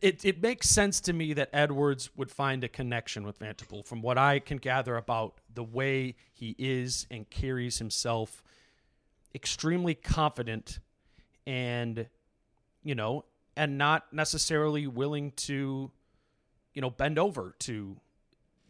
it, 0.00 0.24
it 0.24 0.42
makes 0.42 0.68
sense 0.68 1.00
to 1.02 1.12
me 1.12 1.32
that 1.34 1.50
Edwards 1.52 2.10
would 2.16 2.30
find 2.30 2.64
a 2.64 2.68
connection 2.68 3.24
with 3.24 3.38
Vanterpool 3.38 3.84
from 3.84 4.02
what 4.02 4.18
I 4.18 4.38
can 4.38 4.58
gather 4.58 4.96
about 4.96 5.34
the 5.52 5.64
way 5.64 6.16
he 6.32 6.54
is 6.58 7.06
and 7.10 7.28
carries 7.28 7.78
himself 7.78 8.42
extremely 9.34 9.94
confident 9.94 10.80
and 11.46 12.08
you 12.82 12.94
know 12.94 13.24
and 13.56 13.78
not 13.78 14.12
necessarily 14.12 14.86
willing 14.86 15.32
to 15.32 15.90
you 16.74 16.82
know 16.82 16.90
bend 16.90 17.18
over 17.18 17.54
to 17.60 17.96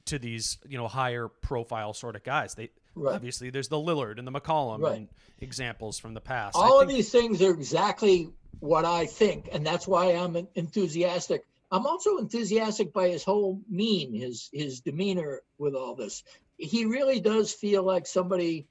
to 0.07 0.19
these 0.19 0.59
you 0.69 0.79
know 0.79 0.89
higher 0.89 1.29
profile 1.29 1.95
sort 1.95 2.17
of 2.17 2.23
guys. 2.23 2.55
They 2.55 2.71
right. 2.95 3.15
obviously 3.15 3.51
there's 3.51 3.69
the 3.69 3.77
Lillard 3.77 4.19
and 4.19 4.27
the 4.27 4.33
McCollum 4.33 4.81
right. 4.81 4.97
and 4.97 5.09
examples 5.41 5.99
from 5.99 6.15
the 6.15 6.21
past. 6.21 6.57
All 6.57 6.81
think, 6.81 6.91
of 6.91 6.97
these 6.97 7.11
things 7.11 7.43
are 7.43 7.53
exactly 7.53 8.31
what 8.59 8.85
I 8.85 9.07
think, 9.07 9.49
and 9.53 9.65
that's 9.65 9.87
why 9.87 10.13
I'm 10.13 10.37
enthusiastic 10.55 11.45
I'm 11.73 11.87
also 11.87 12.19
enthusiastic 12.19 12.93
by 12.93 13.09
his 13.09 13.23
whole 13.23 13.61
mean, 13.69 14.13
his 14.15 14.49
his 14.53 14.81
demeanor 14.81 15.43
with 15.59 15.75
all 15.75 15.95
this. 15.95 16.25
He 16.57 16.85
really 16.85 17.21
does 17.21 17.53
feel 17.53 17.83
like 17.83 18.07
somebody. 18.07 18.67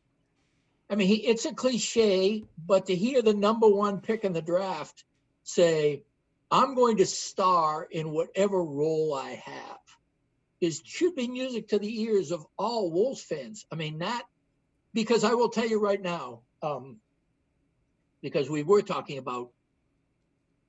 I 0.90 0.96
mean, 0.96 1.08
he, 1.08 1.28
it's 1.28 1.46
a 1.46 1.54
cliche, 1.54 2.46
but 2.66 2.88
to 2.88 2.96
hear 2.96 3.22
the 3.22 3.34
number 3.34 3.68
one 3.68 4.02
pick 4.02 4.26
in 4.26 4.34
the 4.34 4.42
draft 4.42 5.06
say, 5.44 6.04
"I'm 6.52 6.76
going 6.76 6.98
to 6.98 7.06
star 7.06 7.88
in 7.90 8.12
whatever 8.12 8.62
role 8.62 9.14
I 9.14 9.42
have," 9.46 9.80
is 10.60 10.82
should 10.84 11.16
be 11.16 11.28
music 11.28 11.70
to 11.70 11.80
the 11.80 12.02
ears 12.02 12.32
of 12.32 12.46
all 12.58 12.92
Wolves 12.92 13.24
fans. 13.24 13.66
I 13.72 13.76
mean, 13.76 14.00
that 14.00 14.24
because 14.94 15.24
I 15.24 15.36
will 15.36 15.50
tell 15.50 15.68
you 15.68 15.80
right 15.80 16.02
now, 16.02 16.42
um, 16.62 17.00
because 18.22 18.50
we 18.50 18.64
were 18.64 18.82
talking 18.82 19.20
about 19.20 19.52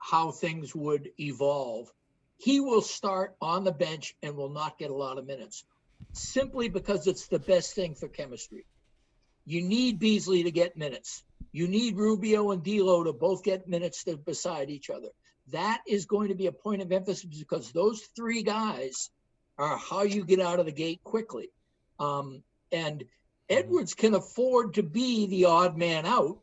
how 0.00 0.32
things 0.32 0.74
would 0.74 1.10
evolve. 1.20 1.92
He 2.38 2.58
will 2.58 2.82
start 2.82 3.36
on 3.40 3.64
the 3.64 3.72
bench 3.72 4.16
and 4.22 4.34
will 4.34 4.48
not 4.48 4.78
get 4.78 4.90
a 4.90 4.94
lot 4.94 5.18
of 5.18 5.26
minutes 5.26 5.64
simply 6.12 6.68
because 6.68 7.06
it's 7.06 7.28
the 7.28 7.38
best 7.38 7.74
thing 7.74 7.94
for 7.94 8.08
chemistry. 8.08 8.64
You 9.44 9.62
need 9.62 9.98
Beasley 9.98 10.44
to 10.44 10.50
get 10.50 10.76
minutes. 10.76 11.22
You 11.52 11.68
need 11.68 11.96
Rubio 11.96 12.50
and 12.50 12.62
D'Lo 12.62 13.04
to 13.04 13.12
both 13.12 13.44
get 13.44 13.68
minutes 13.68 14.04
to 14.04 14.16
beside 14.16 14.70
each 14.70 14.90
other. 14.90 15.08
That 15.52 15.82
is 15.86 16.06
going 16.06 16.28
to 16.28 16.34
be 16.34 16.46
a 16.46 16.52
point 16.52 16.82
of 16.82 16.92
emphasis 16.92 17.24
because 17.24 17.72
those 17.72 18.00
three 18.16 18.42
guys 18.42 19.10
are 19.58 19.76
how 19.76 20.02
you 20.02 20.24
get 20.24 20.40
out 20.40 20.60
of 20.60 20.66
the 20.66 20.72
gate 20.72 21.02
quickly. 21.04 21.50
Um, 21.98 22.42
and 22.72 23.04
Edwards 23.48 23.94
can 23.94 24.14
afford 24.14 24.74
to 24.74 24.82
be 24.82 25.26
the 25.26 25.46
odd 25.46 25.76
man 25.76 26.06
out 26.06 26.38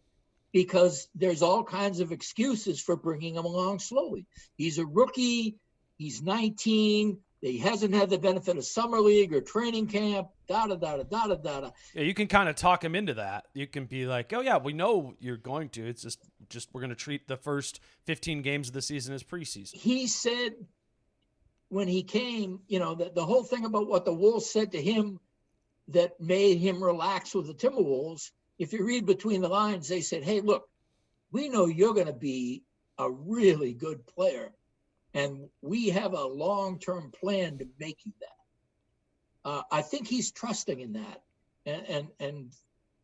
because 0.58 1.08
there's 1.14 1.44
all 1.44 1.64
kinds 1.64 2.00
of 2.00 2.12
excuses 2.12 2.82
for 2.82 2.96
bringing 2.96 3.36
him 3.36 3.46
along 3.46 3.78
slowly. 3.78 4.26
He's 4.56 4.80
a 4.80 4.86
rookie. 4.88 5.56
He's 5.98 6.24
19. 6.24 7.20
He 7.42 7.60
hasn't 7.60 7.94
had 7.94 8.10
the 8.10 8.18
benefit 8.18 8.58
of 8.58 8.66
summer 8.66 9.00
league 9.00 9.36
or 9.36 9.42
training 9.42 9.86
camp. 9.86 10.30
Da 10.48 10.66
da 10.66 10.74
da 10.74 11.04
da 11.04 11.28
da 11.28 11.36
da. 11.36 11.70
Yeah, 11.94 12.02
you 12.02 12.16
can 12.16 12.26
kind 12.26 12.50
of 12.50 12.56
talk 12.56 12.84
him 12.84 12.96
into 12.96 13.14
that. 13.14 13.46
You 13.54 13.68
can 13.68 13.86
be 13.86 14.08
like, 14.08 14.34
"Oh 14.34 14.42
yeah, 14.42 14.58
we 14.58 14.74
know 14.74 15.14
you're 15.20 15.38
going 15.38 15.70
to. 15.70 15.88
It's 15.88 16.02
just, 16.02 16.24
just 16.50 16.70
we're 16.74 16.82
going 16.82 16.90
to 16.90 16.96
treat 16.96 17.28
the 17.28 17.38
first 17.38 17.80
15 18.06 18.42
games 18.42 18.70
of 18.70 18.74
the 18.74 18.82
season 18.82 19.14
as 19.14 19.22
preseason." 19.22 19.76
He 19.76 20.08
said 20.08 20.56
when 21.70 21.88
he 21.88 22.02
came, 22.02 22.62
you 22.68 22.80
know, 22.80 22.96
that 22.96 23.14
the 23.14 23.26
whole 23.26 23.44
thing 23.44 23.64
about 23.64 23.88
what 23.88 24.06
the 24.06 24.14
Wolves 24.14 24.50
said 24.50 24.72
to 24.72 24.82
him 24.82 25.20
that 25.90 26.20
made 26.20 26.58
him 26.58 26.84
relax 26.84 27.36
with 27.36 27.46
the 27.46 27.54
Timberwolves. 27.54 28.32
If 28.58 28.74
you 28.74 28.84
read 28.84 29.06
between 29.06 29.42
the 29.42 29.50
lines, 29.50 29.88
they 29.88 30.02
said, 30.02 30.24
"Hey, 30.24 30.42
look, 30.42 30.68
we 31.32 31.50
know 31.50 31.66
you're 31.66 31.94
going 31.94 32.08
to 32.08 32.14
be 32.14 32.64
a 32.98 33.10
really 33.10 33.74
good 33.74 34.06
player, 34.08 34.52
and 35.14 35.50
we 35.62 35.90
have 35.90 36.14
a 36.14 36.26
long-term 36.26 37.12
plan 37.12 37.58
to 37.60 37.68
make 37.80 38.06
you 38.06 38.14
that." 38.20 39.50
Uh, 39.50 39.64
I 39.72 39.82
think 39.82 40.08
he's 40.08 40.32
trusting 40.32 40.80
in 40.80 40.94
that, 40.94 41.22
and, 41.66 41.86
and 41.88 42.08
and 42.20 42.54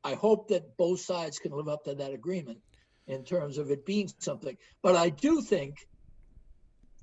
I 0.04 0.16
hope 0.16 0.48
that 0.50 0.76
both 0.78 1.00
sides 1.00 1.40
can 1.40 1.52
live 1.52 1.70
up 1.70 1.86
to 1.86 1.96
that 1.96 2.14
agreement 2.14 2.60
in 3.08 3.24
terms 3.24 3.58
of 3.58 3.70
it 3.72 3.86
being 3.86 4.10
something. 4.20 4.58
But 4.82 4.96
I 4.96 5.10
do 5.10 5.42
think 5.42 5.88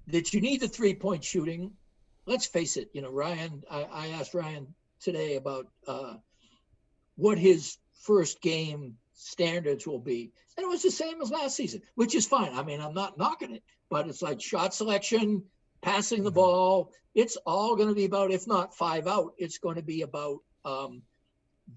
that 0.09 0.33
you 0.33 0.41
need 0.41 0.61
the 0.61 0.69
three-point 0.69 1.23
shooting. 1.23 1.73
Let's 2.27 2.47
face 2.47 2.77
it. 2.77 2.91
You 2.93 3.03
know, 3.03 3.11
Ryan. 3.11 3.63
I, 3.71 3.83
I 3.85 4.07
asked 4.09 4.35
Ryan 4.35 4.75
today 5.01 5.37
about 5.37 5.69
uh, 5.87 6.15
what 7.17 7.39
his 7.39 7.79
first 8.01 8.41
game 8.41 8.97
standards 9.15 9.87
will 9.87 9.99
be. 9.99 10.33
And 10.57 10.65
it 10.65 10.69
was 10.69 10.83
the 10.83 10.91
same 10.91 11.21
as 11.21 11.31
last 11.31 11.57
season, 11.57 11.83
which 11.95 12.15
is 12.15 12.27
fine. 12.27 12.55
I 12.55 12.63
mean, 12.63 12.81
I'm 12.81 12.95
not 12.95 13.19
knocking 13.19 13.55
it, 13.55 13.63
but 13.89 14.09
it's 14.09 14.23
like 14.23 14.41
shot 14.41 14.75
selection, 14.75 15.45
passing 15.83 16.23
the 16.23 16.31
ball. 16.31 16.93
It's 17.15 17.37
all 17.47 17.77
going 17.77 17.89
to 17.89 17.95
be 17.95 18.05
about, 18.05 18.31
if 18.31 18.47
not 18.47 18.77
five 18.77 19.07
out, 19.07 19.33
it's 19.39 19.59
going 19.59 19.77
to 19.77 19.83
be 19.83 20.03
about 20.03 20.39
um, 20.65 21.03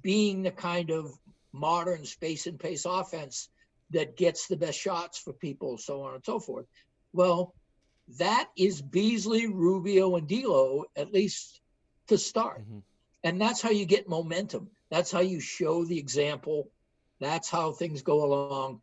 being 0.01 0.43
the 0.43 0.51
kind 0.51 0.89
of 0.89 1.11
modern 1.51 2.05
space 2.05 2.47
and 2.47 2.59
pace 2.59 2.85
offense 2.85 3.49
that 3.91 4.17
gets 4.17 4.47
the 4.47 4.57
best 4.57 4.79
shots 4.79 5.19
for 5.19 5.33
people, 5.33 5.77
so 5.77 6.01
on 6.03 6.15
and 6.15 6.25
so 6.25 6.39
forth. 6.39 6.65
Well, 7.13 7.53
that 8.19 8.49
is 8.57 8.81
Beasley, 8.81 9.47
Rubio, 9.47 10.15
and 10.15 10.27
D'Lo, 10.27 10.85
at 10.95 11.13
least 11.13 11.61
to 12.07 12.17
start. 12.17 12.61
Mm-hmm. 12.61 12.79
And 13.23 13.39
that's 13.39 13.61
how 13.61 13.69
you 13.69 13.85
get 13.85 14.09
momentum. 14.09 14.69
That's 14.93 15.11
how 15.11 15.21
you 15.21 15.39
show 15.39 15.83
the 15.83 15.97
example. 15.97 16.69
That's 17.19 17.49
how 17.49 17.71
things 17.71 18.03
go 18.03 18.25
along. 18.25 18.79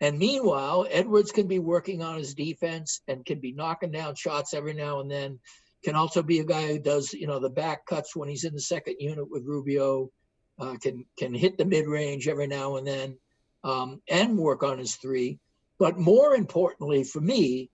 And 0.00 0.18
meanwhile, 0.18 0.86
Edwards 0.90 1.30
can 1.30 1.46
be 1.46 1.58
working 1.58 2.02
on 2.02 2.16
his 2.16 2.34
defense 2.34 3.02
and 3.06 3.26
can 3.26 3.38
be 3.38 3.52
knocking 3.52 3.90
down 3.90 4.14
shots 4.14 4.54
every 4.54 4.72
now 4.72 5.00
and 5.00 5.10
then. 5.10 5.38
Can 5.84 5.94
also 5.94 6.22
be 6.22 6.38
a 6.38 6.44
guy 6.44 6.68
who 6.68 6.78
does, 6.78 7.12
you 7.12 7.26
know, 7.26 7.38
the 7.38 7.50
back 7.50 7.84
cuts 7.84 8.16
when 8.16 8.30
he's 8.30 8.44
in 8.44 8.54
the 8.54 8.62
second 8.62 8.96
unit 8.98 9.30
with 9.30 9.44
Rubio. 9.44 10.10
Uh, 10.58 10.76
can 10.80 11.04
can 11.18 11.34
hit 11.34 11.58
the 11.58 11.66
mid 11.66 11.86
range 11.86 12.28
every 12.28 12.46
now 12.46 12.76
and 12.76 12.86
then, 12.86 13.18
um, 13.62 14.00
and 14.08 14.38
work 14.38 14.62
on 14.62 14.78
his 14.78 14.96
three. 14.96 15.38
But 15.78 15.98
more 15.98 16.34
importantly 16.34 17.04
for 17.04 17.20
me, 17.20 17.68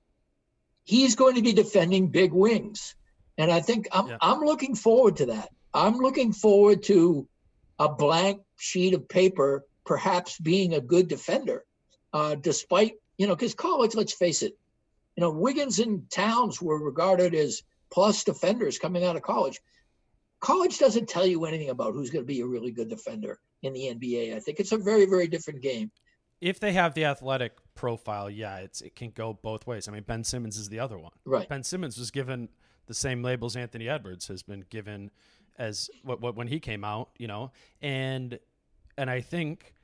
he's 0.82 1.14
going 1.14 1.36
to 1.36 1.42
be 1.42 1.52
defending 1.52 2.08
big 2.08 2.32
wings, 2.32 2.96
and 3.36 3.52
I 3.52 3.60
think 3.60 3.86
I'm 3.92 4.08
yeah. 4.08 4.16
I'm 4.20 4.40
looking 4.40 4.74
forward 4.74 5.18
to 5.18 5.26
that. 5.26 5.50
I'm 5.72 5.98
looking 5.98 6.32
forward 6.32 6.82
to 6.84 7.28
a 7.78 7.88
blank 7.88 8.40
sheet 8.56 8.94
of 8.94 9.08
paper, 9.08 9.66
perhaps 9.84 10.38
being 10.38 10.74
a 10.74 10.80
good 10.80 11.08
defender, 11.08 11.64
uh, 12.12 12.34
despite, 12.36 12.94
you 13.16 13.26
know, 13.26 13.34
because 13.34 13.54
college, 13.54 13.94
let's 13.94 14.12
face 14.12 14.42
it, 14.42 14.56
you 15.16 15.22
know, 15.22 15.30
Wiggins 15.30 15.78
and 15.78 16.08
Towns 16.10 16.62
were 16.62 16.78
regarded 16.78 17.34
as 17.34 17.62
plus 17.90 18.24
defenders 18.24 18.78
coming 18.78 19.04
out 19.04 19.16
of 19.16 19.22
college. 19.22 19.60
College 20.40 20.78
doesn't 20.78 21.08
tell 21.08 21.26
you 21.26 21.44
anything 21.44 21.70
about 21.70 21.94
who's 21.94 22.10
going 22.10 22.24
to 22.24 22.26
be 22.26 22.40
a 22.40 22.46
really 22.46 22.70
good 22.70 22.88
defender 22.88 23.40
in 23.62 23.72
the 23.72 23.92
NBA. 23.94 24.36
I 24.36 24.40
think 24.40 24.60
it's 24.60 24.72
a 24.72 24.78
very, 24.78 25.06
very 25.06 25.26
different 25.26 25.60
game. 25.60 25.90
If 26.40 26.60
they 26.60 26.72
have 26.72 26.94
the 26.94 27.04
athletic 27.06 27.56
profile, 27.74 28.30
yeah, 28.30 28.58
it's 28.58 28.80
it 28.80 28.94
can 28.94 29.10
go 29.10 29.36
both 29.42 29.66
ways. 29.66 29.88
I 29.88 29.90
mean, 29.90 30.04
Ben 30.04 30.22
Simmons 30.22 30.56
is 30.56 30.68
the 30.68 30.78
other 30.78 30.96
one. 30.96 31.10
Right. 31.24 31.48
Ben 31.48 31.64
Simmons 31.64 31.98
was 31.98 32.12
given 32.12 32.48
the 32.86 32.94
same 32.94 33.22
labels 33.22 33.56
Anthony 33.56 33.88
Edwards 33.88 34.28
has 34.28 34.42
been 34.42 34.64
given 34.70 35.10
as 35.58 35.90
what, 36.02 36.20
what 36.20 36.36
when 36.36 36.48
he 36.48 36.60
came 36.60 36.84
out, 36.84 37.10
you 37.18 37.26
know, 37.26 37.50
and 37.82 38.38
and 38.96 39.10
I 39.10 39.20
think 39.20 39.74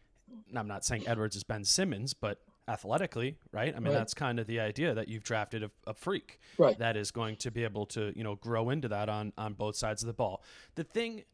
I'm 0.55 0.69
not 0.69 0.85
saying 0.85 1.07
Edwards 1.07 1.37
is 1.37 1.45
Ben 1.45 1.65
Simmons, 1.65 2.15
but 2.15 2.39
athletically, 2.67 3.37
right? 3.53 3.75
I 3.75 3.79
mean, 3.79 3.93
right. 3.93 3.99
that's 3.99 4.15
kind 4.15 4.39
of 4.39 4.47
the 4.47 4.61
idea 4.61 4.95
that 4.95 5.09
you've 5.09 5.23
drafted 5.23 5.65
a, 5.65 5.71
a, 5.87 5.95
freak 5.95 6.41
right. 6.57 6.79
that 6.79 6.97
is 6.97 7.11
going 7.11 7.37
to 7.37 7.51
be 7.51 7.65
able 7.65 7.87
to, 7.87 8.13
you 8.17 8.25
know, 8.25 8.37
grow 8.37 8.71
into 8.71 8.89
that 8.89 9.09
on 9.09 9.33
on 9.37 9.55
both 9.55 9.77
sides 9.77 10.03
of 10.03 10.07
the 10.07 10.15
ball. 10.15 10.43
The 10.75 10.85
thing, 10.85 11.25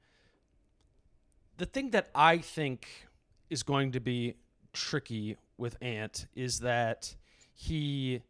the 1.58 1.66
thing 1.66 1.90
that 1.90 2.08
I 2.14 2.38
think 2.38 2.88
is 3.48 3.62
going 3.62 3.92
to 3.92 4.00
be 4.00 4.34
tricky 4.72 5.36
with 5.56 5.76
Ant 5.80 6.26
is 6.34 6.60
that 6.60 7.14
he 7.54 8.22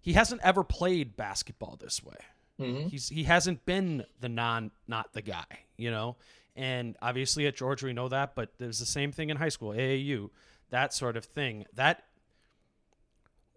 he 0.00 0.12
hasn't 0.12 0.42
ever 0.42 0.64
played 0.64 1.16
basketball 1.16 1.76
this 1.80 2.02
way. 2.02 2.16
Mm-hmm. 2.60 2.88
He's 2.88 3.08
he 3.08 3.24
hasn't 3.24 3.64
been 3.66 4.04
the 4.20 4.28
non 4.28 4.70
not 4.86 5.12
the 5.12 5.22
guy, 5.22 5.44
you 5.76 5.90
know. 5.90 6.16
And 6.56 6.96
obviously 7.02 7.46
at 7.46 7.56
Georgia 7.56 7.86
we 7.86 7.92
know 7.92 8.08
that, 8.08 8.34
but 8.34 8.52
there's 8.58 8.78
the 8.78 8.86
same 8.86 9.10
thing 9.10 9.30
in 9.30 9.36
high 9.36 9.48
school, 9.48 9.70
AAU, 9.70 10.30
that 10.70 10.94
sort 10.94 11.16
of 11.16 11.24
thing. 11.24 11.66
That 11.74 12.04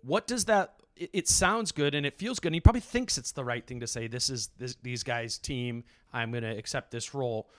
what 0.02 0.26
does 0.26 0.46
that 0.46 0.74
it, 0.96 1.10
it 1.14 1.28
sounds 1.28 1.72
good 1.72 1.94
and 1.96 2.06
it 2.06 2.18
feels 2.18 2.40
good. 2.40 2.50
And 2.50 2.56
he 2.56 2.60
probably 2.62 2.82
thinks 2.82 3.18
it's 3.18 3.32
the 3.32 3.44
right 3.44 3.66
thing 3.66 3.80
to 3.82 3.88
say 3.88 4.08
this 4.08 4.30
is 4.30 4.50
this, 4.58 4.76
these 4.82 5.04
guys 5.04 5.38
team, 5.38 5.84
I'm 6.12 6.32
going 6.32 6.44
to 6.44 6.58
accept 6.58 6.92
this 6.92 7.14
role. 7.14 7.50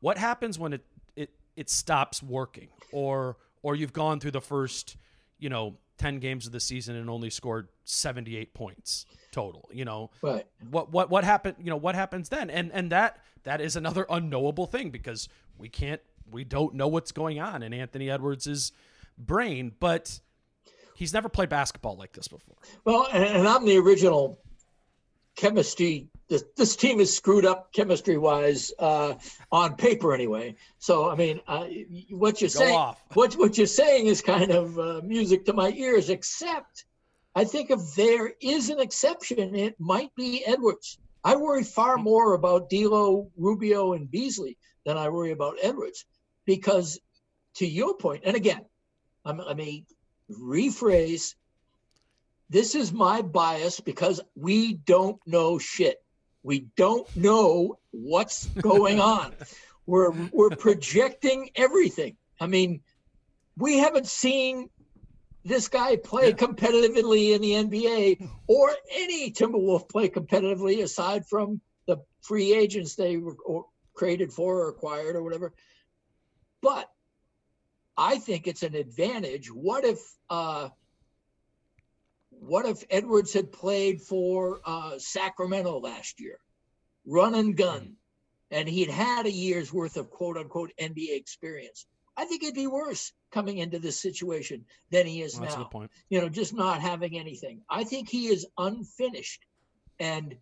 What 0.00 0.18
happens 0.18 0.58
when 0.58 0.74
it 0.74 0.84
it 1.16 1.30
it 1.56 1.70
stops 1.70 2.22
working 2.22 2.68
or 2.92 3.36
or 3.62 3.74
you've 3.74 3.94
gone 3.94 4.20
through 4.20 4.32
the 4.32 4.42
first, 4.42 4.96
you 5.38 5.48
know, 5.48 5.78
10 5.98 6.18
games 6.18 6.46
of 6.46 6.52
the 6.52 6.60
season 6.60 6.96
and 6.96 7.08
only 7.08 7.30
scored 7.30 7.68
78 7.84 8.54
points 8.54 9.06
total 9.30 9.68
you 9.72 9.84
know? 9.84 10.10
Right. 10.22 10.46
what 10.70 10.92
what 10.92 11.10
what 11.10 11.24
happened 11.24 11.56
you 11.58 11.70
know 11.70 11.76
what 11.76 11.94
happens 11.94 12.28
then? 12.28 12.50
And 12.50 12.70
and 12.72 12.90
that 12.90 13.18
that 13.44 13.60
is 13.60 13.76
another 13.76 14.06
unknowable 14.08 14.66
thing 14.66 14.90
because 14.90 15.28
we 15.58 15.68
can't 15.68 16.00
we 16.30 16.44
don't 16.44 16.74
know 16.74 16.88
what's 16.88 17.12
going 17.12 17.40
on 17.40 17.62
in 17.62 17.72
Anthony 17.72 18.10
Edwards's 18.10 18.72
brain 19.18 19.72
but 19.78 20.18
he's 20.94 21.12
never 21.12 21.28
played 21.28 21.48
basketball 21.48 21.96
like 21.96 22.12
this 22.12 22.28
before. 22.28 22.56
Well 22.84 23.08
and 23.12 23.46
I'm 23.46 23.64
the 23.64 23.78
original 23.78 24.38
chemistry 25.36 26.08
this, 26.28 26.44
this 26.56 26.76
team 26.76 27.00
is 27.00 27.14
screwed 27.14 27.44
up 27.44 27.72
chemistry 27.72 28.18
wise 28.18 28.72
uh, 28.78 29.14
on 29.52 29.76
paper 29.76 30.14
anyway. 30.14 30.54
So 30.78 31.10
I 31.10 31.14
mean, 31.16 31.40
uh, 31.46 31.66
what 32.10 32.40
you're 32.40 32.48
Go 32.48 32.60
saying, 32.60 32.76
off. 32.76 33.02
what 33.14 33.34
what 33.34 33.58
you're 33.58 33.66
saying 33.66 34.06
is 34.06 34.22
kind 34.22 34.50
of 34.50 34.78
uh, 34.78 35.00
music 35.04 35.44
to 35.46 35.52
my 35.52 35.70
ears. 35.70 36.10
Except, 36.10 36.84
I 37.34 37.44
think 37.44 37.70
if 37.70 37.94
there 37.94 38.32
is 38.40 38.70
an 38.70 38.80
exception, 38.80 39.54
it 39.54 39.74
might 39.78 40.14
be 40.14 40.44
Edwards. 40.46 40.98
I 41.24 41.36
worry 41.36 41.64
far 41.64 41.96
more 41.96 42.34
about 42.34 42.68
D'Lo, 42.68 43.30
Rubio, 43.36 43.94
and 43.94 44.10
Beasley 44.10 44.58
than 44.84 44.98
I 44.98 45.08
worry 45.08 45.32
about 45.32 45.56
Edwards, 45.62 46.04
because 46.44 47.00
to 47.56 47.66
your 47.66 47.96
point, 47.96 48.22
and 48.26 48.36
again, 48.36 48.64
I'm, 49.24 49.38
let 49.38 49.56
me 49.56 49.86
rephrase. 50.30 51.34
this 52.50 52.74
is 52.74 52.92
my 52.92 53.22
bias 53.22 53.80
because 53.80 54.20
we 54.36 54.74
don't 54.74 55.18
know 55.26 55.58
shit. 55.58 56.03
We 56.44 56.66
don't 56.76 57.08
know 57.16 57.78
what's 57.90 58.46
going 58.46 59.00
on. 59.16 59.34
We're 59.86 60.12
we're 60.32 60.50
projecting 60.50 61.50
everything. 61.56 62.16
I 62.40 62.46
mean, 62.46 62.82
we 63.56 63.78
haven't 63.78 64.06
seen 64.06 64.70
this 65.44 65.68
guy 65.68 65.96
play 65.96 66.28
yeah. 66.28 66.34
competitively 66.34 67.34
in 67.34 67.42
the 67.42 67.52
NBA 67.52 68.28
or 68.46 68.70
any 68.92 69.30
Timberwolf 69.30 69.88
play 69.88 70.08
competitively 70.08 70.82
aside 70.82 71.26
from 71.26 71.60
the 71.86 71.98
free 72.22 72.54
agents 72.54 72.94
they 72.94 73.16
were 73.16 73.36
created 73.94 74.32
for 74.32 74.60
or 74.60 74.68
acquired 74.68 75.16
or 75.16 75.22
whatever. 75.22 75.52
But 76.62 76.90
I 77.96 78.18
think 78.18 78.46
it's 78.46 78.62
an 78.62 78.74
advantage. 78.74 79.50
What 79.52 79.84
if 79.84 79.98
uh, 80.30 80.70
what 82.46 82.66
if 82.66 82.84
Edwards 82.90 83.32
had 83.32 83.52
played 83.52 84.02
for 84.02 84.60
uh, 84.64 84.98
Sacramento 84.98 85.80
last 85.80 86.20
year, 86.20 86.38
run 87.06 87.34
and 87.34 87.56
gun, 87.56 87.80
mm-hmm. 87.80 87.92
and 88.50 88.68
he'd 88.68 88.90
had 88.90 89.26
a 89.26 89.32
year's 89.32 89.72
worth 89.72 89.96
of 89.96 90.10
quote 90.10 90.36
unquote 90.36 90.72
NBA 90.80 91.16
experience? 91.16 91.86
I 92.16 92.26
think 92.26 92.42
it'd 92.42 92.54
be 92.54 92.66
worse 92.66 93.12
coming 93.32 93.58
into 93.58 93.78
this 93.78 94.00
situation 94.00 94.64
than 94.90 95.06
he 95.06 95.22
is 95.22 95.38
well, 95.38 95.70
now. 95.72 95.88
You 96.08 96.20
know, 96.20 96.28
just 96.28 96.54
not 96.54 96.80
having 96.80 97.18
anything. 97.18 97.62
I 97.68 97.84
think 97.84 98.08
he 98.08 98.28
is 98.28 98.46
unfinished, 98.56 99.44
and 99.98 100.36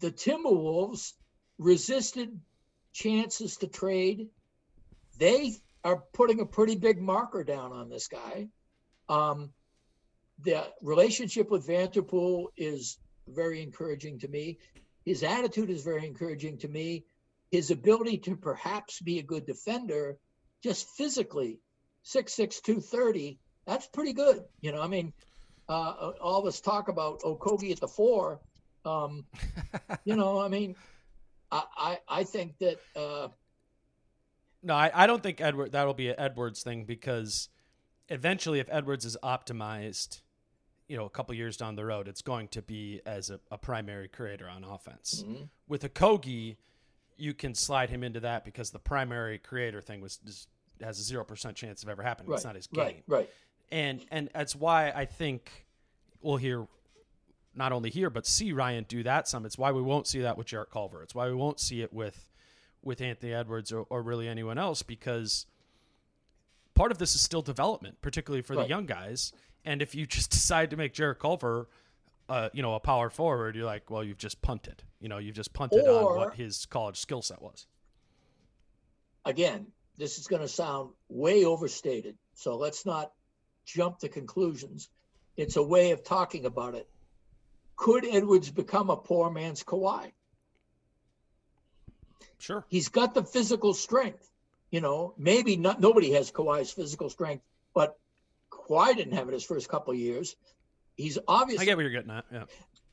the 0.00 0.10
Timberwolves 0.10 1.12
resisted 1.58 2.40
chances 2.92 3.58
to 3.58 3.68
trade. 3.68 4.28
They 5.18 5.56
are 5.84 6.02
putting 6.12 6.40
a 6.40 6.46
pretty 6.46 6.76
big 6.76 7.00
marker 7.00 7.44
down 7.44 7.72
on 7.72 7.88
this 7.88 8.08
guy. 8.08 8.48
Um, 9.08 9.52
the 10.44 10.66
relationship 10.82 11.50
with 11.50 11.66
Vanterpool 11.66 12.46
is 12.56 12.98
very 13.28 13.62
encouraging 13.62 14.18
to 14.20 14.28
me. 14.28 14.58
His 15.04 15.22
attitude 15.22 15.70
is 15.70 15.82
very 15.82 16.06
encouraging 16.06 16.58
to 16.58 16.68
me. 16.68 17.04
His 17.50 17.70
ability 17.70 18.18
to 18.18 18.36
perhaps 18.36 19.00
be 19.00 19.18
a 19.18 19.22
good 19.22 19.46
defender, 19.46 20.18
just 20.62 20.88
physically, 20.96 21.60
six 22.02 22.34
six 22.34 22.60
two 22.60 22.80
thirty, 22.80 23.38
that's 23.66 23.86
pretty 23.86 24.12
good. 24.12 24.44
You 24.60 24.72
know, 24.72 24.82
I 24.82 24.88
mean, 24.88 25.12
uh, 25.68 26.12
all 26.20 26.42
this 26.42 26.60
talk 26.60 26.88
about 26.88 27.20
Okogie 27.20 27.72
at 27.72 27.80
the 27.80 27.88
four, 27.88 28.40
um, 28.84 29.24
you 30.04 30.16
know, 30.16 30.40
I 30.40 30.48
mean, 30.48 30.76
I, 31.50 31.62
I, 31.76 31.98
I 32.08 32.24
think 32.24 32.58
that. 32.58 32.78
Uh, 32.94 33.28
no, 34.62 34.74
I, 34.74 34.90
I 34.92 35.06
don't 35.06 35.22
think 35.22 35.40
Edward 35.40 35.72
that'll 35.72 35.94
be 35.94 36.08
an 36.08 36.16
Edwards 36.18 36.62
thing 36.62 36.84
because 36.84 37.48
eventually, 38.08 38.60
if 38.60 38.68
Edwards 38.70 39.04
is 39.04 39.16
optimized, 39.22 40.22
you 40.88 40.96
know, 40.96 41.04
a 41.04 41.10
couple 41.10 41.34
years 41.34 41.56
down 41.56 41.74
the 41.74 41.84
road, 41.84 42.08
it's 42.08 42.22
going 42.22 42.48
to 42.48 42.62
be 42.62 43.00
as 43.06 43.30
a, 43.30 43.40
a 43.50 43.58
primary 43.58 44.08
creator 44.08 44.48
on 44.48 44.64
offense. 44.64 45.24
Mm-hmm. 45.26 45.44
With 45.68 45.82
Okogie, 45.82 46.56
you 47.16 47.34
can 47.34 47.54
slide 47.54 47.90
him 47.90 48.04
into 48.04 48.20
that 48.20 48.44
because 48.44 48.70
the 48.70 48.78
primary 48.78 49.38
creator 49.38 49.80
thing 49.80 50.00
was 50.00 50.18
just, 50.18 50.48
has 50.80 50.98
a 50.98 51.02
zero 51.02 51.24
percent 51.24 51.56
chance 51.56 51.82
of 51.82 51.88
ever 51.88 52.02
happening. 52.02 52.30
Right, 52.30 52.36
it's 52.36 52.44
not 52.44 52.54
his 52.54 52.66
game, 52.66 52.84
right? 52.84 53.04
Right. 53.06 53.30
And 53.72 54.04
and 54.10 54.30
that's 54.34 54.54
why 54.54 54.90
I 54.90 55.06
think 55.06 55.66
we'll 56.20 56.36
hear 56.36 56.66
not 57.54 57.72
only 57.72 57.90
here 57.90 58.10
but 58.10 58.26
see 58.26 58.52
Ryan 58.52 58.84
do 58.86 59.02
that 59.02 59.26
some. 59.26 59.46
It's 59.46 59.58
why 59.58 59.72
we 59.72 59.82
won't 59.82 60.06
see 60.06 60.20
that 60.20 60.36
with 60.36 60.46
Jarrett 60.46 60.70
Culver. 60.70 61.02
It's 61.02 61.14
why 61.14 61.26
we 61.28 61.34
won't 61.34 61.58
see 61.58 61.80
it 61.80 61.92
with 61.92 62.30
with 62.82 63.00
Anthony 63.00 63.32
Edwards 63.32 63.72
or, 63.72 63.86
or 63.88 64.02
really 64.02 64.28
anyone 64.28 64.58
else 64.58 64.82
because 64.82 65.46
part 66.74 66.92
of 66.92 66.98
this 66.98 67.16
is 67.16 67.20
still 67.20 67.42
development, 67.42 68.00
particularly 68.00 68.42
for 68.42 68.54
right. 68.54 68.62
the 68.62 68.68
young 68.68 68.86
guys. 68.86 69.32
And 69.66 69.82
if 69.82 69.94
you 69.94 70.06
just 70.06 70.30
decide 70.30 70.70
to 70.70 70.76
make 70.76 70.94
Jarrett 70.94 71.18
Culver, 71.18 71.68
uh, 72.28 72.48
you 72.54 72.62
know, 72.62 72.74
a 72.74 72.80
power 72.80 73.10
forward, 73.10 73.56
you're 73.56 73.66
like, 73.66 73.90
well, 73.90 74.02
you've 74.02 74.18
just 74.18 74.40
punted. 74.40 74.82
You 75.00 75.08
know, 75.08 75.18
you've 75.18 75.36
just 75.36 75.52
punted 75.52 75.86
or, 75.86 76.12
on 76.12 76.16
what 76.16 76.34
his 76.34 76.64
college 76.66 76.96
skill 76.96 77.20
set 77.20 77.42
was. 77.42 77.66
Again, 79.24 79.66
this 79.98 80.18
is 80.18 80.26
going 80.26 80.42
to 80.42 80.48
sound 80.48 80.90
way 81.08 81.44
overstated, 81.44 82.16
so 82.34 82.56
let's 82.56 82.86
not 82.86 83.12
jump 83.64 83.98
to 83.98 84.08
conclusions. 84.08 84.88
It's 85.36 85.56
a 85.56 85.62
way 85.62 85.90
of 85.90 86.04
talking 86.04 86.46
about 86.46 86.74
it. 86.74 86.88
Could 87.76 88.06
Edwards 88.06 88.50
become 88.50 88.88
a 88.88 88.96
poor 88.96 89.30
man's 89.30 89.62
Kawhi? 89.62 90.12
Sure. 92.38 92.64
He's 92.68 92.88
got 92.88 93.14
the 93.14 93.22
physical 93.22 93.74
strength. 93.74 94.30
You 94.70 94.80
know, 94.80 95.14
maybe 95.16 95.56
not. 95.56 95.80
Nobody 95.80 96.12
has 96.12 96.30
Kawhi's 96.30 96.72
physical 96.72 97.08
strength, 97.10 97.44
but 97.74 97.98
Kawhi 98.66 98.96
didn't 98.96 99.14
have 99.14 99.28
it 99.28 99.34
his 99.34 99.44
first 99.44 99.68
couple 99.68 99.94
years. 99.94 100.36
He's 100.96 101.18
obviously. 101.28 101.62
I 101.62 101.66
get 101.66 101.76
what 101.76 101.82
you're 101.82 101.92
getting 101.92 102.10
at. 102.10 102.24
Yeah. 102.32 102.44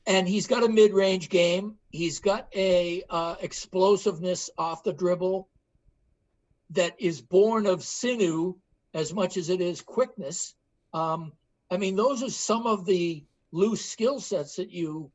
And 0.06 0.28
he's 0.28 0.46
got 0.46 0.62
a 0.62 0.68
mid-range 0.68 1.30
game. 1.30 1.76
He's 1.90 2.20
got 2.20 2.48
a 2.54 3.02
uh, 3.08 3.36
explosiveness 3.40 4.50
off 4.58 4.84
the 4.84 4.92
dribble 4.92 5.48
that 6.70 6.94
is 6.98 7.22
born 7.22 7.66
of 7.66 7.82
sinew 7.82 8.56
as 8.92 9.14
much 9.14 9.38
as 9.38 9.48
it 9.48 9.62
is 9.62 9.80
quickness. 9.80 10.54
Um, 10.92 11.32
I 11.70 11.78
mean, 11.78 11.96
those 11.96 12.22
are 12.22 12.30
some 12.30 12.66
of 12.66 12.84
the 12.84 13.24
loose 13.50 13.84
skill 13.84 14.20
sets 14.20 14.56
that 14.56 14.70
you, 14.70 15.10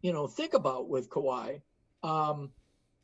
you 0.00 0.12
know, 0.12 0.28
think 0.28 0.54
about 0.54 0.88
with 0.88 1.10
Kawhi. 1.10 1.62
Um, 2.04 2.50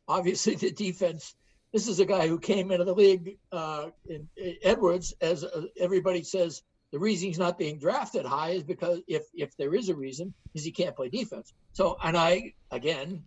obviously, 0.06 0.54
the 0.54 0.70
defense 0.70 1.34
this 1.72 1.88
is 1.88 2.00
a 2.00 2.06
guy 2.06 2.26
who 2.26 2.38
came 2.38 2.70
into 2.70 2.84
the 2.84 2.94
league 2.94 3.36
uh, 3.52 3.88
in, 4.08 4.28
in 4.36 4.56
Edwards, 4.62 5.14
as 5.20 5.44
uh, 5.44 5.66
everybody 5.78 6.22
says, 6.22 6.62
the 6.96 7.00
reason 7.00 7.28
he's 7.28 7.38
not 7.38 7.58
being 7.58 7.78
drafted 7.78 8.24
high 8.24 8.52
is 8.52 8.62
because 8.62 9.02
if 9.06 9.26
if 9.34 9.54
there 9.58 9.74
is 9.74 9.90
a 9.90 9.94
reason, 9.94 10.32
is 10.54 10.64
he 10.64 10.70
can't 10.70 10.96
play 10.96 11.10
defense. 11.10 11.52
So, 11.74 11.98
and 12.02 12.16
I 12.16 12.54
again, 12.70 13.22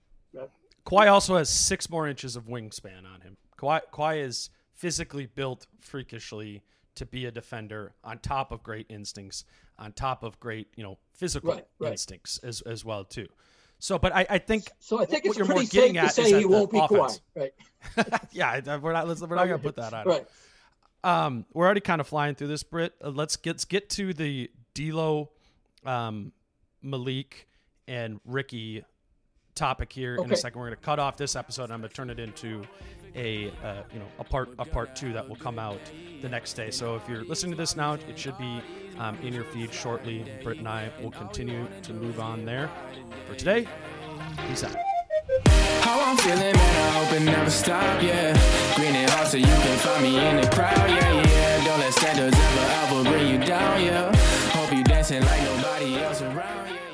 Kawhi 0.87 1.11
also 1.11 1.35
has 1.37 1.51
six 1.51 1.87
more 1.87 2.07
inches 2.07 2.35
of 2.35 2.47
wingspan 2.47 3.05
on 3.05 3.21
him. 3.21 3.37
Kawhi, 3.59 3.81
Kawhi 3.93 4.23
is 4.23 4.49
physically 4.73 5.27
built 5.27 5.67
freakishly 5.79 6.63
to 6.95 7.05
be 7.05 7.27
a 7.27 7.31
defender, 7.31 7.93
on 8.03 8.17
top 8.17 8.51
of 8.51 8.63
great 8.63 8.87
instincts, 8.89 9.45
on 9.77 9.91
top 9.91 10.23
of 10.23 10.39
great 10.39 10.69
you 10.75 10.81
know 10.81 10.97
physical 11.13 11.53
right, 11.53 11.67
right. 11.77 11.91
instincts 11.91 12.39
as 12.39 12.61
as 12.61 12.83
well 12.83 13.03
too. 13.03 13.27
So, 13.77 13.99
but 13.99 14.15
I, 14.15 14.25
I 14.31 14.37
think 14.39 14.71
so. 14.79 14.99
I 14.99 15.05
think 15.05 15.25
it's 15.25 15.37
pretty 15.37 15.67
safe 15.67 15.93
to 15.93 16.09
say 16.09 16.39
he 16.39 16.45
won't 16.45 16.71
be 16.71 16.79
offense. 16.79 17.21
quiet, 17.35 17.53
right? 17.95 18.07
yeah, 18.31 18.77
we're 18.77 18.93
not. 18.93 19.07
We're 19.07 19.35
not 19.35 19.47
going 19.47 19.59
to 19.59 19.59
put 19.59 19.75
that 19.75 19.93
on. 19.93 20.07
Right. 20.07 20.25
Um, 21.03 21.45
we're 21.53 21.65
already 21.65 21.81
kind 21.81 22.01
of 22.01 22.07
flying 22.07 22.35
through 22.35 22.47
this, 22.47 22.63
Britt. 22.63 22.93
Uh, 23.03 23.09
let's 23.09 23.35
get 23.35 23.51
let's 23.51 23.65
get 23.65 23.89
to 23.91 24.13
the 24.13 24.49
D'Lo, 24.73 25.29
um, 25.85 26.31
Malik, 26.81 27.47
and 27.87 28.19
Ricky 28.25 28.83
topic 29.55 29.91
here 29.91 30.15
okay. 30.15 30.25
in 30.25 30.31
a 30.31 30.35
second. 30.35 30.59
We're 30.59 30.67
going 30.67 30.77
to 30.77 30.85
cut 30.85 30.99
off 30.99 31.17
this 31.17 31.35
episode. 31.35 31.65
and 31.65 31.73
I'm 31.73 31.79
going 31.79 31.89
to 31.89 31.95
turn 31.95 32.09
it 32.09 32.19
into 32.19 32.63
a 33.15 33.51
uh, 33.63 33.81
you 33.91 33.99
know 33.99 34.05
a 34.19 34.23
part 34.23 34.49
a 34.59 34.65
part 34.65 34.95
two 34.95 35.13
that 35.13 35.27
will 35.27 35.35
come 35.35 35.59
out 35.59 35.79
the 36.21 36.29
next 36.29 36.53
day. 36.53 36.71
So 36.71 36.95
if 36.95 37.07
you're 37.07 37.23
listening 37.23 37.51
to 37.51 37.57
this 37.57 37.75
now, 37.75 37.93
it 37.93 38.17
should 38.17 38.37
be 38.37 38.61
um, 38.97 39.17
in 39.21 39.33
your 39.33 39.45
feed 39.45 39.73
shortly. 39.73 40.25
Britt 40.43 40.59
and 40.59 40.67
I 40.67 40.91
will 41.01 41.11
continue 41.11 41.67
to 41.83 41.93
move 41.93 42.19
on 42.19 42.45
there. 42.45 42.69
For 43.27 43.35
today, 43.35 43.67
peace 44.47 44.63
out. 44.63 44.88
How 45.81 45.99
I'm 46.01 46.17
feeling, 46.17 46.55
man, 46.55 46.75
I 46.87 46.91
hope 46.97 47.13
it 47.13 47.23
never 47.23 47.49
stop, 47.49 48.01
yeah. 48.01 48.33
Green 48.75 48.95
and 48.95 49.09
hot 49.11 49.27
so 49.27 49.37
you 49.37 49.45
can 49.45 49.77
find 49.79 50.03
me 50.03 50.17
in 50.17 50.41
the 50.41 50.47
crowd, 50.49 50.89
yeah, 50.89 51.13
yeah. 51.13 51.65
Don't 51.65 51.79
let 51.79 51.93
standards 51.93 52.37
ever, 52.37 52.65
ever 52.81 53.09
bring 53.09 53.27
you 53.27 53.39
down, 53.45 53.83
yeah. 53.83 54.15
Hope 54.51 54.71
you 54.73 54.83
dancing 54.83 55.23
like 55.23 55.41
nobody 55.43 55.97
else 55.97 56.21
around, 56.21 56.69
yeah. 56.69 56.88